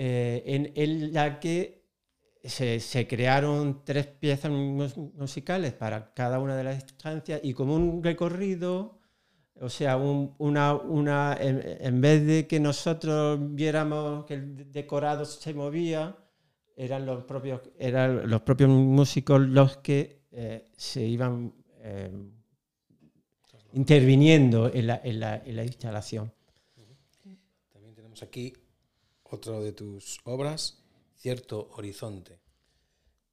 eh, 0.00 0.72
en, 0.76 1.12
la 1.12 1.40
que 1.40 1.87
se, 2.44 3.06
crearon 3.06 3.82
tres 3.84 4.06
piezas 4.06 4.50
musicales 4.50 5.72
para 5.72 6.12
cada 6.14 6.38
una 6.38 6.56
de 6.56 6.64
las 6.64 6.78
estancias 6.78 7.40
y 7.42 7.54
como 7.54 7.74
un 7.74 8.02
recorrido, 8.02 9.00
o 9.60 9.68
sea, 9.68 9.96
una, 9.96 10.74
una 10.74 11.36
en, 11.40 12.00
vez 12.00 12.26
de 12.26 12.46
que 12.46 12.60
nosotros 12.60 13.38
viéramos 13.54 14.24
que 14.24 14.34
el 14.34 14.72
decorado 14.72 15.24
se 15.24 15.52
movía, 15.52 16.16
eran 16.76 17.06
los 17.06 17.24
propios, 17.24 17.60
eran 17.78 18.28
los 18.30 18.42
propios 18.42 18.70
músicos 18.70 19.40
los 19.40 19.78
que 19.78 20.22
eh, 20.30 20.70
se 20.76 21.04
iban 21.04 21.52
eh, 21.80 22.12
interviniendo 23.72 24.72
en 24.72 24.86
la, 24.86 25.00
en 25.04 25.56
la 25.56 25.64
instalación. 25.64 26.32
También 27.72 27.94
tenemos 27.94 28.22
aquí 28.22 28.52
otro 29.24 29.62
de 29.62 29.72
tus 29.72 30.20
obras, 30.24 30.77
Cierto 31.18 31.70
Horizonte. 31.72 32.38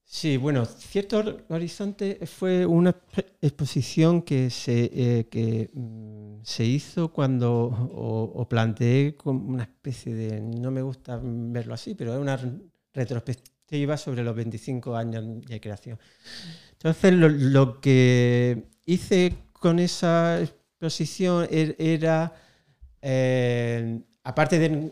Sí, 0.04 0.38
bueno, 0.38 0.66
Cierto 0.66 1.24
Horizonte 1.50 2.26
fue 2.26 2.66
una 2.66 2.96
exposición 3.42 4.24
que 4.24 4.50
se, 4.50 4.90
eh, 4.94 5.28
que, 5.30 5.70
mm, 5.72 6.38
se 6.44 6.66
hizo 6.66 7.12
cuando 7.12 7.66
o, 7.94 8.48
planteé 8.50 9.16
como 9.16 9.48
una 9.50 9.64
especie 9.64 10.16
de, 10.16 10.42
no 10.42 10.72
me 10.72 10.82
gusta 10.82 11.20
verlo 11.22 11.76
así, 11.76 11.94
pero 11.94 12.14
es 12.14 12.20
una 12.20 12.40
retrospectiva 12.94 13.98
sobre 13.98 14.24
los 14.24 14.36
25 14.36 14.96
años 14.96 15.24
de 15.46 15.62
creación. 15.62 16.00
Entonces, 16.72 17.14
lo, 17.14 17.82
que 17.82 18.68
hice 18.86 19.36
con 19.54 19.78
esa 19.80 20.42
exposición 20.42 21.48
er, 21.52 21.76
era, 21.78 22.34
eh, 23.02 24.02
aparte 24.24 24.58
de 24.60 24.92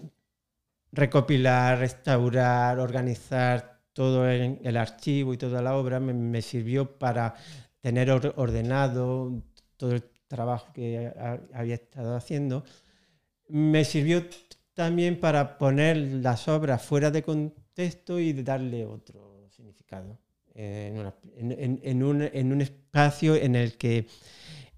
recopilar, 0.94 1.80
restaurar, 1.80 2.80
organizar 2.80 3.82
todo 3.94 4.30
el, 4.30 4.78
archivo 4.78 5.34
y 5.34 5.38
toda 5.38 5.62
la 5.62 5.76
obra 5.76 6.00
me, 6.00 6.42
sirvió 6.42 6.98
para 6.98 7.36
tener 7.82 8.10
ordenado 8.12 9.44
todo 9.78 9.92
el 9.92 10.04
trabajo 10.28 10.72
que 10.74 11.12
había 11.54 11.76
estado 11.76 12.16
haciendo. 12.16 12.64
Me 13.50 13.84
sirvió 13.86 14.24
también 14.74 15.20
para 15.20 15.58
poner 15.58 15.98
las 15.98 16.48
obras 16.48 16.82
fuera 16.82 17.12
de 17.12 17.22
contexto 17.22 18.20
y 18.20 18.34
darle 18.34 18.86
otro 18.86 19.48
significado 19.50 20.18
en 20.56 22.04
un 22.04 22.62
espacio 22.62 23.36
en 23.36 23.56
el 23.56 23.78
que 23.78 24.08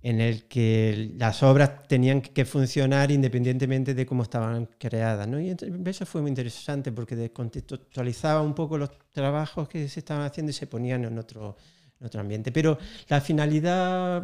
en 0.06 0.22
el 0.22 0.44
que 0.44 1.14
las 1.18 1.42
obras 1.42 1.88
tenían 1.88 2.22
que 2.22 2.46
funcionar 2.46 3.10
independientemente 3.10 3.96
de 3.96 4.06
cómo 4.06 4.22
estaban 4.22 4.70
creadas. 4.78 5.28
Y 5.42 5.56
eso 5.90 6.06
fue 6.06 6.22
muy 6.22 6.30
interesante 6.30 6.92
porque 6.92 7.16
descontextualizaba 7.16 8.44
un 8.44 8.54
poco 8.54 8.78
los 8.78 8.92
trabajos 9.10 9.68
que 9.68 9.90
se 9.90 10.02
estaban 10.02 10.24
haciendo 10.24 10.52
y 10.52 10.54
se 10.54 10.68
ponían 10.68 11.06
en 11.06 11.18
otro, 11.18 11.58
otro 12.00 12.22
ambiente. 12.22 12.52
Pero 12.52 12.78
la 13.08 13.20
finalidad 13.20 14.24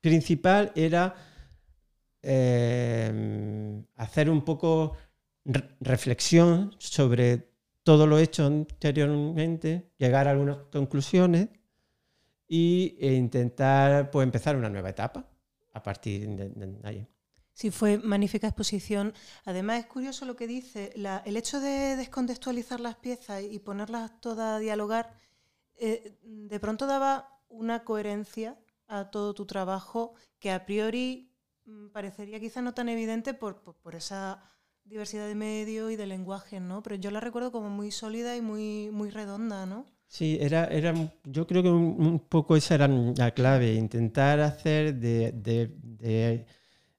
principal 0.00 0.72
era 0.74 1.14
eh, 2.22 3.82
hacer 3.96 4.30
un 4.30 4.46
poco 4.46 4.96
reflexión 5.80 6.74
sobre 6.78 7.50
todo 7.82 8.06
lo 8.06 8.18
hecho 8.18 8.46
anteriormente, 8.46 9.90
llegar 9.98 10.26
a 10.26 10.30
algunas 10.30 10.56
conclusiones 10.72 11.50
y, 12.48 12.96
e 13.00 13.14
intentar 13.14 14.10
pues, 14.10 14.24
empezar 14.24 14.56
una 14.56 14.68
nueva 14.68 14.90
etapa 14.90 15.28
a 15.72 15.82
partir 15.82 16.28
de, 16.28 16.78
ahí. 16.84 17.06
Sí, 17.52 17.70
fue 17.70 17.98
magnífica 17.98 18.48
exposición. 18.48 19.14
Además, 19.44 19.80
es 19.80 19.86
curioso 19.86 20.24
lo 20.24 20.36
que 20.36 20.46
dice, 20.46 20.92
el 21.24 21.36
hecho 21.36 21.60
de 21.60 21.96
descontextualizar 21.96 22.80
las 22.80 22.96
piezas 22.96 23.42
y 23.42 23.58
ponerlas 23.60 24.20
todas 24.20 24.56
a 24.56 24.58
dialogar, 24.58 25.14
eh, 25.76 26.16
de 26.22 26.60
pronto 26.60 26.86
daba 26.86 27.40
una 27.48 27.84
coherencia 27.84 28.58
a 28.86 29.10
todo 29.10 29.34
tu 29.34 29.46
trabajo 29.46 30.14
que 30.38 30.50
a 30.50 30.66
priori 30.66 31.32
mm, 31.64 31.88
parecería 31.88 32.40
quizá 32.40 32.60
no 32.62 32.74
tan 32.74 32.88
evidente 32.88 33.34
por, 33.34 33.62
por, 33.62 33.94
esa 33.94 34.42
diversidad 34.84 35.26
de 35.26 35.34
medio 35.34 35.90
y 35.90 35.96
de 35.96 36.06
lenguaje, 36.06 36.60
¿no? 36.60 36.82
Pero 36.82 36.96
yo 36.96 37.10
la 37.10 37.20
recuerdo 37.20 37.50
como 37.52 37.70
muy 37.70 37.90
sólida 37.90 38.36
y 38.36 38.42
muy, 38.42 38.90
muy 38.92 39.10
redonda, 39.10 39.66
¿no? 39.66 39.86
Sí, 40.14 40.38
era, 40.40 40.66
era, 40.66 40.94
yo 41.24 41.44
creo 41.44 41.60
que 41.64 41.70
un, 41.70 42.20
poco 42.28 42.54
esa 42.54 42.76
era 42.76 42.86
la 42.86 43.32
clave, 43.32 43.74
intentar 43.74 44.38
hacer 44.38 44.94
de, 44.94 45.32
de, 45.32 46.46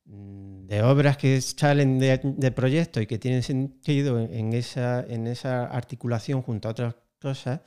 mm, 0.04 0.66
de, 0.68 0.84
obras 0.84 1.16
que 1.16 1.40
salen 1.40 1.98
de, 1.98 2.52
proyectos 2.52 3.02
y 3.02 3.08
que 3.08 3.18
tienen 3.18 3.42
sentido 3.42 4.20
en 4.20 4.52
esa, 4.52 5.06
en 5.08 5.28
esa 5.28 5.64
articulación 5.66 6.42
junto 6.42 6.68
a 6.68 6.72
otras 6.72 6.96
cosas, 7.22 7.62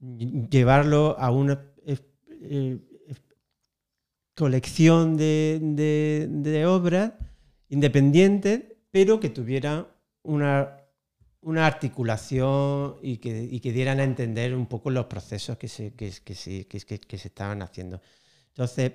llevarlo 0.00 1.16
a 1.18 1.32
una 1.32 1.60
eh, 1.84 2.78
colección 4.34 5.18
de, 5.18 6.64
obras 6.66 7.12
independientes, 7.68 8.62
pero 8.90 9.20
que 9.20 9.28
tuvieran 9.28 9.86
una, 10.22 10.77
una 11.42 11.66
articulación 11.66 12.96
y 13.02 13.18
que, 13.18 13.60
que, 13.60 13.72
dieran 13.72 14.00
a 14.00 14.04
entender 14.04 14.54
un 14.54 14.66
poco 14.66 14.90
los 14.90 15.06
procesos 15.06 15.56
que 15.58 15.68
se, 15.68 15.94
que, 15.94 16.12
que, 16.68 17.18
se 17.18 17.28
estaban 17.28 17.62
haciendo. 17.62 18.00
Entonces, 18.48 18.92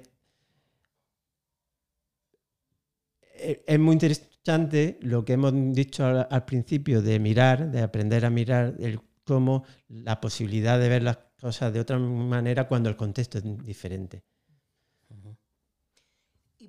e, 3.22 3.64
es 3.66 3.80
muy 3.80 3.94
interesante 3.94 4.98
lo 5.02 5.24
que 5.26 5.34
hemos 5.34 5.54
dicho 5.74 6.06
al, 6.06 6.46
principio 6.46 7.02
de 7.02 7.20
mirar, 7.20 7.72
de 7.72 7.82
aprender 7.82 8.26
a 8.26 8.30
mirar 8.30 8.76
el, 8.80 9.00
cómo 9.24 9.64
la 9.88 10.20
posibilidad 10.22 10.80
de 10.80 10.90
ver 10.90 11.04
las 11.04 11.18
cosas 11.40 11.74
de 11.74 11.80
otra 11.80 11.98
manera 12.00 12.68
cuando 12.68 12.90
el 12.90 12.96
contexto 12.96 13.38
es 13.38 13.44
diferente. 13.66 14.24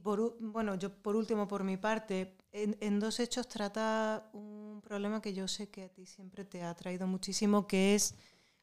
Por, 0.04 0.36
bueno, 0.38 0.74
yo 0.74 0.94
por 0.94 1.16
último, 1.16 1.48
por 1.48 1.64
mi 1.64 1.78
parte, 1.78 2.36
en, 2.52 3.00
dos 3.00 3.20
hechos 3.20 3.48
trata 3.48 4.28
un 4.34 4.82
problema 4.82 5.22
que 5.22 5.32
yo 5.32 5.48
sé 5.48 5.70
que 5.70 5.84
a 5.84 5.88
ti 5.88 6.04
siempre 6.04 6.44
te 6.44 6.62
ha 6.62 6.74
traído 6.74 7.06
muchísimo, 7.06 7.66
que 7.66 7.94
es 7.94 8.14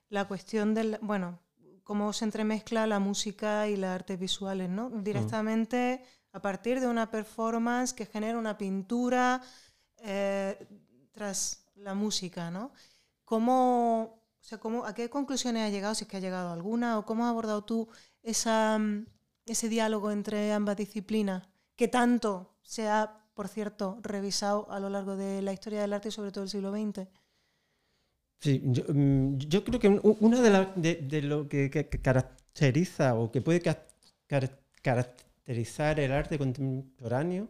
la 0.10 0.28
cuestión 0.28 0.76
del, 0.76 1.00
bueno, 1.02 1.40
cómo 1.84 2.14
se 2.14 2.26
entremezcla 2.26 2.86
la 2.86 3.00
música 3.00 3.68
y 3.68 3.76
las 3.76 3.96
artes 3.96 4.20
visuales, 4.20 4.70
¿no? 4.70 4.92
Directamente 4.92 6.04
a 6.32 6.40
partir 6.40 6.80
de 6.80 6.88
una 6.88 7.10
performance 7.10 7.92
que 7.92 8.06
genera 8.06 8.38
una 8.38 8.56
pintura 8.56 9.42
eh, 9.98 10.64
tras 11.12 11.66
la 11.74 11.96
música, 11.96 12.52
¿no? 12.52 12.72
¿Cómo, 13.26 14.04
o 14.40 14.44
sea, 14.44 14.60
¿cómo, 14.60 14.86
¿A 14.86 14.94
qué 14.94 15.10
conclusiones 15.10 15.66
has 15.66 15.72
llegado, 15.72 15.96
si 15.96 16.04
es 16.04 16.08
que 16.08 16.18
ha 16.18 16.22
llegado 16.22 16.52
alguna, 16.52 17.00
o 17.00 17.06
cómo 17.06 17.26
has 17.26 17.32
abordado 17.32 17.64
tú 17.64 17.90
esa, 18.22 18.78
mm, 18.78 19.08
ese 19.46 19.70
diálogo 19.70 20.12
entre 20.12 20.52
ambas 20.54 20.78
disciplinas, 20.78 21.48
que 21.76 21.88
tanto 21.88 22.56
se 22.62 22.88
ha, 22.88 23.26
por 23.34 23.48
cierto, 23.48 24.00
revisado 24.02 24.70
a 24.72 24.80
lo 24.80 24.90
largo 24.90 25.16
de 25.16 25.42
la 25.42 25.54
historia 25.54 25.82
del 25.82 25.94
arte 25.94 26.10
y 26.10 26.12
sobre 26.12 26.32
todo 26.32 26.44
del 26.44 26.50
siglo 26.50 26.72
XX? 26.72 27.08
Sí, 28.40 28.62
yo, 28.66 28.84
mm, 28.88 29.38
creo 29.38 29.80
que 29.80 29.88
una 30.20 30.42
de, 30.42 30.96
de, 30.96 31.22
lo 31.22 31.48
que, 31.48 31.70
caracteriza 32.02 33.16
o 33.16 33.32
que 33.32 33.42
puede 33.42 33.62
caracterizar 34.82 36.00
el 36.00 36.12
arte 36.12 36.40
contemporáneo 36.40 37.50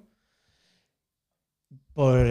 por 1.94 2.28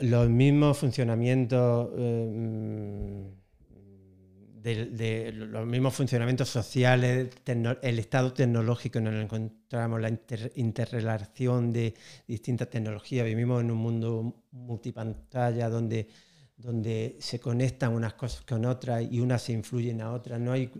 los 0.00 0.28
mismos 0.30 0.78
funcionamientos 0.78 1.90
eh, 1.96 3.30
mm, 4.58 4.94
de, 4.96 5.32
los 5.32 5.66
mismos 5.66 5.94
funcionamientos 5.94 6.48
sociales, 6.48 7.28
el 7.82 7.98
estado 7.98 8.32
tecnológico 8.32 8.98
en 8.98 9.06
el 9.08 9.14
que 9.14 9.22
encontramos, 9.22 10.00
la 10.00 10.10
interrelación 10.56 11.72
de 11.72 11.94
distintas 12.26 12.70
tecnologías. 12.70 13.26
Vivimos 13.26 13.62
en 13.62 13.70
un 13.70 13.78
mundo 13.78 14.44
multipantalla 14.50 15.68
donde, 15.68 16.08
donde 16.56 17.16
se 17.20 17.38
conectan 17.38 17.92
unas 17.92 18.14
cosas 18.14 18.42
con 18.42 18.64
otras 18.64 19.04
y 19.10 19.20
unas 19.20 19.42
se 19.42 19.52
influyen 19.52 20.00
a 20.00 20.12
otras. 20.12 20.40
No 20.40 20.52
hay 20.52 20.70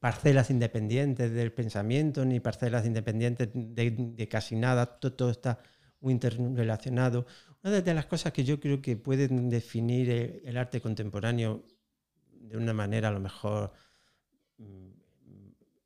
parcelas 0.00 0.50
independientes 0.50 1.32
del 1.32 1.52
pensamiento 1.52 2.24
ni 2.24 2.40
parcelas 2.40 2.86
independientes 2.86 3.50
de, 3.52 4.28
casi 4.30 4.56
nada. 4.56 4.86
Todo, 4.98 5.30
está 5.30 5.58
muy 6.00 6.12
interrelacionado. 6.12 7.26
Una 7.62 7.80
de 7.80 7.94
las 7.94 8.06
cosas 8.06 8.32
que 8.32 8.44
yo 8.44 8.60
creo 8.60 8.82
que 8.82 8.96
pueden 8.96 9.48
definir 9.48 10.10
el 10.44 10.56
arte 10.56 10.80
contemporáneo 10.80 11.64
de 12.48 12.56
una 12.56 12.72
manera 12.72 13.08
a 13.08 13.12
lo 13.12 13.20
mejor 13.20 13.72
mm, 14.58 14.90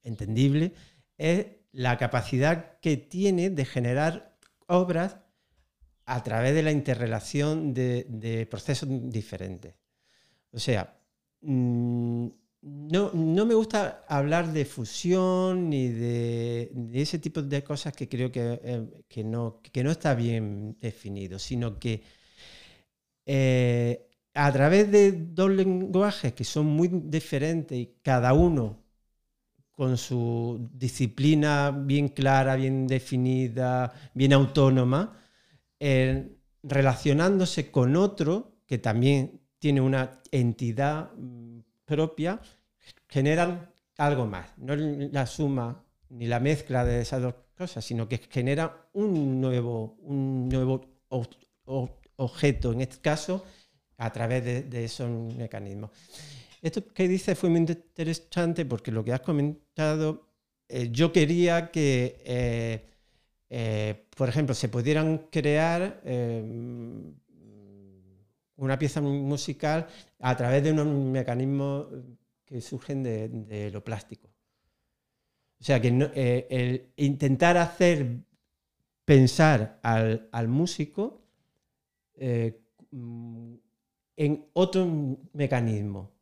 entendible, 0.02 0.72
es 1.16 1.46
la 1.72 1.96
capacidad 1.96 2.78
que 2.80 2.96
tiene 2.96 3.50
de 3.50 3.64
generar 3.64 4.36
obras 4.66 5.18
a 6.06 6.22
través 6.22 6.54
de 6.54 6.62
la 6.62 6.72
interrelación 6.72 7.74
de, 7.74 8.46
procesos 8.50 8.88
diferentes. 9.10 9.74
O 10.50 10.58
sea, 10.58 10.98
mm, 11.42 12.28
no, 12.62 13.12
me 13.46 13.54
gusta 13.54 14.04
hablar 14.08 14.52
de 14.52 14.64
fusión 14.64 15.68
ni 15.68 15.88
de, 15.88 16.70
ese 16.94 17.18
tipo 17.18 17.42
de 17.42 17.62
cosas 17.62 17.92
que 17.94 18.08
creo 18.08 18.32
que, 18.32 18.60
eh, 18.64 19.24
no, 19.24 19.60
no, 19.84 19.90
está 19.90 20.14
bien 20.14 20.76
definido, 20.80 21.38
sino 21.38 21.78
que 21.78 22.02
eh, 23.26 24.07
a 24.40 24.52
través 24.52 24.88
de 24.92 25.10
dos 25.10 25.50
lenguajes 25.50 26.32
que 26.32 26.44
son 26.44 26.66
muy 26.66 26.88
diferentes 26.88 27.76
y 27.76 27.96
cada 28.02 28.32
uno 28.34 28.84
con 29.72 29.96
su 29.96 30.70
disciplina 30.72 31.72
bien 31.72 32.08
clara, 32.08 32.54
bien 32.54 32.86
definida, 32.86 33.92
bien 34.14 34.32
autónoma, 34.32 35.18
eh, 35.80 36.36
relacionándose 36.62 37.72
con 37.72 37.96
otro 37.96 38.60
que 38.64 38.78
también 38.78 39.40
tiene 39.58 39.80
una 39.80 40.20
entidad 40.30 41.10
mm, 41.16 41.58
propia, 41.84 42.40
generan 43.08 43.72
algo 43.96 44.26
más. 44.26 44.56
No 44.56 44.76
la 44.76 45.26
suma 45.26 45.84
ni 46.10 46.28
la 46.28 46.38
mezcla 46.38 46.84
de 46.84 47.00
esas 47.00 47.22
dos 47.22 47.34
cosas, 47.56 47.84
sino 47.84 48.08
que 48.08 48.18
genera 48.18 48.88
un 48.92 49.40
nuevo, 49.40 49.96
un 50.02 50.48
nuevo 50.48 50.80
objeto, 52.16 52.72
en 52.72 52.82
este 52.82 53.00
caso, 53.00 53.44
a 53.98 54.12
través 54.12 54.44
de, 54.44 54.84
esos 54.84 55.10
mecanismos. 55.34 55.90
Esto 56.62 56.86
que 56.86 57.06
dices 57.06 57.38
fue 57.38 57.50
muy 57.50 57.60
interesante 57.60 58.64
porque 58.64 58.90
lo 58.90 59.04
que 59.04 59.12
has 59.12 59.20
comentado, 59.20 60.28
eh, 60.68 60.88
yo 60.90 61.12
quería 61.12 61.70
que, 61.70 62.22
eh, 62.24 62.84
eh, 63.50 64.06
por 64.16 64.28
ejemplo, 64.28 64.54
se 64.54 64.68
pudieran 64.68 65.26
crear 65.30 66.00
una 68.56 68.78
pieza 68.78 69.00
musical 69.00 69.86
a 70.20 70.36
través 70.36 70.62
de 70.62 70.72
unos 70.72 70.86
mecanismos 70.86 71.86
que 72.44 72.60
surgen 72.60 73.02
de, 73.02 73.70
lo 73.72 73.82
plástico. 73.82 74.28
O 75.60 75.64
sea, 75.64 75.80
que 75.80 75.88
el 75.88 76.92
intentar 76.96 77.56
hacer 77.56 78.06
pensar 79.04 79.80
al, 79.82 80.28
al 80.30 80.46
músico 80.46 81.24
en 84.18 84.46
otro 84.52 84.86
mecanismo. 85.32 86.12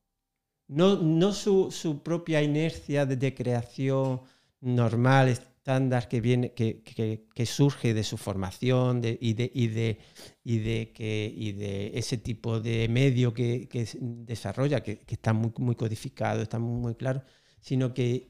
No, 0.68 0.96
no 0.96 1.32
su, 1.32 2.02
propia 2.04 2.42
inercia 2.42 3.06
de, 3.06 3.34
creación 3.34 4.20
normal, 4.60 5.28
estándar 5.28 6.08
que, 6.08 6.20
viene, 6.20 6.52
que, 6.52 6.82
que, 6.82 7.46
surge 7.46 7.94
de 7.94 8.04
su 8.04 8.16
formación 8.18 8.98
y, 8.98 9.32
de, 9.34 9.50
y, 9.54 9.68
de, 9.68 9.98
y, 10.44 10.58
de, 10.58 10.92
que, 10.92 11.32
y 11.34 11.52
de 11.52 11.92
ese 11.98 12.18
tipo 12.18 12.60
de 12.60 12.88
medio 12.88 13.32
que, 13.32 13.68
desarrolla, 14.00 14.82
que, 14.82 15.00
está 15.08 15.32
muy, 15.32 15.52
muy 15.58 15.74
codificado, 15.76 16.42
está 16.42 16.58
muy, 16.58 16.80
muy 16.80 16.94
claro, 16.96 17.22
sino 17.60 17.94
que 17.94 18.28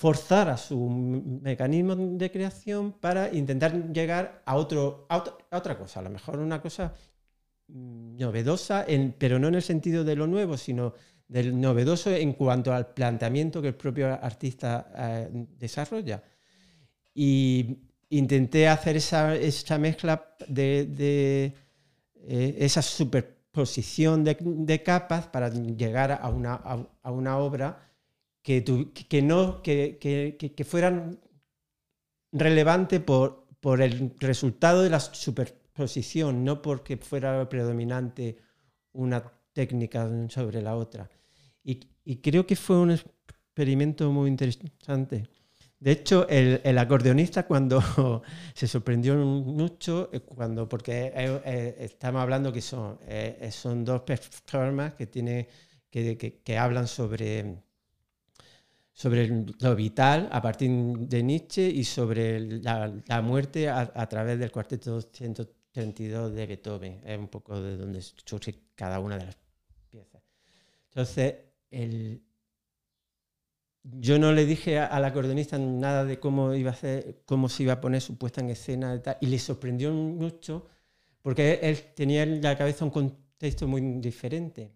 forzar 0.00 0.48
a 0.48 0.56
su 0.56 0.78
mecanismo 0.78 1.94
de 1.94 2.30
creación 2.30 2.92
para 2.92 3.30
intentar 3.34 3.92
llegar 3.92 4.42
a, 4.46 4.56
otro, 4.56 5.04
a, 5.10 5.22
otra 5.52 5.76
cosa, 5.76 6.00
a 6.00 6.02
lo 6.04 6.08
mejor 6.08 6.38
una 6.38 6.62
cosa 6.62 6.94
novedosa, 7.68 8.86
pero 9.18 9.38
no 9.38 9.48
en 9.48 9.56
el 9.56 9.62
sentido 9.62 10.02
de 10.02 10.16
lo 10.16 10.26
nuevo, 10.26 10.56
sino 10.56 10.94
del 11.28 11.60
novedoso 11.60 12.10
en 12.12 12.32
cuanto 12.32 12.72
al 12.72 12.94
planteamiento 12.94 13.60
que 13.60 13.68
el 13.68 13.74
propio 13.74 14.06
artista 14.08 14.90
eh, 14.96 15.28
desarrolla. 15.58 16.22
Y 17.12 17.80
intenté 18.08 18.68
hacer 18.68 18.96
esa, 18.96 19.36
esa 19.36 19.76
mezcla 19.76 20.34
de, 20.48 21.54
eh, 22.14 22.56
esa 22.58 22.80
superposición 22.80 24.24
de, 24.24 24.82
capas 24.82 25.26
para 25.26 25.50
llegar 25.50 26.18
a 26.22 26.30
una, 26.30 26.54
a 26.54 27.10
una 27.12 27.36
obra 27.36 27.89
que, 28.42 28.64
que, 29.08 29.22
no, 29.22 29.62
que, 29.62 29.98
que, 29.98 30.64
fueran 30.64 31.20
relevantes 32.32 33.00
por, 33.00 33.46
por 33.60 33.82
el 33.82 34.14
resultado 34.18 34.82
de 34.82 34.90
la 34.90 35.00
superposición, 35.00 36.44
no 36.44 36.62
porque 36.62 36.96
fuera 36.96 37.48
predominante 37.48 38.38
una 38.92 39.22
técnica 39.52 40.08
sobre 40.28 40.62
la 40.62 40.76
otra. 40.76 41.10
Y, 41.62 41.80
y, 42.04 42.16
creo 42.16 42.46
que 42.46 42.56
fue 42.56 42.78
un 42.78 42.92
experimento 42.92 44.10
muy 44.10 44.28
interesante 44.28 45.28
De 45.78 45.92
hecho, 45.92 46.26
el, 46.28 46.78
acordeonista 46.78 47.46
cuando 47.46 48.22
se 48.54 48.66
sorprendió 48.66 49.16
mucho, 49.16 50.08
eh, 50.12 50.20
cuando, 50.20 50.68
porque 50.68 51.12
eh, 51.14 51.40
eh, 51.44 51.76
estamos 51.80 52.22
hablando 52.22 52.52
que 52.52 52.62
son, 52.62 52.98
son 53.50 53.84
dos 53.84 54.02
performances 54.02 54.96
que, 54.96 55.06
tiene, 55.06 55.48
que, 55.90 56.58
hablan 56.58 56.86
sobre, 56.86 57.62
sobre 59.00 59.46
lo 59.60 59.74
vital 59.74 60.28
a 60.30 60.42
partir 60.42 60.70
de 60.70 61.22
Nietzsche 61.22 61.66
y 61.66 61.84
sobre 61.84 62.38
la, 62.60 63.22
muerte 63.22 63.66
a, 63.66 64.06
través 64.10 64.38
del 64.38 64.50
cuarteto 64.52 65.00
132 65.00 66.34
de 66.34 66.46
Beethoven. 66.46 67.00
Es 67.06 67.18
un 67.18 67.28
poco 67.28 67.58
de 67.62 67.78
donde 67.78 68.02
surge 68.02 68.54
cada 68.74 69.00
una 69.00 69.16
de 69.16 69.24
las 69.24 69.38
piezas. 69.88 70.22
Entonces, 70.90 71.34
el, 71.70 72.22
yo 73.84 74.18
no 74.18 74.32
le 74.32 74.44
dije 74.44 74.78
al 74.78 75.02
acordeonista 75.06 75.56
nada 75.56 76.04
de 76.04 76.20
cómo 76.20 76.52
iba 76.52 76.68
a 76.68 76.74
hacer, 76.74 77.22
cómo 77.24 77.48
se 77.48 77.62
iba 77.62 77.72
a 77.72 77.80
poner 77.80 78.02
su 78.02 78.18
puesta 78.18 78.42
en 78.42 78.50
escena 78.50 78.94
y, 78.94 79.00
tal, 79.00 79.16
y 79.22 79.28
le 79.28 79.38
sorprendió 79.38 79.94
mucho 79.94 80.66
porque 81.22 81.58
él 81.62 81.78
tenía 81.96 82.24
en 82.24 82.42
la 82.42 82.54
cabeza 82.54 82.84
un 82.84 82.90
contexto 82.90 83.66
muy 83.66 83.80
diferente. 83.80 84.74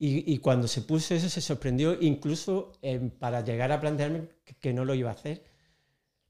Y, 0.00 0.38
cuando 0.38 0.68
se 0.68 0.82
puso 0.82 1.14
eso 1.14 1.28
se 1.28 1.40
sorprendió 1.40 2.00
incluso 2.00 2.72
para 3.18 3.44
llegar 3.44 3.72
a 3.72 3.80
plantearme 3.80 4.28
que, 4.60 4.72
no 4.72 4.84
lo 4.84 4.94
iba 4.94 5.10
a 5.10 5.14
hacer, 5.14 5.42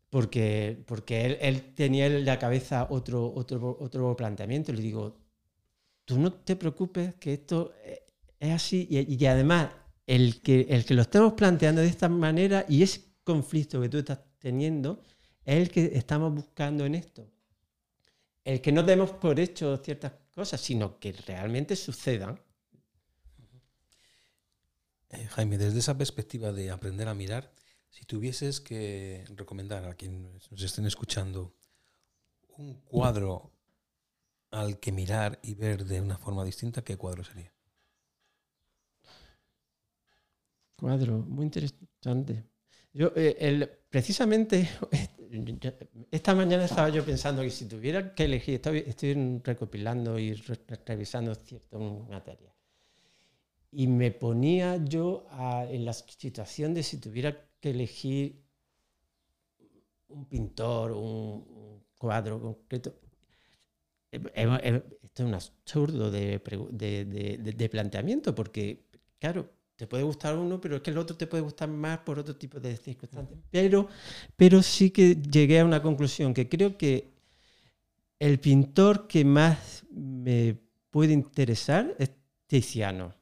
porque, 0.09 0.83
porque 0.87 1.39
él, 1.41 1.75
tenía 1.75 2.07
en 2.07 2.25
la 2.25 2.39
cabeza 2.39 2.87
otro, 2.89 3.31
otro, 3.35 3.77
otro 3.79 4.17
planteamiento. 4.17 4.73
Le 4.73 4.81
digo, 4.81 5.19
tú 6.07 6.19
no 6.19 6.33
te 6.33 6.57
preocupes 6.57 7.15
que 7.17 7.35
esto 7.35 7.75
es 8.39 8.51
así 8.53 8.87
y, 8.91 9.23
y 9.23 9.27
además 9.27 9.69
el 10.07 10.41
que, 10.41 10.67
el 10.71 10.87
que 10.87 10.95
lo 10.95 11.03
estemos 11.03 11.35
planteando 11.35 11.83
de 11.83 11.89
esta 11.89 12.09
manera 12.09 12.65
y 12.69 12.83
ese 12.83 13.03
conflicto 13.23 13.81
que 13.83 13.91
tú 13.91 13.99
estás 13.99 14.21
teniendo 14.39 15.03
es 15.45 15.57
el 15.57 15.71
que 15.71 15.93
estamos 15.95 16.35
buscando 16.35 16.87
en 16.87 16.95
esto. 16.95 17.31
El 18.43 18.63
que 18.63 18.73
no 18.73 18.83
demos 18.83 19.11
por 19.11 19.39
hecho 19.39 19.77
ciertas 19.77 20.13
cosas, 20.35 20.61
sino 20.63 20.99
que 20.99 21.13
realmente 21.13 21.77
sucedan. 21.77 22.41
Eh, 25.11 25.27
Jaime, 25.27 25.59
desde 25.59 25.79
esa 25.79 25.97
perspectiva 25.97 26.53
de 26.53 26.71
aprender 26.71 27.09
a 27.09 27.15
mirar, 27.15 27.53
si 27.91 28.05
tuvieses 28.05 28.61
que 28.61 29.25
recomendar 29.35 29.85
a 29.87 29.95
quienes 29.95 30.51
nos 30.51 30.63
estén 30.63 30.87
escuchando 30.87 31.55
un 32.59 32.75
cuadro 32.83 33.51
al 34.51 34.79
que 34.79 34.93
mirar 34.93 35.39
y 35.43 35.55
ver 35.55 35.85
de 35.85 36.01
una 36.01 36.19
forma 36.19 36.45
distinta, 36.45 36.83
¿qué 36.83 36.97
cuadro 36.97 37.25
sería? 37.25 37.53
Cuadro, 40.77 41.19
muy 41.19 41.45
interesante. 41.45 42.45
Yo, 42.93 43.13
eh, 43.17 43.83
precisamente, 43.91 44.69
esta 46.11 46.35
mañana 46.35 46.65
estaba 46.65 46.89
yo 46.89 47.05
pensando 47.05 47.43
que 47.43 47.51
si 47.51 47.67
tuviera 47.67 48.15
que 48.15 48.25
elegir, 48.25 48.61
estoy, 48.87 49.41
recopilando 49.45 50.19
y 50.19 50.35
revisando 50.87 51.35
cierto 51.35 51.79
material. 52.09 52.55
Y 53.71 53.87
me 53.87 54.11
ponía 54.11 54.83
yo 54.85 55.27
en 55.69 55.85
la 55.85 55.93
situación 55.93 56.75
de 56.75 56.83
si 56.83 56.99
tuviera 56.99 57.37
que 57.61 57.71
elegir 57.71 58.43
un 60.09 60.25
pintor, 60.27 60.93
un, 60.93 61.45
un 61.49 61.85
cuadro 61.99 62.41
concreto. 62.41 62.95
Esto 64.11 65.23
es 65.23 65.29
un 65.29 65.35
absurdo 65.35 66.11
de, 66.11 66.41
de 66.41 67.69
planteamiento, 67.69 68.35
porque, 68.35 68.87
claro, 69.19 69.51
te 69.77 69.87
puede 69.87 70.03
gustar 70.03 70.37
uno, 70.37 70.61
pero 70.61 70.77
es 70.77 70.83
que 70.83 70.91
el 70.91 70.99
otro 70.99 71.17
te 71.17 71.27
puede 71.27 71.43
gustar 71.43 71.69
más 71.69 71.99
por 71.99 72.19
otro 72.19 72.35
tipo 72.35 72.59
de 72.59 72.77
circunstancias. 72.77 73.39
Pero, 73.51 73.89
pero 74.35 74.63
sí 74.63 74.91
que 74.91 75.15
llegué 75.15 75.61
a 75.61 75.65
una 75.65 75.83
conclusión, 75.83 76.35
que 76.35 76.49
creo 76.49 76.77
que 76.77 77.13
el 78.19 78.41
pintor 78.41 79.07
que 79.07 79.25
más 79.25 79.85
me 79.91 80.57
puede 80.91 81.13
interesar 81.13 81.95
es 81.99 82.11
Tiziano. 82.49 83.15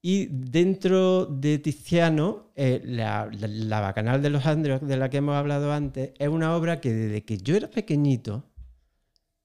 Y 0.00 0.26
dentro 0.26 1.26
de 1.26 1.58
Tiziano, 1.58 2.52
eh, 2.54 2.80
la, 2.84 3.28
la, 3.32 3.80
Bacanal 3.80 4.22
de 4.22 4.30
los 4.30 4.46
Andreos, 4.46 4.86
de 4.86 4.96
la 4.96 5.10
que 5.10 5.16
hemos 5.16 5.34
hablado 5.34 5.72
antes, 5.72 6.12
es 6.18 6.28
una 6.28 6.54
obra 6.56 6.80
que 6.80 6.92
desde 6.92 7.24
que 7.24 7.38
yo 7.38 7.56
era 7.56 7.68
pequeñito 7.68 8.44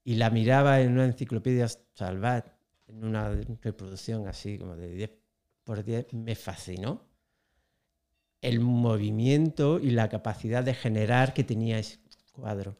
y 0.03 0.15
la 0.15 0.29
miraba 0.29 0.81
en 0.81 0.93
una 0.93 1.05
enciclopedia 1.05 1.67
Salvat, 1.95 2.47
en 2.87 3.03
una 3.03 3.31
reproducción 3.61 4.27
así 4.27 4.57
como 4.59 4.75
de 4.75 4.93
10 4.93 5.11
por 5.63 5.83
me 6.13 6.35
fascinó 6.35 7.01
el 8.41 8.59
movimiento 8.59 9.79
y 9.79 9.91
la 9.91 10.09
capacidad 10.09 10.63
de 10.63 10.73
generar 10.73 11.33
que 11.33 11.45
tenía 11.45 11.79
ese 11.79 11.99
cuadro. 12.33 12.75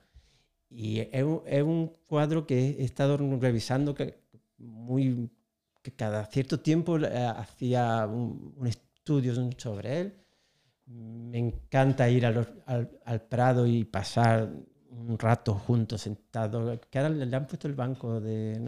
Y 0.70 1.00
es 1.00 1.24
un, 1.24 1.94
cuadro 2.06 2.46
que 2.46 2.72
he 2.72 2.84
estado 2.84 3.18
revisando 3.18 3.96
que, 3.96 4.20
muy, 4.58 5.30
que 5.84 5.92
cada 5.92 6.26
cierto 6.26 6.60
tiempo 6.60 6.98
eh, 6.98 7.26
hacía 7.38 8.08
un, 8.08 8.56
estudio 8.66 9.36
sobre 9.58 10.02
él. 10.02 10.14
Me 10.88 11.38
encanta 11.38 12.10
ir 12.10 12.26
al, 12.26 13.22
Prado 13.30 13.68
y 13.68 13.84
pasar 13.84 14.52
un 14.90 15.20
rato 15.20 15.54
juntos, 15.54 16.02
sentados. 16.02 16.80
Que 16.90 17.00
ahora 17.00 17.10
le 17.10 17.36
han 17.36 17.46
puesto 17.46 17.68
el 17.68 17.76
banco 17.76 18.20
de, 18.20 18.66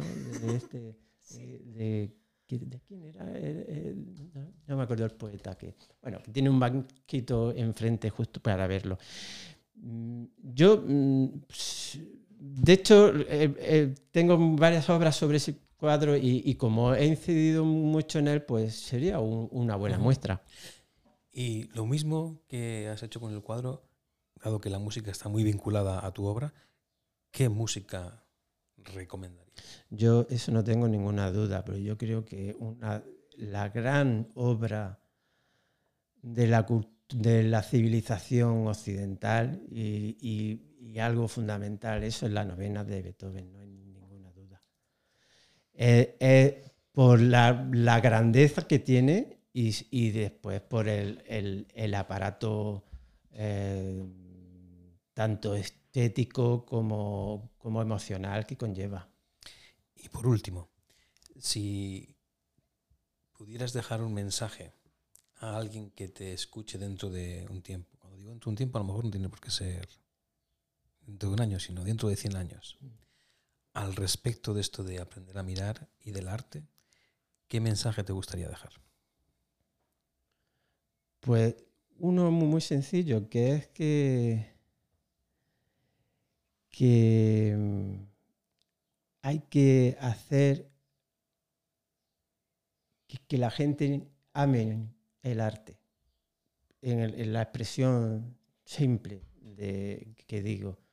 este, 0.53 0.97
de 1.73 2.15
¿De 2.47 2.79
quién 2.87 3.03
era? 3.03 3.25
Eh, 3.33 3.65
eh, 3.67 3.95
no, 4.67 4.77
me 4.77 4.83
acuerdo 4.83 5.05
el 5.05 5.11
poeta 5.11 5.57
que. 5.57 5.73
Bueno, 6.01 6.19
tiene 6.31 6.49
un 6.49 6.59
banquito 6.59 7.51
enfrente 7.55 8.11
justo 8.11 8.39
para 8.39 8.67
verlo. 8.67 8.99
Mm, 9.77 10.25
yo, 10.53 10.83
mm, 10.85 11.27
de 12.39 12.73
hecho, 12.73 13.11
eh, 13.27 13.95
tengo 14.11 14.37
varias 14.55 14.87
obras 14.91 15.15
sobre 15.15 15.37
ese 15.37 15.55
cuadro 15.85 16.17
y, 16.17 16.55
como 16.55 16.95
he 16.95 17.05
incidido 17.05 17.63
mucho 17.63 18.17
en 18.17 18.27
él, 18.27 18.41
pues 18.41 18.75
sería 18.75 19.19
una 19.19 19.75
buena 19.75 19.99
muestra. 19.99 20.41
Y 21.31 21.65
lo 21.75 21.85
mismo 21.85 22.41
que 22.47 22.89
has 22.89 23.03
hecho 23.03 23.19
con 23.19 23.31
el 23.31 23.43
cuadro, 23.43 23.83
dado 24.43 24.59
que 24.59 24.71
la 24.71 24.79
música 24.79 25.11
está 25.11 25.29
muy 25.29 25.43
vinculada 25.43 26.03
a 26.03 26.11
tu 26.11 26.25
obra, 26.25 26.55
¿qué 27.29 27.49
música 27.49 28.25
recomendarías? 28.77 29.53
Yo 29.91 30.25
eso 30.31 30.51
no 30.51 30.63
tengo 30.63 30.87
ninguna 30.87 31.31
duda, 31.31 31.63
pero 31.63 31.77
yo 31.77 31.99
creo 31.99 32.25
que 32.25 32.57
la 33.37 33.69
gran 33.69 34.29
obra 34.33 34.99
de 36.23 36.47
la, 36.47 36.65
de 37.13 37.43
la 37.43 37.61
civilización 37.61 38.65
occidental 38.65 39.61
y, 39.69 40.61
algo 40.99 41.27
fundamental, 41.27 42.03
eso 42.03 42.25
es 42.25 42.31
la 42.31 42.43
novena 42.43 42.83
de 42.83 43.03
Beethoven, 43.03 43.51
no. 43.51 43.74
Eh, 45.77 46.71
por 46.91 47.19
la, 47.19 47.51
grandeza 48.01 48.67
que 48.67 48.79
tiene 48.79 49.39
y, 49.53 50.11
después 50.11 50.61
por 50.61 50.87
el, 50.87 51.93
aparato 51.95 52.85
eh, 53.31 54.05
tanto 55.13 55.55
estético 55.55 56.65
como 56.65 57.51
emocional 57.63 58.45
que 58.45 58.57
conlleva. 58.57 59.09
Y 59.95 60.09
por 60.09 60.27
último, 60.27 60.69
si 61.37 62.15
pudieras 63.33 63.73
dejar 63.73 64.01
un 64.01 64.13
mensaje 64.13 64.73
a 65.39 65.57
alguien 65.57 65.91
que 65.91 66.07
te 66.07 66.33
escuche 66.33 66.77
dentro 66.77 67.09
de 67.09 67.45
un 67.49 67.61
tiempo, 67.61 67.97
cuando 67.99 68.17
digo 68.17 68.29
dentro 68.29 68.49
de 68.49 68.53
un 68.53 68.57
tiempo 68.57 68.77
a 68.77 68.81
lo 68.81 68.87
mejor 68.87 69.05
no 69.05 69.11
tiene 69.11 69.29
por 69.29 69.41
qué 69.41 69.51
ser 69.51 69.87
dentro 71.01 71.29
de 71.29 71.35
un 71.35 71.41
año, 71.41 71.59
sino 71.59 71.83
dentro 71.83 72.09
de 72.09 72.15
100 72.15 72.35
años, 72.35 72.77
al 73.75 73.95
respecto 73.95 74.53
de 74.53 74.61
esto 74.61 74.83
de 74.83 74.99
aprender 74.99 75.37
a 75.37 75.43
mirar 75.43 75.89
y 75.99 76.11
del 76.11 76.29
arte, 76.29 76.63
¿qué 77.47 77.59
mensaje 77.59 78.03
te 78.03 78.13
gustaría 78.13 78.47
dejar? 78.47 78.71
Pues 81.19 81.55
uno 81.97 82.31
muy 82.31 82.61
sencillo, 82.61 83.29
que 83.29 83.53
es 83.53 83.67
que, 83.67 84.55
que 86.69 87.97
hay 89.21 89.39
que 89.49 89.97
hacer 89.99 90.71
que, 93.27 93.37
la 93.37 93.51
gente 93.51 94.07
ame 94.33 94.87
el 95.21 95.41
arte, 95.41 95.77
en, 96.81 97.33
la 97.33 97.41
expresión 97.41 98.37
simple 98.63 99.21
de, 99.41 100.15
que 100.27 100.41
digo. 100.41 100.84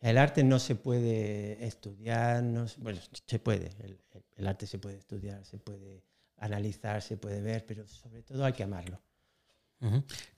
El 0.00 0.16
arte 0.16 0.44
no 0.44 0.58
se 0.58 0.76
puede 0.76 1.64
estudiar, 1.64 2.44
bueno, 2.78 3.00
se 3.26 3.38
puede, 3.38 3.70
el, 4.36 4.46
arte 4.46 4.66
se 4.66 4.78
puede 4.78 4.96
estudiar, 4.96 5.44
se 5.44 5.58
puede 5.58 6.04
analizar, 6.36 7.02
se 7.02 7.16
puede 7.16 7.40
ver, 7.40 7.66
pero 7.66 7.86
sobre 7.88 8.22
todo 8.22 8.44
hay 8.44 8.52
que 8.52 8.62
amarlo. 8.62 9.00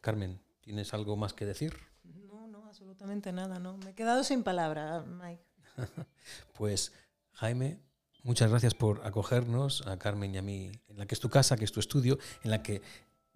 Carmen, 0.01 0.41
¿tienes 0.61 0.95
algo 0.95 1.17
más 1.17 1.35
que 1.35 1.45
decir? 1.45 1.75
No, 2.05 2.47
no, 2.47 2.67
absolutamente 2.67 3.33
nada, 3.33 3.59
no. 3.59 3.77
Me 3.79 3.91
he 3.91 3.95
quedado 3.95 4.25
sin 4.25 4.43
palabra, 4.43 5.03
Mike. 5.03 5.45
pues 6.55 6.93
Jaime, 7.33 7.81
muchas 8.23 8.51
gracias 8.51 8.75
por 8.75 9.07
acogernos 9.07 9.87
a 9.87 9.99
Carmen 9.99 10.35
y 10.35 10.39
a 10.39 10.43
mí 10.43 10.73
en 10.89 10.99
la 10.99 11.07
que 11.07 11.15
es 11.15 11.21
tu 11.21 11.29
casa, 11.29 11.57
que 11.57 11.65
es 11.65 11.73
tu 11.73 11.81
estudio, 11.81 12.19
en 12.43 12.51
la 12.51 12.63
que, 12.63 12.81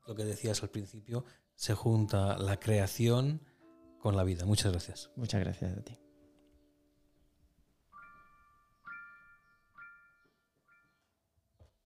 lo 0.07 0.15
que 0.15 0.25
decías 0.25 0.63
al 0.63 0.71
principio, 0.71 1.25
se 1.55 1.75
junta 1.75 2.39
la 2.39 2.59
creación 2.59 3.43
con 3.99 4.17
la 4.17 4.25
vida. 4.25 4.45
Muchas 4.47 4.73
gracias. 4.73 5.11
Muchas 5.17 5.41
gracias 5.41 5.77
a 5.77 5.83
ti. 5.83 6.04